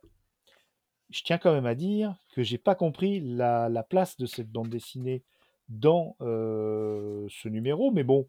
[1.10, 4.50] je tiens quand même à dire que j'ai pas compris la la place de cette
[4.50, 5.24] bande dessinée
[5.70, 8.28] dans, ce numéro, mais bon,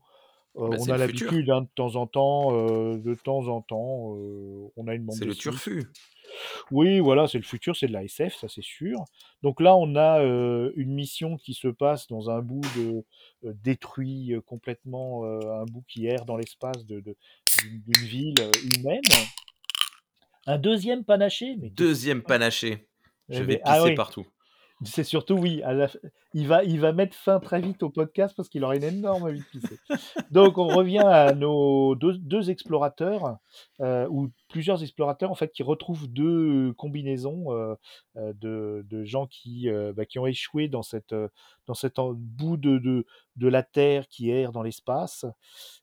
[0.57, 4.16] heu, Bah, on a l'habitude, hein, de temps en temps, heu, de temps en temps,
[4.16, 5.86] heu, on a une bande c'est le turfu.
[6.70, 9.05] oui, voilà, c'est le futur, c'est de la SF, ça c'est sûr.
[9.42, 13.05] Donc là, on a, une mission qui se passe dans un bout de
[13.42, 17.16] détruit, complètement, un bout qui erre dans l'espace de de
[17.62, 18.34] d'une d'une ville,
[18.78, 19.00] humaine.
[20.46, 22.88] Un deuxième panaché, mais Deuxième panaché,
[23.28, 23.94] je Eh vais mais ah pisser oui!
[23.94, 24.26] partout.
[24.83, 25.62] C'est surtout oui,
[26.35, 29.22] il va il va mettre fin très vite au podcast parce qu'il aura une énorme
[29.22, 29.79] envie de pisser.
[30.33, 33.39] Donc on revient à nos deux 2 explorateurs,
[33.81, 37.77] heu, ou plusieurs explorateurs en fait qui retrouvent 2 combinaisons, heu
[38.16, 41.14] heu, de de gens qui, bah, qui ont échoué dans cette,
[41.66, 43.07] dans cet bout de de
[43.37, 45.25] de la Terre qui erre dans l'espace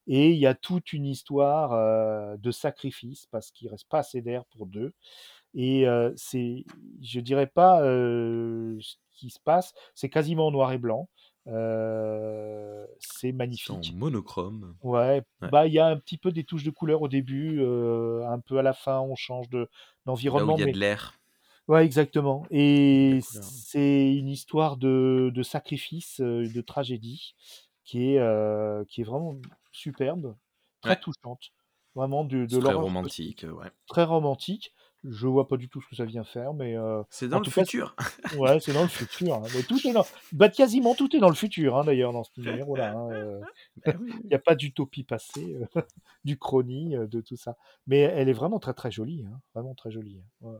[0.08, 4.46] et il y a toute une histoire, de sacrifice parce qu'il reste pas assez d'air
[4.46, 4.94] pour 2
[5.54, 6.66] et heu, c'est
[7.02, 11.10] je dirais pas, ce qui se passe, c'est quasiment en noir et blanc.
[13.00, 13.86] C'est C'est en magnifique.
[13.86, 14.78] monochrome.
[14.84, 15.52] Ouais, Ouais.
[15.52, 18.58] bah, il y a un petit peu des touches de couleur au début, un peu
[18.60, 19.70] à la fin, on change de
[20.36, 21.20] où il d'environnement, y a mais de l'air,
[21.70, 27.36] ouais, exactement et c'est une histoire de de sacrifice, de tragédie
[27.86, 28.20] qui est,
[28.90, 29.40] qui est vraiment
[29.72, 30.38] superbe,
[30.82, 31.52] très Ouais, touchante.
[31.96, 33.72] Vraiment de de très romantique, ouais.
[33.88, 34.74] Très romantique.
[35.04, 37.46] Je vois pas du tout ce que ça vient faire, mais heu, C'est dans le
[37.46, 37.96] futur.
[38.32, 41.30] ouais, c'est dans le futur, hein, mais tout est dans bah, quasiment tout est dans
[41.30, 43.46] le futur, hein, d'ailleurs, dans ce numéro-là, hein,
[43.86, 44.38] Beh, oui, il y oui.
[44.38, 45.84] a pas d'utopie passée, heu,
[46.26, 47.58] d'Uchronie, heu, de tout ça.
[47.88, 50.22] Mais elle est vraiment très, très jolie, hein, vraiment très jolie.
[50.42, 50.58] Ouais,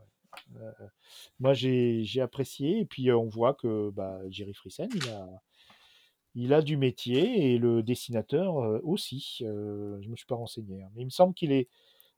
[1.40, 5.28] moi j'ai j'ai apprécié et puis, on voit que, bah, Jerry Friesen, il a
[6.34, 11.06] il a du métier et le dessinateur, aussi, je me suis pas renseigné, mais il
[11.06, 11.68] me semble qu'il est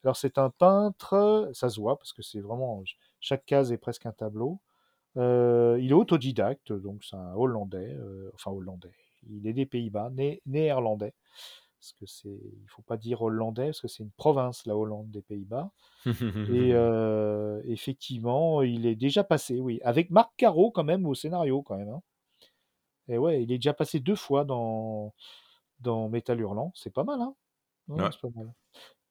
[0.04, 3.78] alors c'est un peintre, ça se voit parce que c'est vraiment ch chaque case est
[3.78, 4.60] presque un tableau.
[5.18, 8.94] Heu, il est autodidacte, donc c'est un Hollandais, heu, enfin hollandais,
[9.30, 11.14] il est des Pays-Bas, né néerlandais,
[11.80, 15.10] parce que c'est il faut pas dire hollandais parce que c'est une province, la Hollande
[15.12, 15.72] des Pays-Bas
[16.48, 16.70] et
[17.66, 21.88] effectivement, il est déjà passé, oui, avec Marc Caro quand même au scénario quand même,
[21.90, 22.02] hein
[23.08, 25.14] et ouais, il est déjà passé 2 fois dans
[25.80, 27.34] dans Métal Hurlant, c'est pas mal, hein?
[27.88, 28.54] Ouais, pas mal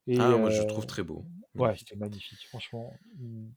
[0.08, 1.28] et Ah, moi, je le trouve très beau,
[1.58, 1.78] ouais, magnifique.
[1.78, 3.48] c'était magnifique, franchement, mmh.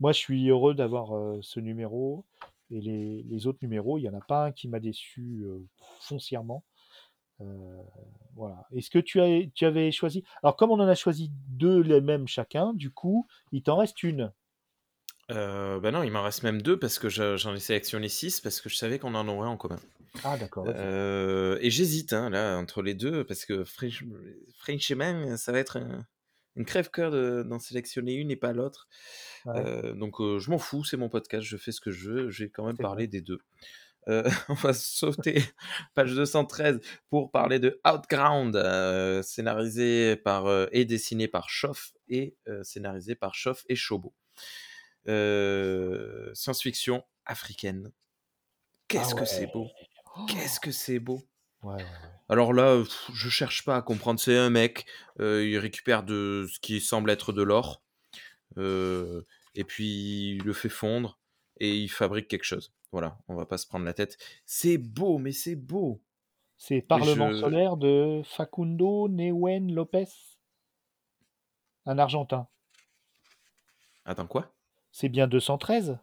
[0.00, 2.26] Moi, je suis heureux d'avoir, ce numéro
[2.70, 5.44] et les les autres numéros, il y en a pas un qui m'a déçu,
[6.00, 6.64] foncièrement.
[7.42, 7.82] Euh,
[8.36, 8.66] voilà.
[8.72, 12.00] Est-ce que tu, as, tu avais choisi Alors, comme on en a choisi deux les
[12.02, 14.32] mêmes chacun, du coup, il t'en reste une?
[15.30, 18.40] Euh, bah non, il m'en reste même deux parce que je- j'en ai sélectionné six
[18.40, 19.78] parce que je savais qu'on en aurait en commun.
[20.22, 20.66] Ah, d'accord.
[20.68, 24.04] Euh, et j'hésite hein, là entre les deux parce que French-
[24.56, 26.06] Frenchman, ça va être un-
[26.56, 28.88] une crève-cœur de- d'en sélectionner une et pas l'autre.
[29.44, 29.54] Ouais.
[29.56, 32.30] Euh, donc euh, je m'en fous, c'est mon podcast, je fais ce que je veux.
[32.30, 33.38] J'ai quand même C'est parlé des deux.
[34.08, 35.34] Euh, on va sauter
[35.94, 36.78] page 213
[37.10, 43.14] pour parler de Outground, euh, scénarisé par euh, et dessiné par Schoff et euh, scénarisé
[43.16, 44.14] par Schoff et Chobo.
[45.08, 47.90] Euh, science-fiction africaine.
[48.88, 49.50] Qu'est-ce Ah que c'est ouais.
[49.52, 49.68] beau
[50.28, 51.22] Qu'est-ce que c'est beau
[51.62, 51.86] Ouais, ouais, ouais.
[52.28, 54.20] alors là, pff, je cherche pas à comprendre.
[54.20, 54.86] C'est un mec,
[55.20, 57.82] euh, il récupère de ce qui semble être de l'or,
[58.58, 59.22] euh,
[59.54, 61.18] et puis il le fait fondre
[61.60, 62.72] et il fabrique quelque chose.
[62.92, 64.18] Voilà, on va pas se prendre la tête.
[64.46, 66.02] C'est beau, mais c'est beau.
[66.56, 70.06] C'est Parlement je- solaire de Facundo Newen Lopez,
[71.86, 72.46] un Argentin.
[74.04, 74.54] Attends quoi?
[74.92, 75.98] C'est bien 213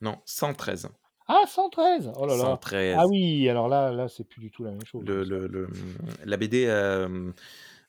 [0.00, 0.88] Non, 113.
[1.26, 2.96] Ah, 113 Oh là là 113.
[2.98, 5.04] Ah oui, alors là, là c'est plus du tout la même chose.
[5.06, 5.68] Le, le- le-
[6.24, 7.30] la BD euh,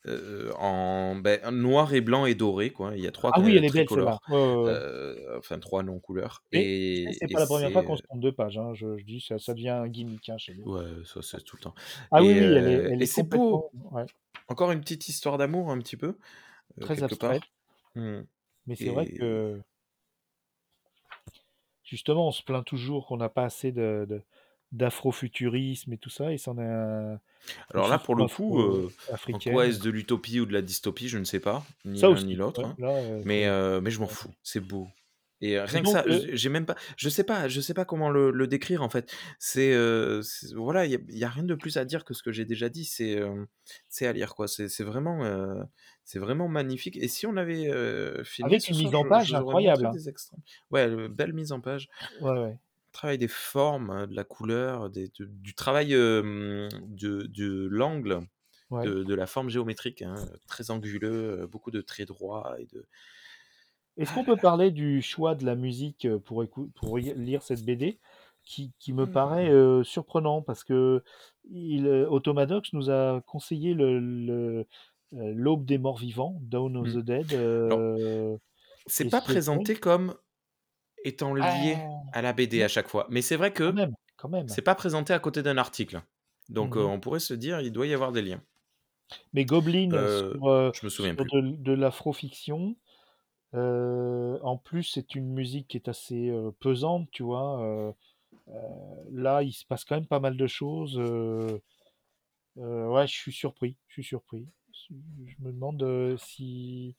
[0.06, 2.92] euh, en ben, noir et blanc et doré, quoi.
[2.96, 4.20] Il y a trois Ah oui, euh, elle est belle tricolores.
[4.28, 4.40] celle-là.
[4.40, 4.70] Ouais, ouais, ouais.
[4.70, 6.42] Euh, enfin, trois non couleurs.
[6.52, 8.56] Et Et, C'est et pas la première fois c'est- qu'on se trompe de page.
[8.56, 8.72] hein.
[8.74, 10.72] Je, je dis, ça, ça devient un gimmick hein, chez nous.
[10.74, 11.74] Ouais, ça c'est tout le temps.
[12.12, 13.58] Ah oui, Et, oui, elle est, euh, elle et est c'est beau.
[13.72, 14.06] complètement ouais,
[14.48, 17.34] Encore une petite histoire d'amour, un petit peu, euh, très quelque part.
[17.96, 18.20] Hmm.
[18.68, 19.60] Mais c'est vrai Et- que
[21.86, 24.22] justement, on se plaint toujours qu'on n'a pas assez de, de-
[24.72, 27.20] d'afrofuturisme et tout ça, et c'en est un.
[27.72, 29.52] Alors là, pour le coup, euh, en africaine.
[29.52, 32.34] quoi est-ce de l'utopie ou de la dystopie, je ne sais pas, ni l'un ni
[32.34, 32.60] l'autre.
[32.62, 32.76] ouais, hein.
[32.80, 34.88] euh, Mais, euh, mais je m'en fous, c'est beau.
[35.42, 37.84] Et euh, rien que ça, euh, j'ai même pas, je sais pas, je sais pas
[37.84, 39.14] comment le, le décrire en fait.
[39.38, 40.22] C'est, euh,
[40.54, 42.46] voilà, il y, a- y a rien de plus à dire que ce que j'ai
[42.46, 42.86] déjà dit.
[42.86, 43.44] C'est, euh,
[43.90, 44.48] c'est à lire quoi.
[44.48, 45.62] C'est c'est vraiment, euh,
[46.06, 46.96] c'est vraiment magnifique.
[46.96, 49.90] Et si on avait euh, filmé Avec une mise en page incroyable, hein.
[49.92, 50.08] des.
[50.70, 51.88] Ouais, belle mise en page.
[52.22, 52.58] ouais, ouais.
[52.92, 58.20] Travail des formes, euh, de la couleur, des- de- du travail euh, de, de l'angle,
[58.70, 58.86] ouais.
[58.86, 60.14] de, de la forme géométrique, hein,
[60.46, 62.86] très anguleux, beaucoup de traits droits et de.
[63.98, 67.98] Est-ce qu'on peut parler du choix de la musique pour, écou- pour lire cette BD
[68.44, 71.02] qui, qui me paraît euh, surprenant parce que
[71.50, 74.66] il, Automadox nous a conseillé le, le-
[75.12, 76.92] L'aube des morts vivants, Dawn of Mm.
[76.92, 77.32] the Dead.
[77.32, 78.36] euh,
[78.86, 80.14] C'est pas présenté comme
[81.04, 83.74] étant lié Ah, à la BD à chaque fois, mais c'est vrai que
[84.16, 86.02] quand même, c'est pas présenté à côté d'un article.
[86.50, 86.86] Donc euh, Mhm.
[86.86, 88.42] on pourrait se dire, il doit y avoir des liens.
[89.32, 91.32] Mais Goblin Euh, sur, euh, je me souviens sur plus.
[91.32, 92.76] de, de l'afrofiction.
[93.54, 97.62] euh, en plus, c'est une musique qui est assez euh, pesante, tu vois.
[97.64, 97.92] euh,
[98.50, 98.60] euh,
[99.12, 100.98] là, il se passe quand même pas mal de choses.
[100.98, 101.60] euh,
[102.58, 103.76] euh, ouais, je suis surpris.
[103.88, 104.48] Je suis surpris.
[104.90, 106.94] Je me demande euh, si,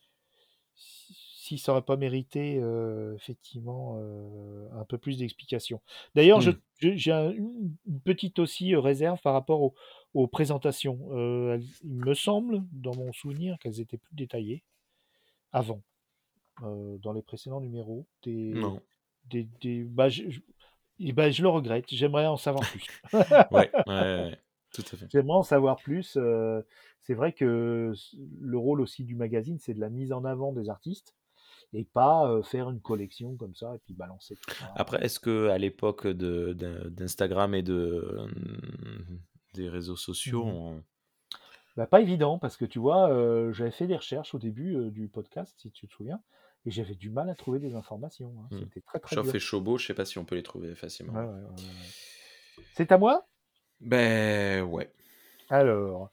[0.75, 5.81] si, ça aurait pas mérité euh, effectivement euh, un peu plus d'explications.
[6.15, 6.53] D'ailleurs, Hmm.
[6.81, 9.73] j'ai un- une petite aussi réserve par rapport au-
[10.13, 10.99] aux présentations.
[11.11, 14.63] Euh, elles- il me semble, dans mon souvenir, qu'elles étaient plus détaillées
[15.51, 15.81] avant,
[16.61, 18.05] dans les précédents numéros.
[18.23, 18.81] Des, Non.
[19.29, 20.41] des, des- bah, je, je-
[21.13, 21.85] ben, je le regrette.
[21.89, 22.85] J'aimerais en savoir plus.
[23.51, 24.39] Ouais, ouais, ouais.
[25.09, 26.17] J'aimerais en savoir plus.
[26.17, 26.61] euh,
[27.01, 27.93] c'est vrai que
[28.41, 31.15] le rôle aussi du magazine, c'est de la mise en avant des artistes
[31.73, 34.71] et pas euh, faire une collection comme ça et puis balancer tout ça.
[34.75, 38.27] Après, est-ce que à l'époque d'Instagram et de euh,
[39.53, 40.51] des réseaux sociaux, Mhm.
[40.53, 40.83] on-
[41.75, 44.89] Bah, pas évident parce que tu vois, euh, j'avais fait des recherches au début euh,
[44.89, 46.19] du podcast, si tu te souviens,
[46.65, 48.33] et j'avais du mal à trouver des informations.
[48.39, 48.47] hein.
[48.51, 48.59] Mhm.
[48.61, 51.13] C'était très très Chauffe et Chobo, je sais pas si on peut les trouver facilement.
[51.13, 52.63] Ouais, ouais, ouais, ouais, ouais.
[52.73, 53.27] C'est à moi?
[53.81, 54.91] Ben ouais.
[55.49, 56.09] Alors,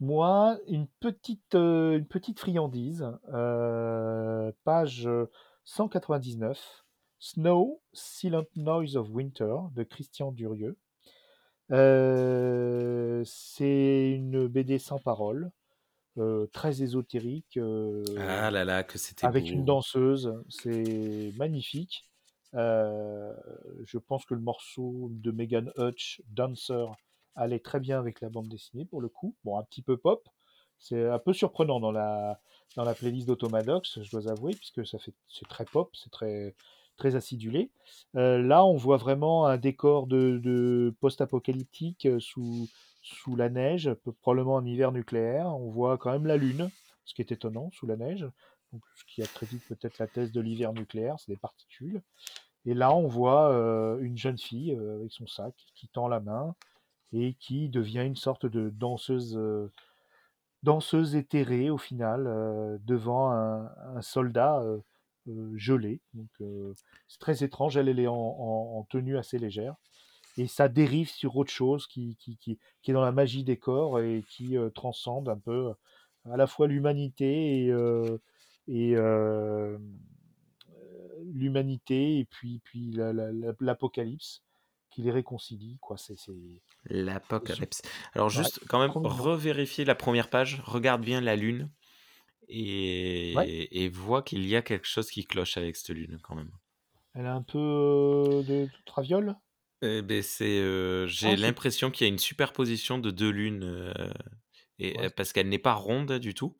[0.00, 5.08] moi, une petite, euh, une petite friandise, euh, page
[5.64, 6.84] 199,
[7.18, 10.76] Snow, Silent Noise of Winter, de Christian Durieux.
[11.72, 15.50] Euh, c'est une BD sans parole,
[16.18, 22.04] euh, très ésotérique, euh, Ah là là, que c'était avec une danseuse, c'est magnifique.
[22.54, 23.34] Euh,
[23.84, 26.86] je pense que le morceau de Megan Hutch, Dancer,
[27.36, 29.34] allait très bien avec la bande dessinée pour le coup.
[29.44, 30.28] Bon, un petit peu pop.
[30.78, 32.40] C'est un peu surprenant dans la,
[32.76, 36.54] dans la playlist d'Automadox, je dois avouer, puisque ça fait, c'est très pop, c'est très,
[36.96, 37.70] très acidulé.
[38.14, 42.68] Euh, là, on voit vraiment un décor de, de post-apocalyptique euh, sous,
[43.02, 45.46] sous la neige, probablement un hiver nucléaire.
[45.46, 46.70] On voit quand même la Lune,
[47.04, 48.28] ce qui est étonnant, sous la neige.
[48.72, 52.02] Donc, ce qui accrédite peut-être la thèse de l'hiver nucléaire, c'est des particules.
[52.66, 56.54] Et là, on voit euh, une jeune fille avec son sac qui tend la main
[57.12, 59.70] et qui devient une sorte de danseuse, euh,
[60.62, 63.70] danseuse éthérée au final euh, devant un,
[64.02, 66.00] soldat euh, gelé.
[66.14, 66.28] Donc
[67.08, 67.76] c'est très étrange.
[67.76, 69.74] Elle, est en, en- en tenue assez légère
[70.38, 73.56] et ça dérive sur autre chose qui, qui, qui, qui est dans la magie des
[73.56, 75.72] corps et qui transcende un peu
[76.30, 77.74] à la fois l'humanité et,
[78.68, 78.96] et
[81.32, 84.42] l'humanité et puis, puis la- la- la- l'apocalypse
[84.96, 85.76] qui les réconcilie.
[85.82, 85.98] Quoi.
[85.98, 86.32] C'est, c'est...
[86.88, 87.82] L'apocalypse.
[88.14, 91.70] Alors Ouais, juste, quand même, revérifier la première page, regarde bien la lune
[93.34, 93.46] Ouais.
[93.48, 96.50] et, et vois qu'il y a quelque chose qui cloche avec cette lune quand même.
[97.14, 99.36] Elle a un peu euh, de traviole?
[99.82, 103.64] Eh ben, c'est, euh, j'ai Ah, l'impression qu'il y a une superposition de deux lunes
[103.64, 103.92] euh,
[104.78, 105.10] et, Ouais.
[105.10, 106.56] parce qu'elle n'est pas ronde du tout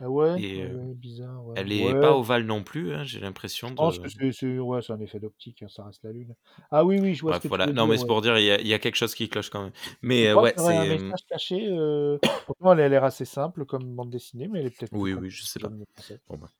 [0.00, 1.44] Ah ouais, et ouais, euh, ouais, bizarre.
[1.46, 1.56] Ouais.
[1.56, 2.94] elle est Ouais, pas ovale non plus.
[2.94, 4.10] hein, j'ai l'impression je pense que de.
[4.10, 6.34] c'est, c'est, ouais, c'est un effet d'optique, hein, ça reste la Lune.
[6.70, 7.66] Ah oui, oui, je vois ce Bref, que tu voilà.
[7.66, 7.86] veux Non, dire.
[7.86, 8.06] mais c'est Ouais.
[8.06, 9.72] pour dire, il y, a, il y a quelque chose qui cloche quand même.
[10.18, 10.98] Je Mais euh, crois ouais, qu'il y aurait un c'est.
[10.98, 11.68] euh, message caché.
[11.70, 12.18] Euh...
[12.46, 15.14] Pourtant, elle a l'air assez simple comme bande dessinée, mais elle est peut-être plus Oui,
[15.14, 15.72] oui, je sais pas.
[15.72, 16.20] ne le pensais.
[16.28, 16.50] Bon, bah.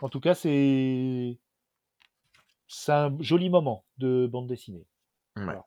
[0.00, 1.38] En tout cas, c'est
[2.68, 4.86] c'est un joli moment de bande dessinée.
[5.36, 5.66] Ouais, Voilà.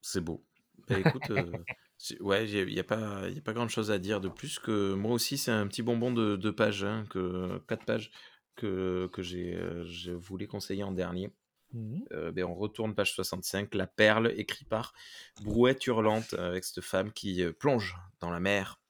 [0.00, 0.44] c'est beau.
[0.88, 1.64] Bah écoute, euh,
[1.98, 4.58] c'est- ouais, il n'y a, pas, y a pas grand chose à dire de plus
[4.58, 8.10] que moi aussi, c'est un petit bonbon de deux pages, hein, que, quatre pages
[8.56, 11.32] que, que j'ai, euh, je voulais conseiller en dernier.
[11.72, 12.04] Mhm.
[12.12, 14.94] Euh, ben, on retourne page 65, La Perle, écrit par
[15.42, 18.80] Brouette Hurlante, avec cette femme qui euh, plonge dans la mer.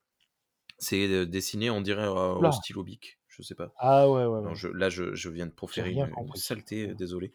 [0.79, 2.53] C'est euh, dessiné, on dirait, euh, au Oula.
[2.53, 3.75] stylo bic, je sais pas.
[3.77, 4.55] Ah ouais, ouais, Non, ouais.
[4.55, 6.41] je- là, je, je viens de J'ai proférer rien une, une compris.
[6.41, 7.35] saleté, euh, désolé.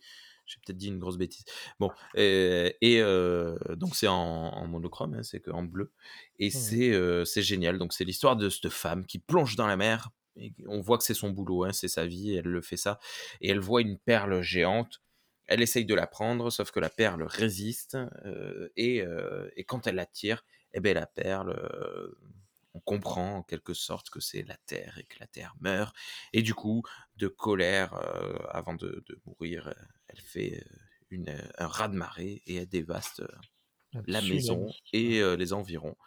[0.49, 1.45] J'ai peut-être dit une grosse bêtise.
[1.79, 5.91] Bon, et, et, euh, donc c'est en, en monochrome, hein, c'est en bleu.
[6.39, 7.77] Et c'est euh, c'est génial.
[7.77, 10.09] Donc c'est l'histoire de cette femme qui plonge dans la mer.
[10.35, 12.99] Et on voit que c'est son boulot, hein, c'est sa vie, elle le fait ça.
[13.41, 15.01] Et elle voit une perle géante.
[15.47, 17.97] Elle essaye de la prendre, sauf que la perle résiste.
[18.25, 19.03] euh, et,
[19.55, 20.43] et quand elle la tire,
[20.73, 21.55] eh ben, la perle,
[22.73, 25.95] on comprend en quelque sorte que c'est la terre et que la terre meurt.
[26.33, 26.83] Et du coup,
[27.15, 29.73] de colère, euh, avant de, de mourir, euh,
[30.07, 30.77] elle fait euh,
[31.09, 33.27] une, un raz-de-marée et elle dévaste euh,
[34.05, 35.97] la maison et euh, les environs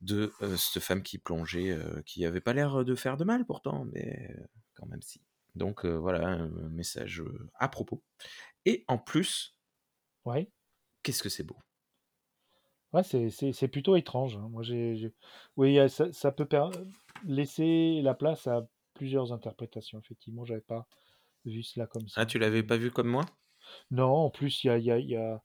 [0.00, 4.34] de cette femme qui plongeait, qui avait pas l'air de faire de mal pourtant, mais
[4.74, 5.22] quand même si.
[5.54, 7.22] Donc voilà, un message
[7.54, 8.02] à propos.
[8.66, 9.56] Et en plus,
[10.24, 10.50] Ouais.
[11.02, 11.56] qu'est-ce que c'est beau?
[12.92, 14.36] Ouais, c'est, c'est, c'est plutôt étrange.
[14.36, 14.48] hein.
[14.50, 15.12] Moi, j'ai, j'ai-
[15.56, 16.70] Oui, ça, ça peut per-
[17.24, 19.98] laisser la place à plusieurs interprétations.
[20.00, 20.86] Effectivement, j'avais pas
[21.46, 22.26] vu cela comme Ah, ça.
[22.26, 23.26] tu l'avais pas vu comme moi?
[23.90, 25.42] Non, en plus, il y a, il y a, il y a,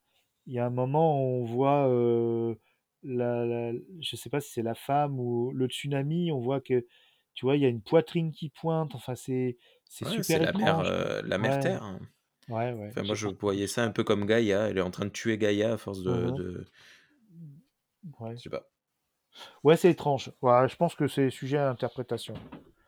[0.48, 2.56] il y a un moment où on voit, euh,
[3.04, 6.86] la, la- je sais pas si c'est la femme ou le tsunami, on voit que,
[7.34, 8.96] tu vois, il y a une poitrine qui pointe.
[8.96, 10.86] Enfin, c'est, c'est Ouais, c'est super la mer, étrange.
[10.86, 11.84] euh, la mer Ouais, Terre.
[11.84, 12.00] hein.
[12.50, 12.96] ouais, ouais.
[12.96, 14.70] Enfin, moi, J'ai je pas voyais ça un peu comme Gaïa.
[14.70, 16.66] Elle est en train de tuer Gaïa à force de, de...
[18.20, 18.36] Ouais.
[18.38, 18.68] Je sais pas.
[19.64, 20.32] Ouais, c'est étrange.
[20.42, 22.34] Ouais, je pense que c'est sujet à interprétation.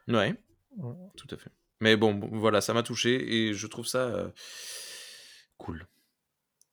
[0.08, 0.36] Ouais,
[0.78, 0.96] Ouais.
[1.18, 1.52] tout à fait.
[1.82, 4.30] Mais bon, bon, voilà, ça m'a touché et je trouve ça euh,
[5.58, 5.88] cool.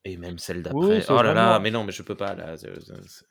[0.06, 1.02] Et même celle d'après.
[1.08, 2.56] Oh là là, mais non, mais je peux pas là.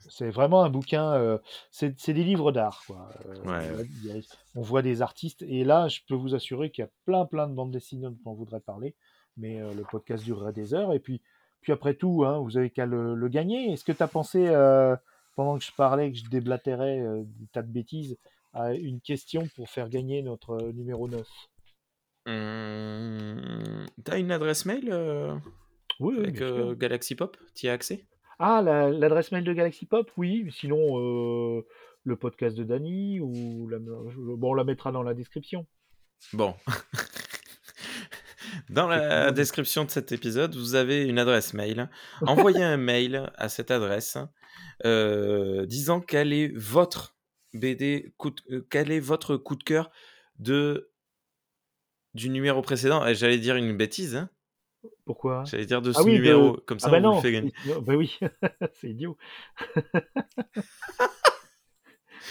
[0.09, 1.13] c'est- vraiment un bouquin.
[1.13, 1.37] euh,
[1.69, 2.83] c'est des livres d'art.
[2.89, 4.23] Euh, Ouais,
[4.55, 5.43] on voit des artistes.
[5.43, 8.17] Et là, je peux vous assurer qu'il y a plein, plein de bandes dessinées dont
[8.25, 8.95] on voudrait parler.
[9.37, 10.93] Mais euh, le podcast durerait des heures.
[10.93, 11.21] Et puis,
[11.63, 13.71] puis après tout, hein, vous avez qu'à le, le gagner.
[13.71, 14.95] Est-ce que tu as pensé, euh,
[15.35, 18.17] pendant que je parlais, que je déblatérais euh, des tas de bêtises,
[18.53, 21.25] à une question pour faire gagner notre euh, numéro 9
[22.25, 25.35] Hum, T'as une adresse mail euh,
[25.99, 26.41] Oui, avec
[26.77, 28.05] Galaxy Pop Tu y as accès?
[28.39, 30.47] Ah, la- l'adresse mail de Galaxy Pop, oui.
[30.51, 31.63] Sinon,
[32.05, 35.65] le podcast de Dany, ou la, bon, on la mettra dans la description.
[36.33, 36.53] Bon.
[38.69, 41.89] Dans la description de cet épisode, vous avez une adresse mail.
[42.21, 44.17] Envoyez un mail à cette adresse
[44.85, 47.15] euh, disant quel est votre
[47.53, 49.91] BD, coup de- euh, quel est votre coup de cœur
[50.39, 50.89] de
[52.13, 53.05] du numéro précédent.
[53.05, 54.29] Et J'allais dire une bêtise, hein.
[55.05, 55.43] Pourquoi?
[55.45, 56.57] J'allais dire de Ah ce oui, numéro.
[56.57, 56.61] de...
[56.61, 57.53] Comme Ah ça, bah on vous le non, fait gagner.
[57.81, 58.19] bah oui,
[58.73, 59.17] c'est idiot.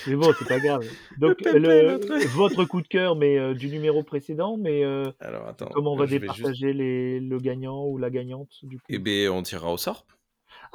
[0.07, 0.85] Mais bon, c'est pas grave.
[1.19, 5.69] Donc, le, votre coup de cœur, mais euh, du numéro précédent, mais euh, Alors attends,
[5.69, 6.23] comment on va vais juste.
[6.23, 10.07] départager les, le gagnant ou la gagnante, du Eh coup bien, on tirera au sort.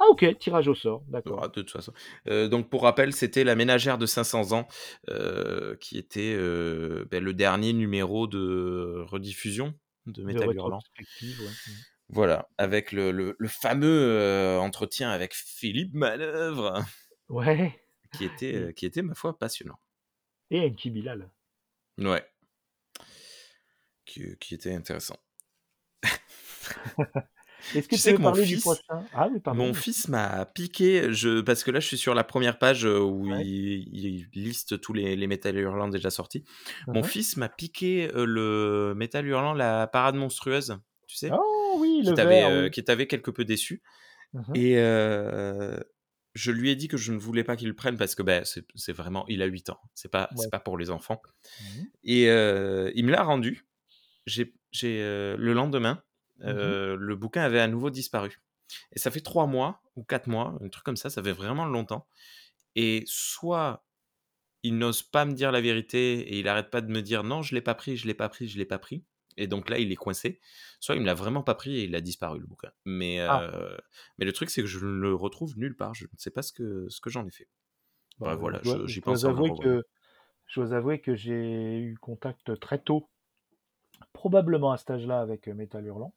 [0.00, 1.40] Ah ok, tirage au sort, d'accord.
[1.42, 1.92] Ah, de toute façon.
[2.28, 4.68] Euh, donc, pour rappel, c'était La ménagère de 500 ans,
[5.08, 9.74] euh, qui était euh, ben, le dernier numéro de rediffusion
[10.06, 10.78] de Métal Hurlant.
[10.98, 11.04] ouais.
[11.34, 11.70] Mm.
[12.10, 16.82] Voilà, avec le, le- le fameux euh, entretien avec Philippe Manœuvre,
[17.28, 17.78] Ouais,
[18.18, 19.78] qui était, et, euh, qui était, ma foi, passionnant.
[20.50, 21.30] et Enki Bilal.
[21.98, 22.24] Ouais,
[24.04, 25.18] qui, qui était intéressant.
[27.74, 28.82] Est-ce que Tu sais veux que mon fils?
[29.12, 32.58] Ah oui, mon fils m'a piqué, je parce que là, je suis sur la première
[32.58, 33.44] page, heu, où Ouais.
[33.44, 36.44] il il liste tous les les métal hurlants déjà sortis.
[36.86, 37.12] Mmh Mon mh.
[37.12, 41.38] fils m'a piqué, le métal hurlant, la parade monstrueuse, tu sais?
[41.38, 42.70] Oh oui, Qui t'avait, oui.
[43.08, 43.82] quelque peu déçu
[44.32, 44.54] Mmh mh.
[44.54, 44.76] et
[46.34, 48.42] je lui ai dit que je ne voulais pas qu'il le prenne parce que, bah,
[48.44, 50.50] c'est vraiment il a 8 ans, c'est pas c'est Ouais.
[50.50, 51.22] pas pour les enfants
[51.60, 51.88] Mmh mh.
[52.04, 53.68] et heu, il me l'a rendu.
[54.26, 54.54] J'ai
[55.02, 56.02] heu, le lendemain,
[56.46, 56.74] Mmh mh.
[56.74, 58.42] heu, le bouquin avait à nouveau disparu
[58.94, 61.66] et ça fait 3 mois ou 4 mois, un truc comme ça, ça fait vraiment
[61.66, 62.08] longtemps
[62.76, 63.86] et soit
[64.64, 67.42] il n'ose pas me dire la vérité et il arrête pas de me dire: «Non,
[67.42, 69.04] je l'ai pas pris, je l'ai pas pris, je l'ai pas pris»
[69.38, 70.40] et donc là, il est coincé.
[70.80, 72.72] Soit il me l'a vraiment pas pris et il a disparu le bouquin.
[72.84, 73.78] Mais Ah, heu,
[74.18, 75.94] mais le truc, c'est que je ne le retrouve nulle part.
[75.94, 77.48] Je ne sais pas ce que ce que j'en ai fait.
[78.18, 79.82] bah, Bah, voilà, j'y le avouer que
[80.46, 83.10] je dois avouer que j'ai eu contact très tôt,
[84.12, 86.14] probablement à cet âge-là avec, heu, Métal Hurlant.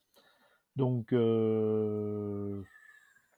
[0.76, 2.64] Donc heu,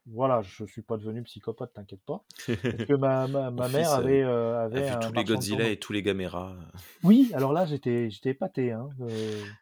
[0.08, 2.26] voilà, je suis pas devenu psychopathe, t'inquiète pas.
[2.72, 5.70] Parce que ma ma ma mère fils, avait, heu, a vu un tous les Godzilla
[5.70, 6.58] et tous les Gamera,
[7.04, 9.54] Oui, alors là, j'étais j'étais épaté, hein, heu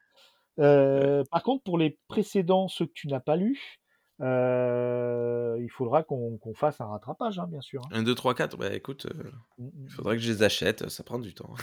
[0.60, 3.80] heu, par contre, pour les précédents, ceux que tu n'as pas lus,
[4.22, 7.94] heu, il faudra qu'on fasse un rattrapage, hein, bien sûr, hein.
[7.94, 9.98] 1-2-3-4, bah, écoute, heu, Mmh il mh mh.
[9.98, 11.54] faudrait que je les achète, ça prend du temps.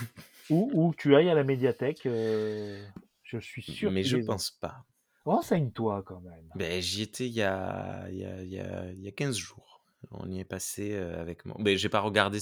[0.50, 4.84] Ou tu ailles à la médiathèque, je suis sûr Mais je les pense pas.
[5.24, 6.52] Renseigne-toi quand même.
[6.54, 9.12] Beh, j'y étais il y a il y a il y a il y a
[9.12, 9.84] 15 jours.
[10.10, 12.40] On y est passé, avec mon beh, j'ai pas regardé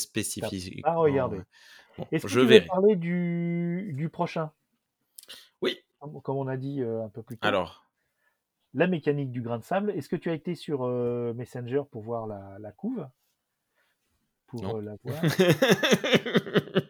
[0.83, 1.47] pas spécifiquement, heu, regardé.
[1.99, 2.69] bon, Est-ce que je tu verrai.
[2.69, 4.53] parler du du prochain?
[6.07, 7.57] Comme comme on a dit, heu, un peu plus tôt.
[7.57, 7.87] alors
[8.75, 9.91] La mécanique du grain de sable.
[9.91, 13.09] Est-ce que tu as été sur, heu, Messenger pour voir la la couve?
[14.47, 15.39] Pour, heu, la voir?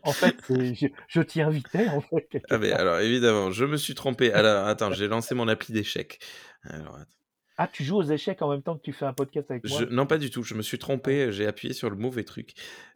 [0.01, 2.79] En fait, je je t'y invitais, en fait, Ah part.
[2.79, 4.33] alors évidemment, je me suis trompé.
[4.33, 6.21] Alors attends, j'ai lancé mon appli d'échecs.
[6.63, 7.11] Alors attends.
[7.59, 9.69] Ah, tu joues aux échecs en même temps que tu fais un podcast avec Je
[9.69, 9.85] moi?
[9.85, 12.55] non, pas du tout, je me suis trompé, j'ai appuyé sur le mauvais truc.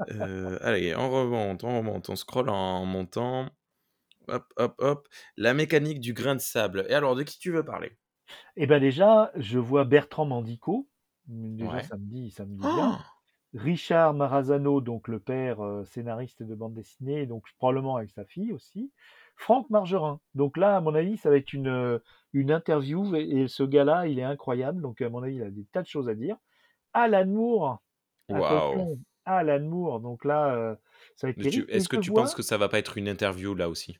[0.08, 3.50] Allez, on remonte, on remonte, on scrolle en montant.
[4.28, 5.08] Hop, hop, hop.
[5.36, 7.98] La mécanique du grain de sable et alors de qui tu veux parler?
[8.56, 10.88] Et bah, déjà, je vois Bertrand Mandico.
[11.26, 11.82] Déjà, Ouais.
[11.82, 12.96] ça me dit ça me dit bien.
[12.96, 13.20] Oh!
[13.54, 18.52] Richard Marazano, donc le père, heu, scénariste de bande dessinée, donc probablement avec sa fille
[18.52, 18.92] aussi.
[19.36, 20.20] Franck Margerin.
[20.34, 22.00] Donc là, à mon avis, ça va être une,
[22.32, 25.50] une interview et et ce gars-là, il est incroyable, donc à mon avis, il a
[25.50, 26.36] des tas de choses à dire.
[26.94, 27.82] Alan Moore,
[28.32, 30.78] attention, Alan Moore, donc là, heu,
[31.16, 33.68] ça va être est-ce que tu penses que ça va pas être une interview là
[33.68, 33.98] aussi?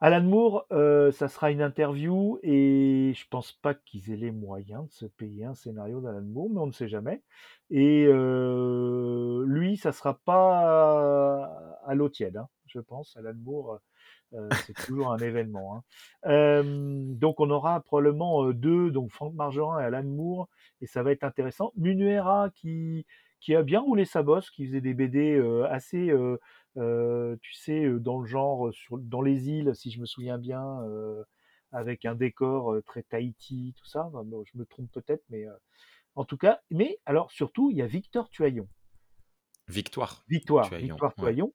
[0.00, 4.86] Alan Moore, heu, ça sera une interview et je pense pas qu'ils aient les moyens
[4.88, 7.22] de se payer un scénario d'Alan Moore, mais on ne sait jamais
[7.70, 11.48] et heu, lui, ça sera pas
[11.86, 13.16] à l'eau tiède, hein, je pense.
[13.16, 13.80] Alan Moore,
[14.34, 15.84] heu c'est toujours un événement, hein.
[16.30, 20.48] Hem, donc on aura probablement, heu, 2, donc Franck Margerin et Alan Moore
[20.82, 21.72] et ça va être intéressant.
[21.76, 23.06] Munuera qui
[23.40, 25.40] qui a bien roulé sa bosse, qui faisait des BD,
[25.70, 26.10] assez,
[26.76, 30.80] tu sais, dans le genre, sur dans les îles, si je me souviens bien,
[31.72, 34.04] avec un décor, très Tahiti, tout ça.
[34.06, 35.46] Enfin bon, je me trompe peut-être, mais,
[36.14, 38.68] en tout cas mais alors surtout, il y a Victor Tuaillon.
[39.68, 41.14] Victoire, Victoire, Tuaillon, Victoire.
[41.16, 41.52] Tuaillon,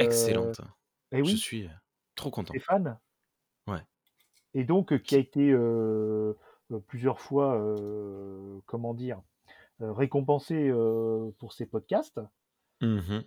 [0.00, 0.60] Excellente.
[1.12, 1.70] et Je oui, suis, heu,
[2.14, 2.52] trop content.
[2.60, 2.98] fan?
[3.66, 3.80] Ouais.
[4.54, 5.54] Et donc, qui a été,
[6.88, 7.58] plusieurs fois,
[8.66, 9.22] comment dire?
[9.80, 10.70] Récompensé,
[11.38, 12.20] pour ses podcasts
[12.80, 13.22] mmh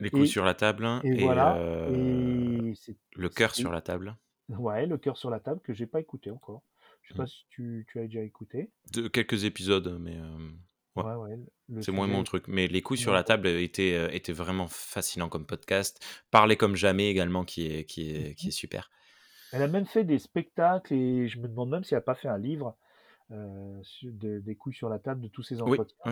[0.00, 3.80] Les et sur la table et et voilà heu, et c'est le cœur sur la
[3.82, 4.16] table.
[4.50, 6.62] ouais, Le cœur sur la table que j'ai pas écouté encore.
[7.02, 7.28] Je sais pas Mmh.
[7.28, 8.72] si tu tu as déjà écouté?
[8.92, 10.60] De quelques épisodes, mais hem,
[10.96, 12.46] ouais, Ouais, ouais, le le c'est moins mon truc.
[12.48, 16.04] Mais les couilles sur la table était, heu, était vraiment fascinant comme podcast.
[16.30, 18.90] Parler comme jamais également qui est qui mmh est qui est super.
[19.52, 22.14] Elle a même fait des spectacles et je me demande même si elle a pas
[22.14, 22.78] fait un livre,
[23.82, 26.10] su de des couilles sur la table de tous Oui, entretiens.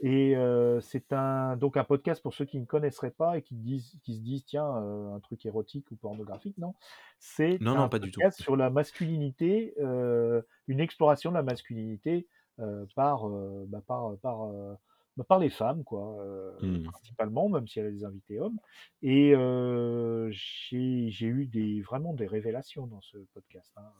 [0.00, 3.54] Et heu, c'est un donc un podcast pour ceux qui ne connaisseraient pas et qui
[3.56, 6.74] disent qui se disent: «Tiens, heu, un truc érotique ou pornographique», non?
[7.18, 8.24] C'est Non, non, un pas du tout.
[8.24, 12.28] podcast sur la masculinité, heu, une exploration de la masculinité,
[12.60, 14.48] heu, par, heu, bah, par, par,
[15.16, 16.16] bah, par les femmes quoi,
[16.60, 16.92] Mmh.
[16.92, 18.58] principalement, même si elle a des invités hommes
[19.02, 19.32] et
[20.30, 23.92] j'ai j'ai eu des vraiment des révélations dans ce podcast, hein,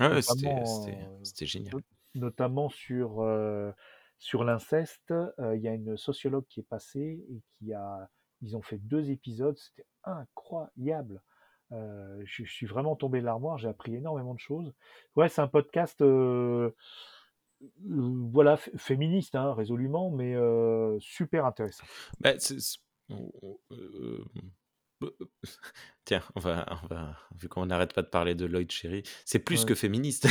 [0.00, 1.72] Ah ouais, c'était notamment, c'était génial.
[1.74, 1.80] not
[2.14, 3.24] notamment sur,
[4.18, 8.08] sur l'inceste, il y a une sociologue qui est passée et qui a
[8.42, 11.22] ils ont fait 2 épisodes, c'était incroyable.
[11.70, 14.72] Je je suis vraiment tombé de l'armoire, j'ai appris énormément de choses.
[15.16, 16.02] Ouais, c'est un podcast,
[17.80, 20.36] voilà, fé féministe, hein, résolument, mais
[21.00, 21.84] super intéressant.
[22.20, 22.78] Bah, c'est c
[23.10, 24.50] on on, hem
[26.04, 29.38] Tiens, on va on va vu qu'on n'arrête pas de parler de Lloyd Cherry, c'est
[29.40, 29.66] plus Ouais.
[29.66, 30.28] que féministe.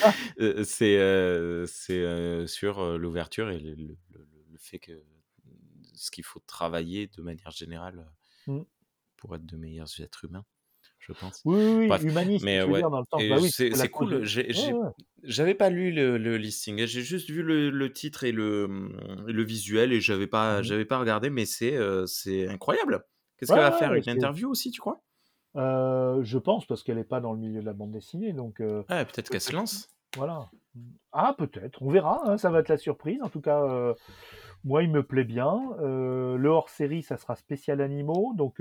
[0.00, 0.16] Ah!
[0.64, 5.02] C'est, heu, c'est, heu, sur, l'ouverture et le le le le fait que
[5.94, 8.06] ce qu'il faut travailler de manière générale,
[8.46, 8.66] Mmh.
[9.16, 10.46] pour être de meilleurs êtres humains,
[11.00, 11.44] je pense.
[11.44, 14.90] Oui, oui, oui, Bref, humaniste, mais ouais dans le bah oui, c'est cool, ouais,
[15.22, 18.68] j'avais pas lu le le listing, j'ai juste vu le titre et le,
[19.44, 20.62] visuel et j'avais pas mh.
[20.62, 23.06] j'avais pas regardé, mais c'est, c'est incroyable!
[23.38, 23.94] Qu'est-ce Ouais, qu'elle va faire?
[23.94, 25.00] Une interview aussi, tu crois?
[25.56, 28.60] Heu, je pense parce qu'elle est pas dans le milieu de la bande dessinée donc
[28.60, 29.88] heu, Ouais, peut-être qu'elle se lance.
[30.16, 30.50] voilà.
[31.12, 33.22] Ah peut-être, on verra, hein, ça va être la surprise.
[33.22, 33.94] En tout cas, heu,
[34.64, 35.58] moi il me plaît bien.
[35.80, 38.60] Le hors-série, ça sera spécial animaux, donc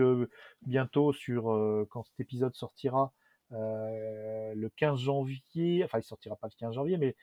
[0.65, 1.43] bientôt sur,
[1.89, 3.11] quand cet épisode sortira,
[3.51, 7.15] le 15 janvier, enfin il sortira pas le 15 janvier, mais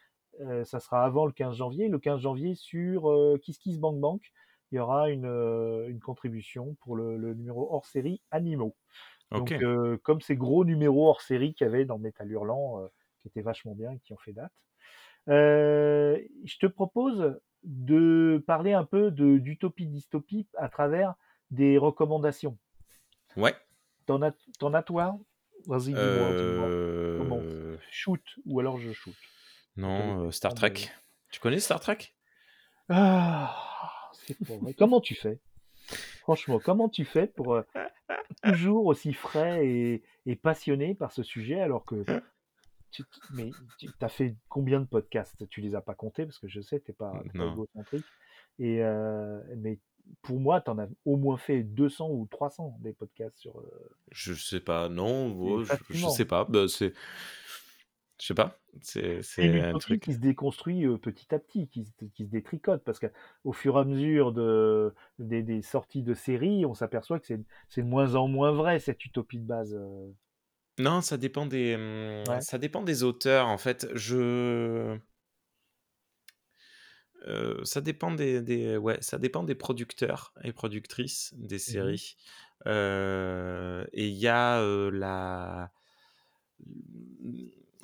[0.64, 1.88] ça sera avant le 15 janvier.
[1.88, 3.10] Le 15 janvier sur,
[3.42, 4.32] Kiss Kiss Bank Bank,
[4.72, 8.76] il y aura une, heu, une contribution pour le le numéro hors-série animaux.
[9.34, 12.90] Donc heu, comme ces gros numéros hors-série qu'il y avait dans Métal Hurlant, heu,
[13.22, 14.52] qui étaient vachement bien et qui ont fait date.
[15.26, 21.14] Je te propose de parler un peu de d'utopie, dystopie à travers
[21.50, 22.58] des recommandations.
[23.36, 23.54] Ouais.
[24.06, 25.18] Tu en as tu en as toi?
[25.66, 26.36] Vas-y, dis-moi.
[27.16, 29.18] Heu, Shoot ou alors je shoot.
[29.76, 30.90] Non, Star Trek.
[31.30, 32.14] Tu connais Star Trek?
[32.88, 33.98] ah!
[34.12, 34.74] C'est pas vrai.
[34.74, 35.38] Comment tu fais?
[36.20, 37.64] Franchement, comment tu fais pour, heu,
[38.44, 42.06] toujours aussi frais et et passionné par ce sujet alors que
[42.90, 45.48] tu mais tu as fait combien de podcasts?
[45.48, 48.06] Tu les as pas comptés parce que je sais, tu es pas es pas égocentrique
[48.58, 49.78] et heu, mais
[50.22, 53.96] pour moi, tu en as au moins fait 200 ou 300 des podcasts sur, heu
[54.10, 56.92] je sais pas, non, je je sais pas, bah, c'est
[58.20, 59.22] je sais pas, c'est
[59.72, 63.00] un truc qui se déconstruit, heu, petit à petit, qui se qui se détricote parce
[63.00, 67.82] qu'au fur et à mesure de des des sorties de séries, on s'aperçoit que c'est
[67.82, 70.14] de moins en moins vrai cette utopie de base, heu,
[70.78, 72.42] non, ça dépend des, mmh, ouais.
[72.42, 73.86] ça dépend des auteurs, en fait.
[73.94, 74.98] Je
[77.26, 81.98] Heu, ça dépend des des ouais, ça dépend des producteurs et productrices des Mmh mh.
[81.98, 82.16] séries.
[82.66, 84.60] Et il y a,
[84.90, 85.72] la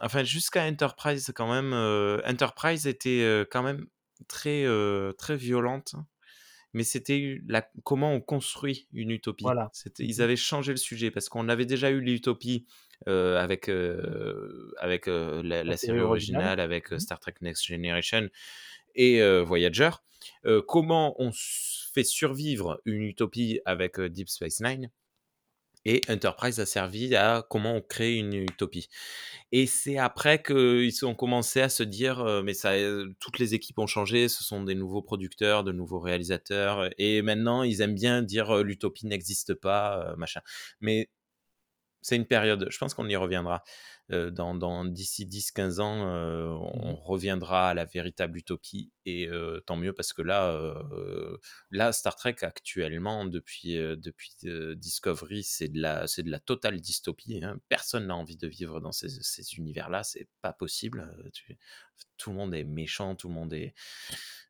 [0.00, 3.86] enfin jusqu'à Enterprise quand même, heu, Enterprise était, heu, quand même
[4.28, 5.94] très, heu, très violente,
[6.74, 7.40] mais c'était
[7.84, 9.56] comment on construit une utopie.
[9.56, 9.72] Voilà.
[10.00, 10.22] Mmh ils mh.
[10.22, 12.66] avaient changé le sujet parce qu'on avait déjà eu l'utopie,
[13.06, 13.68] avec,
[14.78, 16.50] avec, la La la série série originale.
[16.50, 17.06] originale, avec, Mmh mh.
[17.06, 18.28] Star Trek Next Generation
[18.96, 19.90] et Voyager.
[20.68, 24.90] Comment on fait survivre une utopie avec, Deep Space Nine?
[25.84, 28.88] Et Enterprise a servi à comment on crée une utopie
[29.52, 32.72] et c'est après qu'ils ont commencé à se dire, mais ça,
[33.18, 37.62] toutes les équipes ont changé, ce sont des nouveaux producteurs, de nouveaux réalisateurs, et maintenant
[37.62, 40.40] ils aiment bien dire, «L'utopie n'existe pas», machin.
[40.80, 41.08] Mais
[42.02, 43.62] c'est une période, je pense qu'on y reviendra,
[44.10, 46.48] dans dans d'ici 10-15 ans, Mmh
[46.80, 49.28] on reviendra à la véritable utopie et
[49.66, 50.74] tant mieux parce que là,
[51.70, 54.32] là Star Trek actuellement depuis, depuis,
[54.76, 57.58] Discovery, c'est de la c'est de la totale dystopie, hein.
[57.68, 61.58] Personne n'a envie de vivre dans ces ces univers-là, c'est pas possible, tu
[62.16, 63.74] tout le monde est méchant, tout le monde est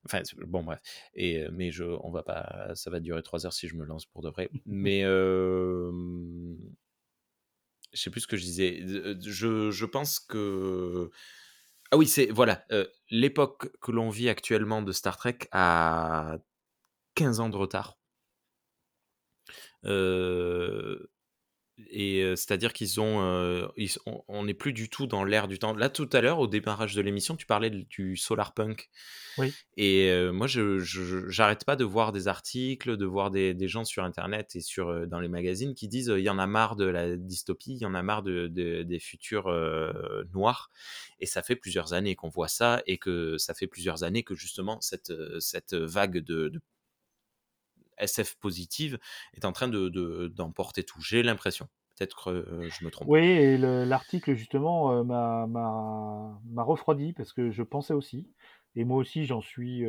[0.04, 0.80] enfin, bon bref
[1.14, 4.06] et mais je on va pas ça va durer 3 heures si je me lance
[4.06, 4.50] pour de vrai.
[4.66, 5.04] Mais
[7.92, 8.80] je sais plus ce que je disais.
[9.20, 11.10] Je pense que
[11.92, 16.38] ah oui, c'est voilà, heu, l'époque que l'on vit actuellement de Star Trek a
[17.14, 17.98] 15 ans de retard.
[19.82, 21.08] Heu
[22.32, 25.74] heu, c'est-à-dire qu'ils ont, ils sont on n'est plus du tout dans l'air du temps.
[25.74, 28.88] Là, tout à l'heure, au démarrage de l'émission, tu parlais du solarpunk
[29.36, 29.58] Oui.
[29.76, 30.78] et heu, moi, je
[31.28, 35.06] j'arrête pas de voir des articles, de voir des des gens sur internet et sur,
[35.06, 37.86] dans les magazines qui disent, «Il y en a marre de la dystopie, il y
[37.86, 39.48] en a marre de de des futurs,
[40.34, 40.70] noirs»
[41.20, 44.34] et ça fait plusieurs années qu'on voit ça et que ça fait plusieurs années que
[44.34, 45.10] justement cette,
[45.74, 46.60] vague de de
[47.98, 48.98] SF positive
[49.32, 51.00] est en train de de d'emporter tout.
[51.00, 51.68] J'ai l'impression.
[51.98, 53.08] Peut-être que, heu, je me trompe.
[53.08, 58.26] Oui et le l'article justement, heu, m'a refroidi parce que je pensais aussi
[58.76, 59.84] et moi aussi j'en suis,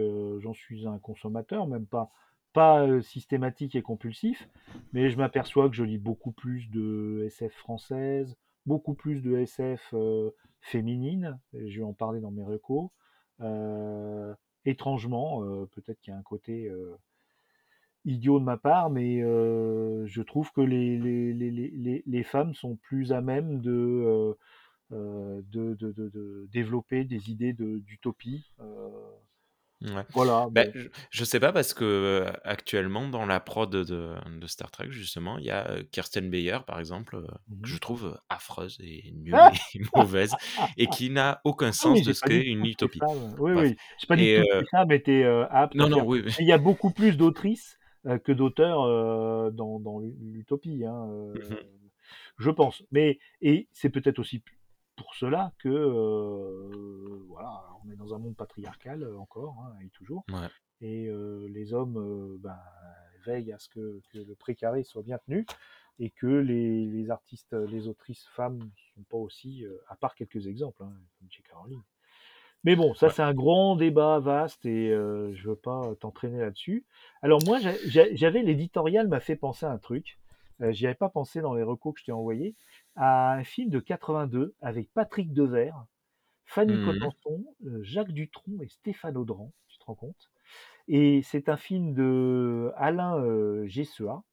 [0.54, 2.10] suis un consommateur, même pas
[3.02, 4.50] systématique et compulsif,
[4.92, 8.36] mais je m'aperçois que je lis beaucoup plus de SF française,
[8.66, 9.94] beaucoup plus de SF,
[10.62, 12.90] féminine et je vais en parler dans mes recos.
[14.66, 16.70] Étrangement, peut-être qu'il y a un côté,
[18.06, 23.12] idiot de ma part, mais je trouve que les les les les femmes sont plus
[23.14, 24.36] à même de,
[24.92, 25.42] de
[25.76, 28.46] de de de développer des idées d'utopie,
[29.82, 30.06] Ouais.
[30.14, 30.76] Voilà, bon.
[30.76, 35.38] je je sais pas parce que, actuellement dans la prod de de Star Trek justement,
[35.38, 37.70] il y a, Kirsten Beyer par exemple, Mmh que mh.
[37.70, 40.36] je trouve affreuse et nulle et mauvaise
[40.76, 43.06] et qui n'a aucun Ah sens de ce qu'est que une utopie.
[43.06, 46.24] femmes oui, Bref oui, j'ai pas dit et heu, aptes à non, non, faire oui,
[46.40, 47.79] il y a beaucoup plus d'autrices,
[48.24, 51.56] que d'auteurs, heu, dans dans l'u l'utopie, hein, Mmh heu, mh.
[52.38, 52.84] je pense.
[52.92, 54.42] Mais et c'est peut-être aussi
[54.96, 55.70] pour cela que,
[57.28, 60.26] voilà, on est dans un monde patriarcal, encore, hein, et toujours
[60.82, 61.10] et
[61.50, 62.58] les hommes, ben,
[63.26, 65.46] veillent à ce que que le pré-carré soit bien tenu
[66.00, 70.84] et que les les artistes, les autrices femmes sont pas aussi, à part quelques exemples,
[70.84, 71.52] hein, comme J.K.
[71.54, 71.82] Rowling.
[72.64, 73.12] Mais bon, ça Ouais.
[73.12, 76.86] c'est un grand débat vaste et heu, je veux pas t'entraîner là-dessus.
[77.22, 80.20] Alors moi, j'a j'a j'avais l'éditorial m'a fait penser à un truc,
[80.62, 82.56] heu, j'y avais pas pensé dans les recos que je t'ai envoyés,
[82.96, 85.86] à un film de 82 avec Patrick Devers,
[86.46, 86.80] Fanny Mmh.
[86.80, 90.32] Cotenson, heu, Jacques Dutronc et Stéphane Audran, tu te rends compte?
[90.88, 93.24] Et c'est un film de Alain,
[93.68, 94.24] Gessua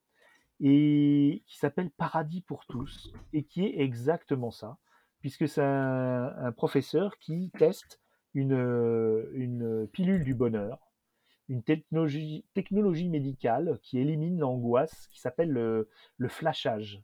[0.61, 4.79] et qui s'appelle Paradis pour tous et qui est exactement ça,
[5.21, 8.01] puisque c'est un un professeur qui teste
[8.37, 10.79] une, heu, une pilule du bonheur,
[11.49, 17.01] une technologie technologie médicale qui élimine l'angoisse, qui s'appelle le le flashage.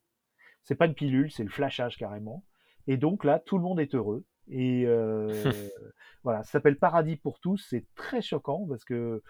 [0.63, 2.45] C'est pas une pilule, c'est le flashage carrément
[2.87, 5.33] et donc là, tout le monde est heureux et heu,
[6.25, 9.23] voilà, ça s'appelle Paradis pour tous, c'est très choquant parce que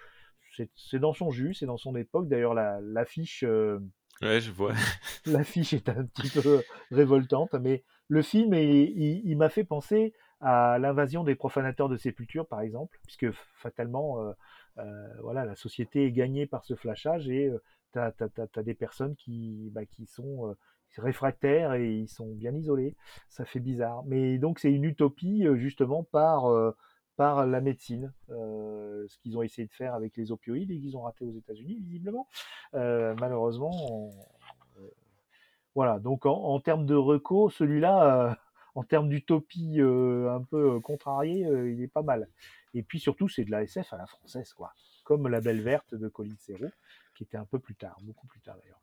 [0.77, 2.29] c'est dans son jus, c'est dans son époque.
[2.29, 3.45] D'ailleurs la l'affiche,
[4.23, 4.73] Ouais, je vois.
[5.27, 10.13] l'affiche est un petit peu révoltante, mais le film est il il m'a fait penser
[10.43, 14.35] à l'invasion des profanateurs de sépultures, par exemple, puisque fatalement, heu
[14.79, 14.83] heu,
[15.23, 17.63] voilà, la société est gagnée par ce flashage et heu,
[17.93, 20.57] tu as des personnes qui, bah, qui sont, heu,
[20.99, 22.97] réfractaires et ils sont bien isolés.
[23.29, 24.03] Ça fait bizarre.
[24.07, 26.45] Mais donc c'est une utopie, justement par,
[27.17, 31.03] par la médecine, ce qu'ils ont essayé de faire avec les opioïdes et qu'ils ont
[31.03, 32.29] raté aux États-Unis visiblement.
[32.75, 34.11] Heu, malheureusement,
[35.75, 38.37] voilà, donc en en termes de recos, celui-là,
[38.75, 42.29] en termes d'utopie, heu, un peu contrariée, heu, il est pas mal
[42.75, 44.73] et puis surtout, c'est de la SF à la française, quoi.
[45.05, 46.71] Comme La Belle Verte de Colline Serrault,
[47.15, 48.81] qui était un peu plus tard, beaucoup plus tard d'ailleurs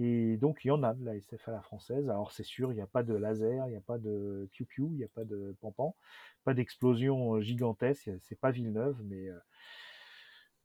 [0.00, 2.08] et donc il y en a de la SF à la française.
[2.08, 4.64] Alors c'est sûr, il y a pas de laser, il y a pas de piou
[4.64, 5.96] piou, il y a pas de pan pan,
[6.44, 9.28] pas d'explosion, gigantesque, c'est pas Villeneuve mais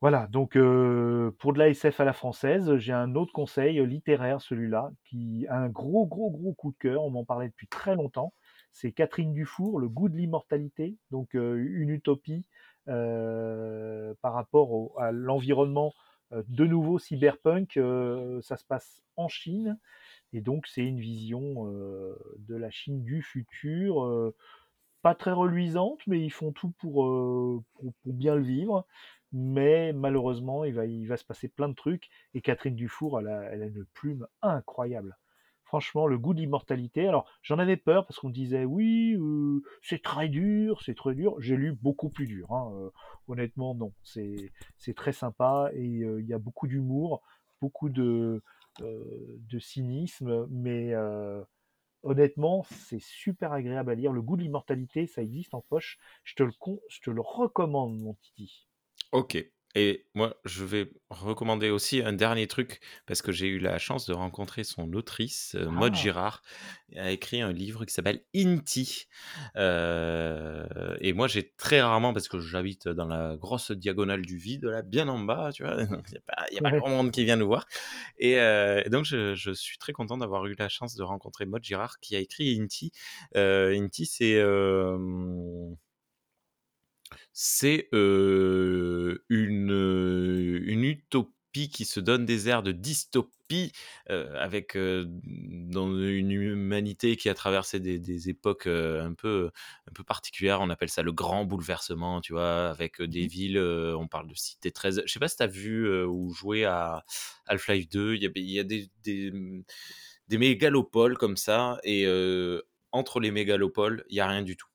[0.01, 0.57] voilà, donc
[1.39, 5.57] pour de la SF à la française, j'ai un autre conseil, littéraire, celui-là, qui a
[5.57, 7.03] un gros, gros, gros coup de cœur.
[7.03, 8.33] On m'en parlait depuis très longtemps.
[8.73, 12.45] C'est Catherine Dufour, Le goût de l'immortalité, donc heu, une utopie,
[12.89, 15.93] heu, par rapport à l'environnement,
[16.33, 17.79] heu, de nouveau cyberpunk,
[18.41, 19.79] ça se passe en Chine
[20.33, 21.65] et donc c'est une vision,
[22.39, 24.33] de la Chine du futur,
[25.01, 27.05] pas très reluisante, mais ils font tout pour,
[28.05, 28.85] bien le vivre.
[29.31, 33.85] Mais malheureusement, il va se passer plein de trucs et Catherine Dufour, elle a une
[33.93, 35.17] plume incroyable.
[35.73, 39.63] Franchement, Le goût de l'immortalité, alors j'en avais peur parce qu'on me disait: «Oui, heu,
[39.81, 41.35] c'est très dur, c'est très dur».
[41.39, 42.91] J'ai lu beaucoup plus dur, hein, heu,
[43.27, 43.91] honnêtement non.
[44.03, 44.51] C'est
[44.95, 47.23] très sympa et heu, il y a beaucoup d'humour,
[47.59, 48.43] beaucoup de,
[48.79, 50.93] de cynisme, mais
[52.03, 54.13] honnêtement, c'est super agréable à lire.
[54.13, 55.97] Le goût de l'immortalité, ça existe en poche.
[56.23, 58.67] Je te le con je te le recommande, mon Titi.
[59.11, 63.79] OK et moi, je vais recommander aussi un dernier truc parce que j'ai eu la
[63.79, 65.93] chance de rencontrer son autrice, Maud Ah!
[65.95, 66.41] Girard.
[66.91, 69.07] Elle a écrit un livre qui s'appelle Inti,
[69.57, 70.67] heu
[71.01, 74.81] et moi, j'ai très rarement parce que j'habite dans la grosse diagonale du vide là,
[74.83, 75.75] bien en bas, tu vois?
[75.85, 76.81] Donc il y a pas il y a pas Ouais.
[76.81, 77.65] grand monde qui vient nous voir
[78.17, 81.63] et et donc je je suis très content d'avoir eu la chance de rencontrer Maud
[81.63, 82.91] Girard qui a écrit Inti.
[83.35, 84.41] Inti, c'est,
[87.33, 93.71] c'est, une, une utopie qui se donne des airs de dystopie,
[94.09, 99.51] avec, dans une humanité qui a traversé des des époques, un peu
[99.87, 100.61] un peu particulières.
[100.61, 102.69] On appelle ça le grand bouleversement, tu vois?
[102.69, 103.27] Avec, Mmh des mh.
[103.27, 105.03] villes, on parle de Cité 13.
[105.05, 107.03] Je sais pas si tu as vu, ou joué à
[107.47, 108.15] Half-Life 2?
[108.15, 109.63] Il y a b il y a des des, mmh,
[110.29, 112.07] des mégalopoles comme ça et
[112.91, 114.67] entre les mégalopoles, il y a rien du tout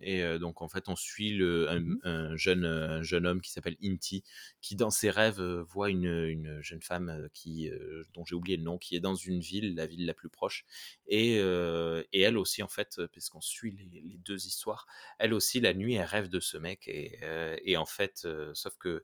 [0.00, 3.50] et donc en fait, on suit le un Mmh un jeune, un jeune homme qui
[3.52, 4.24] s'appelle Inti,
[4.60, 7.70] qui dans ses rêves, voit une, une jeune femme, qui,
[8.14, 10.64] dont j'ai oublié le nom, qui est dans une ville, la ville la plus proche
[11.06, 11.36] et
[12.12, 14.86] et elle aussi en fait, heu, puisqu'on suit les les 2 histoires,
[15.18, 17.18] elle aussi la nuit, elle rêve de ce mec et
[17.64, 19.02] et en fait, sauf qu'elle,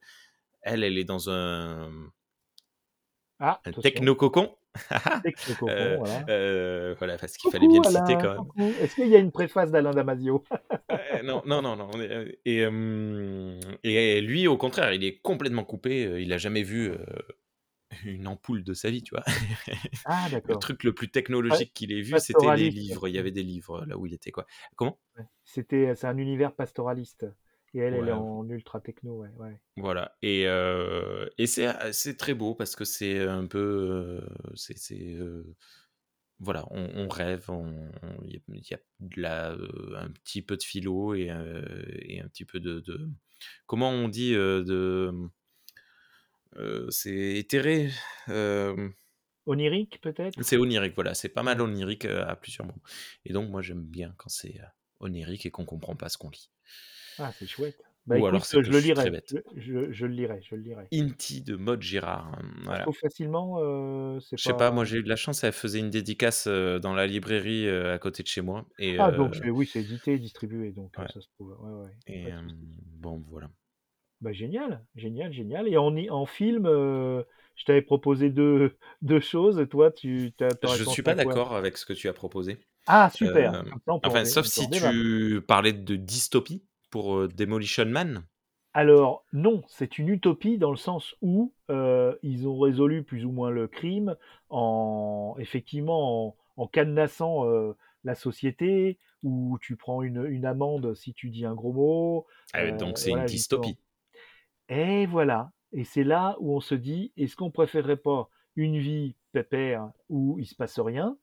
[0.85, 2.13] elle est dans un,
[3.41, 3.63] Ah!
[3.65, 4.03] un Attention.
[5.23, 5.97] Technococon,
[6.29, 7.19] heu voilà.
[7.19, 8.51] parce qu'il fallait bien Coucou le citer Alain, quand même.
[8.55, 8.77] coucou.
[8.81, 10.45] Est-ce qu'il y a une préface d'Alain Damasio?
[10.91, 11.91] Heu, non, non, non, non.
[12.45, 12.63] Et,
[13.85, 16.21] et lui, au contraire, il est complètement coupé.
[16.23, 16.93] Il a jamais vu
[18.05, 19.25] une ampoule de sa vie, tu vois?
[20.05, 23.09] Ah, le truc le plus technologique qu'il ait vu, c'était les livres.
[23.09, 24.47] Il y avait des livres là où il était, quoi.
[24.77, 24.99] Comment?
[25.45, 27.27] C'était, c'est un univers pastoraliste.
[27.75, 29.31] Et elle, elle est en ultra techno, ouais.
[29.37, 29.61] ouais.
[29.77, 30.17] Voilà.
[30.23, 34.21] Et, et c'est très beau parce que c'est un peu.
[34.55, 35.19] c'est
[36.39, 37.47] voilà, on, rêve,
[38.25, 39.53] il y, a de la,
[39.97, 41.31] un petit peu de philo et,
[42.03, 43.09] et un petit peu de, de,
[43.67, 45.31] comment on dit de
[46.91, 47.91] c'est éthéré.
[49.47, 50.43] onirique peut-être?
[50.43, 52.83] C'est onirique, voilà, c'est pas mal onirique à plusieurs moments.
[53.25, 54.61] Et donc moi j'aime bien quand c'est
[55.01, 56.51] onirique et qu'on comprend pas ce qu'on lit.
[57.19, 57.81] Ah c'est chouette.
[58.07, 59.21] Bah, Ou alors je le lirai.
[59.57, 60.87] Je, je, le lirai, je le lirai.
[60.93, 62.33] Inti de Mode Girard.
[62.35, 62.83] Hein, voilà.
[62.83, 63.57] trouve facilement.
[63.59, 66.95] Euh, je sais pas, moi j'ai eu de la chance, elle faisait une dédicace dans
[66.95, 68.67] la librairie à côté de chez moi.
[68.79, 71.57] Et, ah, donc oui, c'est édité et distribué, donc ça se trouve.
[71.61, 72.33] Ouais, ouais, et
[73.01, 73.51] bon, voilà.
[74.21, 75.69] Bah, génial, génial, génial.
[75.69, 76.69] Et en, en film,
[77.57, 79.67] je t'avais proposé deux, deux choses.
[79.71, 82.59] Toi, tu Je suis pas d'accord avec ce que tu as proposé.
[82.87, 83.65] Ah, super.
[83.89, 88.25] enfin, sauf si tu parlais de dystopie pour Demolition Man?
[88.73, 91.55] Alors non, c'est une utopie dans le sens où
[92.23, 94.17] ils ont résolu plus ou moins le crime
[94.51, 97.45] en effectivement en, en cadenassant
[98.07, 102.27] la société, où tu prends une, une, amende si tu dis un gros mot.
[102.53, 103.77] Ah donc c'est une dystopie.
[104.69, 105.51] Et voilà.
[105.73, 110.39] Et c'est là où on se dit, est-ce qu'on préférerait pas une vie pépère où
[110.39, 111.19] il se passe rien,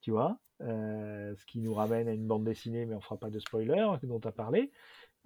[0.00, 3.30] tu vois, euh, ce qui nous ramène à une bande dessinée, mais on fera pas
[3.30, 4.70] de spoiler dont tu as parlé,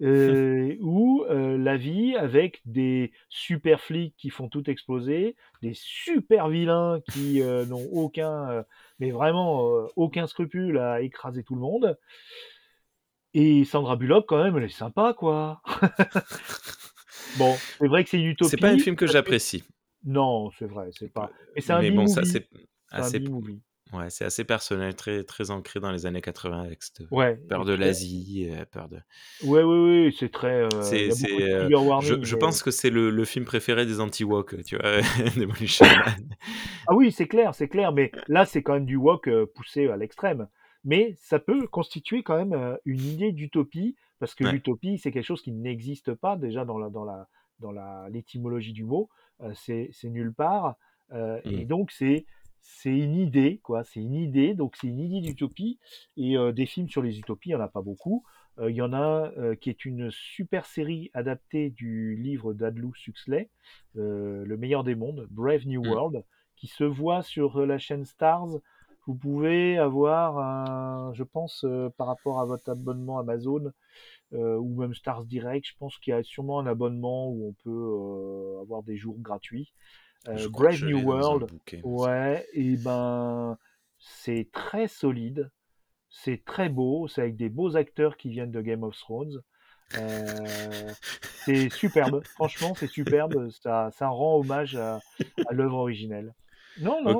[0.01, 6.49] euh, ou euh, la vie avec des super flics qui font tout exploser, des super
[6.49, 8.65] vilains qui n'ont aucun,
[8.99, 11.97] mais vraiment aucun scrupule à écraser tout le monde.
[13.33, 15.61] Et Sandra Bullock, quand même, elle est sympa, quoi.
[17.37, 18.49] Bon, c'est vrai que c'est une utopie.
[18.49, 19.63] C'est pas un film que j'apprécie.
[20.03, 21.31] Non, c'est vrai, c'est pas.
[21.55, 22.47] Mais c'est un bon, ça c'est
[22.89, 23.23] assez.
[23.93, 27.65] Ouais, c'est assez personnel, très, très ancré dans les années 80 avec cette ouais, peur
[27.65, 28.97] de l'Asie, euh, peur de.
[29.43, 30.63] Ouais, ouais, ouais, c'est très.
[30.63, 31.09] Euh, c'est,
[31.41, 31.69] euh,
[32.01, 35.01] je, je pense que c'est le, le, film préféré des anti-walk, tu vois,
[35.37, 35.85] Demolition
[36.87, 39.97] ah oui, c'est clair, c'est clair, mais là, c'est quand même du walk poussé à
[39.97, 40.47] l'extrême.
[40.83, 45.41] Mais ça peut constituer quand même une idée d'utopie parce que l'utopie, c'est quelque chose
[45.41, 47.27] qui n'existe pas déjà dans la, dans la,
[47.57, 49.09] dans la, l'étymologie du mot.
[49.41, 50.75] Euh, c'est, c'est nulle part.
[51.11, 51.67] Euh, et mmh.
[51.67, 52.27] donc, c'est,
[52.61, 53.83] c'est une idée, quoi.
[53.83, 54.53] C'est une idée.
[54.53, 55.79] Donc, c'est une idée d'utopie.
[56.17, 58.23] Et euh, des films sur les utopies, il n'y en a pas beaucoup.
[58.67, 63.49] Il y en a qui est une super série adaptée du livre d'Adlou Huxley,
[63.95, 65.87] Le meilleur des mondes, Brave New mmh.
[65.87, 66.25] World,
[66.57, 68.59] qui se voit sur la chaîne Stars
[69.07, 73.71] vous pouvez avoir, un, je pense, euh, par rapport à votre abonnement Amazon
[74.33, 77.53] euh, ou même Stars Direct, je pense qu'il y a sûrement un abonnement où on
[77.63, 79.73] peut euh, avoir des jours gratuits.
[80.25, 81.49] Brave New World,
[81.83, 83.57] ouais, et ben
[83.97, 85.51] c'est très solide,
[86.09, 89.41] c'est très beau, c'est avec des beaux acteurs qui viennent de Game of Thrones.
[91.45, 93.49] c'est superbe, franchement, c'est superbe.
[93.49, 94.99] Ça, ça rend hommage à,
[95.51, 96.33] l'œuvre originelle.
[96.79, 97.19] Non, non,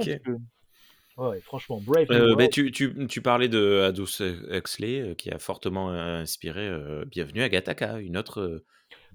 [1.18, 2.08] Ouais, franchement, Brave.
[2.10, 6.72] Euh, bah, tu, tu, tu, parlais de Aldous Huxley euh, qui a fortement euh, inspiré
[7.06, 8.64] Bienvenue à Gattaca, une autre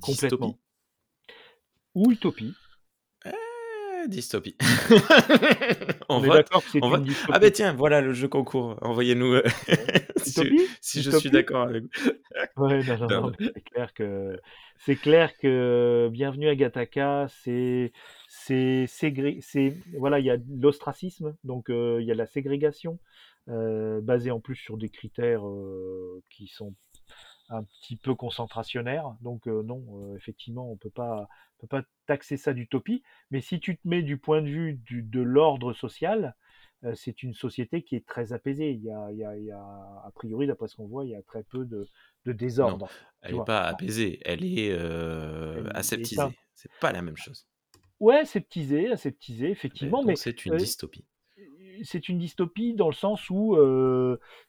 [0.00, 0.48] Complètement.
[0.48, 0.60] dystopie.
[1.94, 2.54] Ou utopie.
[4.08, 4.56] Dystopie.
[6.08, 8.76] on, c'est on Ah ben tiens, voilà le jeu concours.
[8.82, 9.40] Envoyez-nous
[10.16, 11.88] si, si je suis d'accord avec vous.
[12.64, 14.38] ouais, c'est clair que
[14.78, 17.92] c'est clair que Bienvenue à Gattaca, c'est
[18.28, 18.86] c'est
[19.98, 22.98] voilà, il y a l'ostracisme, donc euh, il y a la ségrégation,
[23.48, 26.74] euh, basée en plus sur des critères euh, qui sont
[27.48, 29.14] un petit peu concentrationnaires.
[29.20, 31.28] Donc non, effectivement, on peut pas,
[31.58, 33.02] peut pas taxer ça d'utopie.
[33.30, 36.34] Mais si tu te mets du point de vue du, de l'ordre social,
[36.94, 38.70] c'est une société qui est très apaisée.
[38.72, 41.04] Il y a, il y a, il y a a priori, d'après ce qu'on voit,
[41.04, 41.88] il y a très peu de,
[42.24, 42.88] de désordre.
[43.22, 44.76] elle n'est pas apaisée, elle est
[45.74, 46.22] aseptisée.
[46.54, 47.46] C'est pas la même chose.
[47.98, 51.06] Ouais, aseptisé, aseptisé, effectivement, mais c'est une dystopie.
[51.84, 53.56] C'est une dystopie dans le sens où,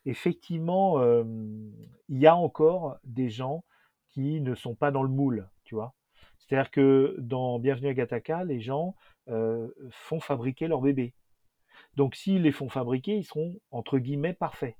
[0.05, 1.01] effectivement,
[2.09, 3.63] il y a encore des gens
[4.09, 5.93] qui ne sont pas dans le moule, tu vois?
[6.39, 8.95] C'est-à-dire que dans Bienvenue à Gattaca, les gens,
[9.91, 11.13] font fabriquer leurs bébés.
[11.95, 14.75] Donc s'ils les font fabriquer, ils seront entre guillemets «parfaits».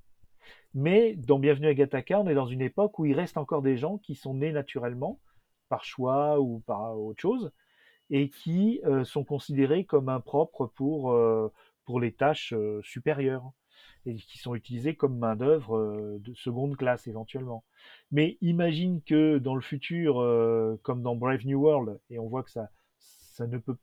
[0.74, 3.78] Mais dans Bienvenue à Gattaca, on est dans une époque où il reste encore des
[3.78, 5.20] gens qui sont nés naturellement,
[5.70, 7.52] par choix ou par autre chose
[8.10, 11.14] et qui sont considérés comme impropres pour,
[11.88, 12.54] pour les tâches
[12.84, 13.52] supérieures.
[14.06, 17.66] et qui sont utilisés comme main-d'œuvre euh, de seconde classe éventuellement.
[18.12, 22.44] Mais imagine que dans le futur, euh, comme dans Brave New World, et on voit
[22.44, 22.70] que ça,
[23.00, 23.78] ça ne peut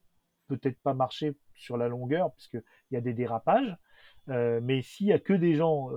[0.47, 2.63] peut-être pas marcher sur la longueur, puisqu'il
[2.93, 3.77] y a des dérapages,
[4.29, 5.91] euh, mais s'il y a que des gens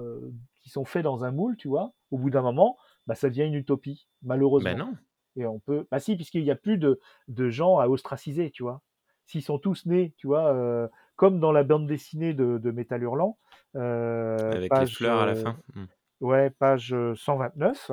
[0.62, 3.46] qui sont faits dans un moule, tu vois, au bout d'un moment, bah, ça devient
[3.46, 4.72] une utopie, malheureusement.
[4.72, 4.94] Ben non.
[5.38, 5.88] Et on peut.
[5.92, 8.82] Bah si, puisqu'il n'y a plus de, de gens à ostraciser, tu vois.
[9.26, 13.04] S'ils sont tous nés, tu vois, euh, comme dans la bande dessinée de, de Métal
[13.04, 13.40] Hurlant.
[13.76, 15.58] Euh, Avec les fleurs à la euh, fin.
[15.76, 15.86] Hmm.
[16.22, 17.92] Ouais, page 129,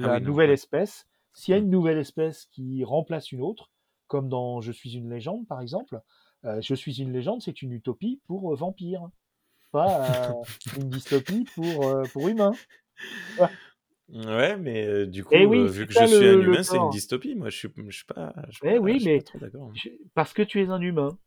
[0.00, 0.52] Ah la oui, non, nouvelle ouais.
[0.52, 1.06] espèce.
[1.34, 1.60] S'il y a Hmm.
[1.60, 3.70] une nouvelle espèce qui remplace une autre,
[4.08, 6.00] comme dans Je suis une légende, par exemple,
[6.44, 9.08] euh, Je suis une légende, c'est une utopie pour euh, vampires,
[9.72, 10.34] pas euh,
[10.76, 12.60] une dystopie pour, euh, pour humains.
[13.38, 13.48] Ouais.
[14.08, 16.78] Ouais, mais euh, du coup, oui, euh, vu que je suis le, un humain, c'est
[16.78, 17.34] une dystopie.
[17.34, 19.24] Moi, je suis, je suis pas, je suis Eh pas, oui, je suis pas mais
[19.24, 19.74] trop d'accord.
[19.74, 21.18] je- parce que tu es un humain.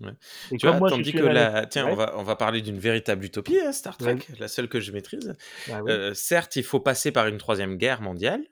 [0.00, 0.12] Ouais.
[0.52, 3.24] Et Tu vois, moi, tandis que la, tiens, on va, on va parler d'une véritable
[3.24, 5.36] utopie, hein, Star Trek, la seule que je maîtrise.
[5.68, 5.82] Bah.
[5.88, 8.44] Euh, certes, il faut passer par une troisième guerre mondiale,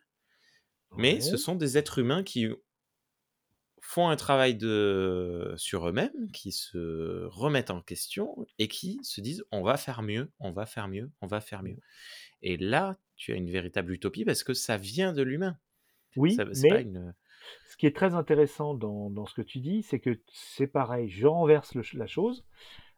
[0.97, 2.49] mais ce sont des êtres humains qui
[3.81, 9.45] font un travail de sur eux-mêmes, qui se remettent en question et qui se disent
[9.53, 11.79] on va faire mieux, on va faire mieux, on va faire mieux.
[12.41, 15.59] Et là, tu as une véritable utopie parce que ça vient de l'humain.
[16.17, 17.15] Oui, Ça, c'est pas mais une.
[17.67, 21.27] Ce qui est très intéressant dans, ce que tu dis, c'est que c'est pareil, je
[21.27, 22.45] renverse la chose,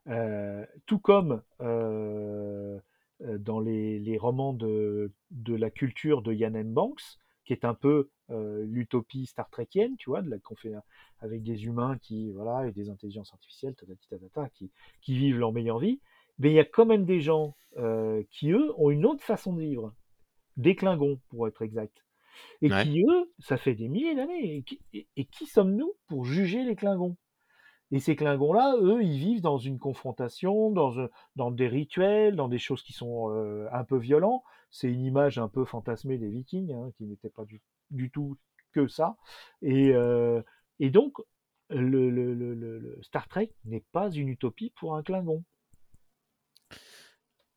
[0.08, 2.78] euh, tout comme euh,
[3.22, 5.10] euh, dans les, romans de,
[5.46, 6.72] la culture de Ian M.
[6.72, 10.82] Banks, qui est un peu l'utopie star trekienne, tu vois, de la,
[11.20, 13.74] avec des humains qui, voilà, et des intelligences artificielles,
[15.00, 16.00] qui, vivent leur meilleure vie,
[16.38, 17.54] mais il y a quand même des gens
[18.30, 19.94] qui, eux, ont une autre façon de vivre,
[20.56, 22.05] des Klingons, pour être exact
[22.62, 22.82] et Ouais.
[22.82, 24.56] qui, eux, ça fait des milliers d'années.
[24.56, 27.16] Et qui, et- et qui sommes-nous pour juger les Klingons?
[27.92, 32.58] Et ces Klingons-là, eux, ils vivent dans une confrontation, dans, dans des rituels, dans des
[32.58, 34.42] choses qui sont euh, un peu violents.
[34.70, 37.60] C'est une image un peu fantasmée des Vikings, hein, qui n'était pas du,
[37.90, 38.36] du tout
[38.72, 39.16] que ça.
[39.62, 40.42] Et, euh,
[40.80, 41.14] et donc,
[41.70, 45.44] le, le- le- le- le Star Trek n'est pas une utopie pour un Klingon.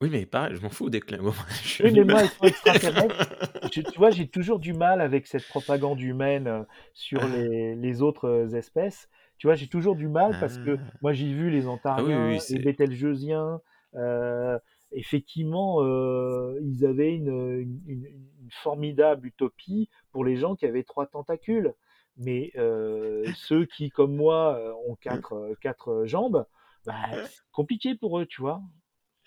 [0.02, 3.34] Oui, mais pareil, je m'en fous des je suis Oui, mais moi, extraterrestres.
[3.72, 6.64] Je- tu vois, j'ai toujours du mal avec cette propagande humaine euh,
[6.94, 9.10] sur Ah, les, les autres euh, espèces.
[9.38, 11.00] Tu vois, j'ai toujours du mal parce que ah.
[11.02, 12.60] moi, j'ai vu les Ah oui, oui, Antariens, oui, les c'est.
[12.60, 13.62] Bételgeusiens.
[13.96, 14.58] euh,
[14.92, 20.84] effectivement, euh, ils avaient une, une- une- une formidable utopie pour les gens qui avaient
[20.84, 21.74] trois tentacules.
[22.18, 26.46] Mais euh, ceux qui, comme moi, euh, ont quatre, euh, quatre jambes,
[26.86, 28.62] bah, c'est compliqué pour eux, tu vois.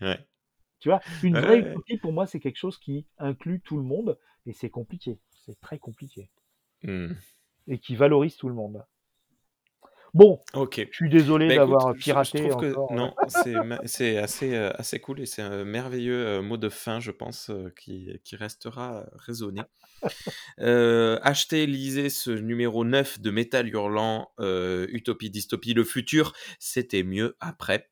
[0.01, 0.27] Ouais.
[0.83, 1.71] Tu vois, une vraie ouais.
[1.71, 5.21] utopie, pour moi, c'est quelque chose qui inclut tout le monde, et c'est compliqué.
[5.31, 6.29] C'est très compliqué.
[6.83, 7.13] Hmm.
[7.69, 8.85] Et qui valorise tout le monde.
[10.15, 10.87] Bon, Ok.
[10.91, 12.95] je suis désolé Bah d'avoir je piraté que euh.
[12.95, 13.15] non,
[13.87, 17.49] c'est assez, euh, assez cool et c'est un merveilleux euh, mot de fin, je pense,
[17.49, 19.63] euh, qui, qui restera raisonné.
[20.59, 27.37] Euh, achetez, lisez ce numéro 9 de Métal Hurlant, Utopie, Dystopie, le futur, c'était mieux
[27.41, 27.89] après.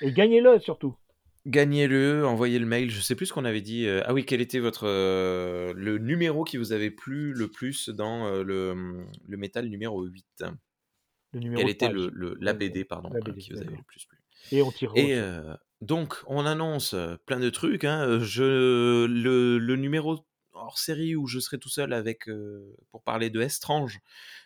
[0.00, 0.96] Et gagnez-le surtout.
[1.46, 3.86] Gagnez-le, envoyez le mail, je sais plus ce qu'on avait dit.
[3.86, 7.90] euh, ah oui, quel était votre euh, le numéro qui vous avait plu le plus
[7.90, 10.24] dans euh, le, le métal numéro 8
[11.32, 14.06] Le numéro Quel était le, le- la BD, pardon, la qui vous avait le plus
[14.06, 14.18] plu.
[14.52, 16.94] Et on tirera Et euh, donc, on annonce
[17.26, 17.84] plein de trucs.
[17.84, 20.26] hein, Je, le, le numéro
[20.64, 24.00] hors série où je serai tout seul avec euh, pour parler de Estrange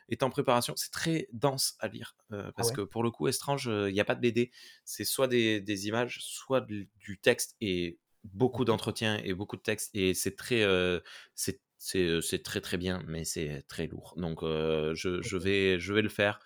[0.09, 0.75] est en préparation.
[0.77, 3.93] C'est très dense à lire euh, Ah parce ouais que pour le coup, Estrange, il
[3.93, 4.51] n'y a pas de BD.
[4.85, 9.63] C'est soit des, des images, soit de- du texte et beaucoup d'entretiens et beaucoup de
[9.63, 9.91] texte.
[9.95, 11.01] Et c'est très, euh,
[11.35, 14.15] c'est c'est euh, très très bien, mais c'est très lourd.
[14.17, 16.41] Donc, euh, je, je vais je vais le faire,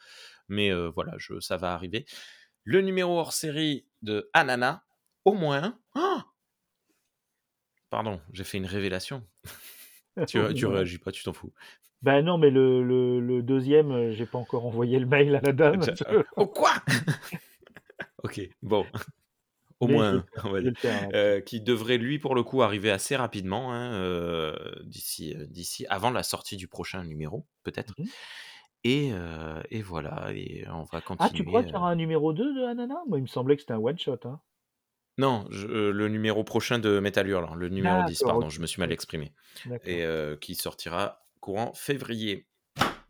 [0.49, 2.05] mais euh, voilà, je, ça va arriver.
[2.65, 4.85] Le numéro hors série de Anana,
[5.25, 5.81] au moins.
[5.95, 6.27] Ah
[7.93, 9.23] Pardon, j'ai fait une révélation.
[10.27, 11.53] Tu, tu réagis pas, tu t'en fous.
[12.03, 15.41] Ben non, mais le, le, le deuxième, euh, j'ai pas encore envoyé le mail à
[15.41, 15.81] la dame.
[16.37, 16.73] Oh quoi?
[18.25, 18.87] Ok, bon,
[19.81, 20.73] au Mais moins on va dire.
[20.81, 21.01] faire.
[21.03, 21.09] là.
[21.15, 24.55] Euh, qui devrait lui pour le coup arriver assez rapidement, hein, euh,
[24.85, 27.95] d'ici, d'ici avant la sortie du prochain numéro, peut-être.
[27.99, 28.07] Mhm.
[28.85, 31.45] Et, euh, et voilà, et on va Ah, tu continuer.
[31.45, 33.03] crois qu'il y aura un numéro 2 de Hanana?
[33.09, 34.19] Moi, il me semblait que c'était un one-shot.
[34.25, 34.41] Hein.
[35.19, 38.53] Non, je- euh, le numéro prochain de Metal Hurlant, le numéro 10, D'accord, pardon, ok.
[38.53, 39.33] je me suis mal exprimé.
[39.67, 39.89] D'accord.
[39.89, 42.47] Et euh, qui sortira courant février.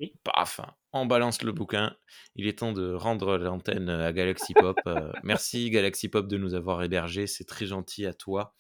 [0.01, 0.15] Oui.
[0.25, 0.61] Paf,
[0.93, 1.95] on balance le bouquin.
[2.35, 4.77] Il est temps de rendre l'antenne à Galaxy Pop.
[4.87, 8.55] Euh, merci Galaxy Pop de nous avoir hébergés, c'est très gentil à toi.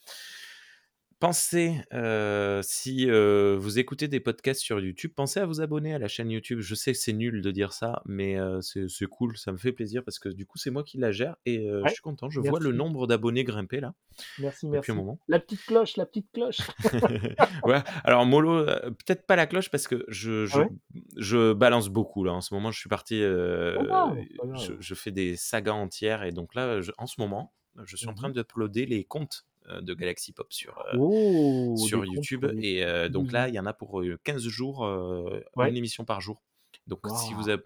[1.22, 6.00] Pensez, euh, si euh, vous écoutez des podcasts sur YouTube, pensez à vous abonner à
[6.00, 6.58] la chaîne YouTube.
[6.58, 9.56] Je sais que c'est nul de dire ça, mais euh, c'est c'est cool, ça me
[9.56, 12.02] fait plaisir parce que du coup, c'est moi qui la gère et euh, je suis
[12.02, 12.28] content.
[12.28, 13.94] Je vois le nombre d'abonnés grimper là
[14.36, 14.96] Merci, depuis un merci.
[14.96, 15.20] moment.
[15.28, 16.72] La petite cloche, la petite cloche.
[17.64, 20.70] Ouais, alors mollo, euh, peut-être pas la cloche parce que je, Ah je, ouais?
[21.18, 22.32] je balance beaucoup là.
[22.32, 24.76] En ce moment, je suis parti, euh, Pas grave, pas je, grave.
[24.80, 27.54] je fais des sagas entières et donc là, je- en ce moment,
[27.84, 29.46] je suis en train Mmh d'uploader les comptes
[29.80, 31.76] de Galaxy Pop sur, euh, Oh!
[31.76, 33.54] Sur YouTube et euh, donc là, bisous.
[33.54, 35.68] il y en a pour euh, 15 jours, euh, Ouais.
[35.70, 36.42] une émission par jour.
[36.86, 37.58] Donc si vous, euh,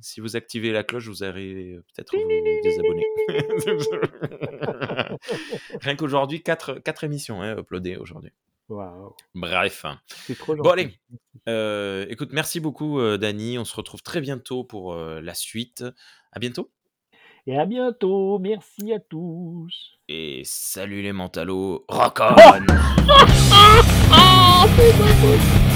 [0.00, 2.28] si vous activez la cloche, vous allez peut-être vous
[2.62, 3.06] désabonner.
[5.80, 8.30] Rien qu'aujourd'hui, 4, quatre émissions hein, uploadées aujourd'hui.
[9.34, 9.86] Bref.
[10.08, 10.98] C'est trop Bon allez,
[11.48, 13.58] euh, écoute, merci beaucoup euh, Dany.
[13.58, 15.84] On se retrouve très bientôt pour euh, la suite.
[16.32, 16.70] À bientôt.
[17.48, 18.40] Et à bientôt.
[18.40, 19.98] Merci à tous.
[20.08, 21.84] Et salut les mentalos.
[21.88, 22.32] Rock on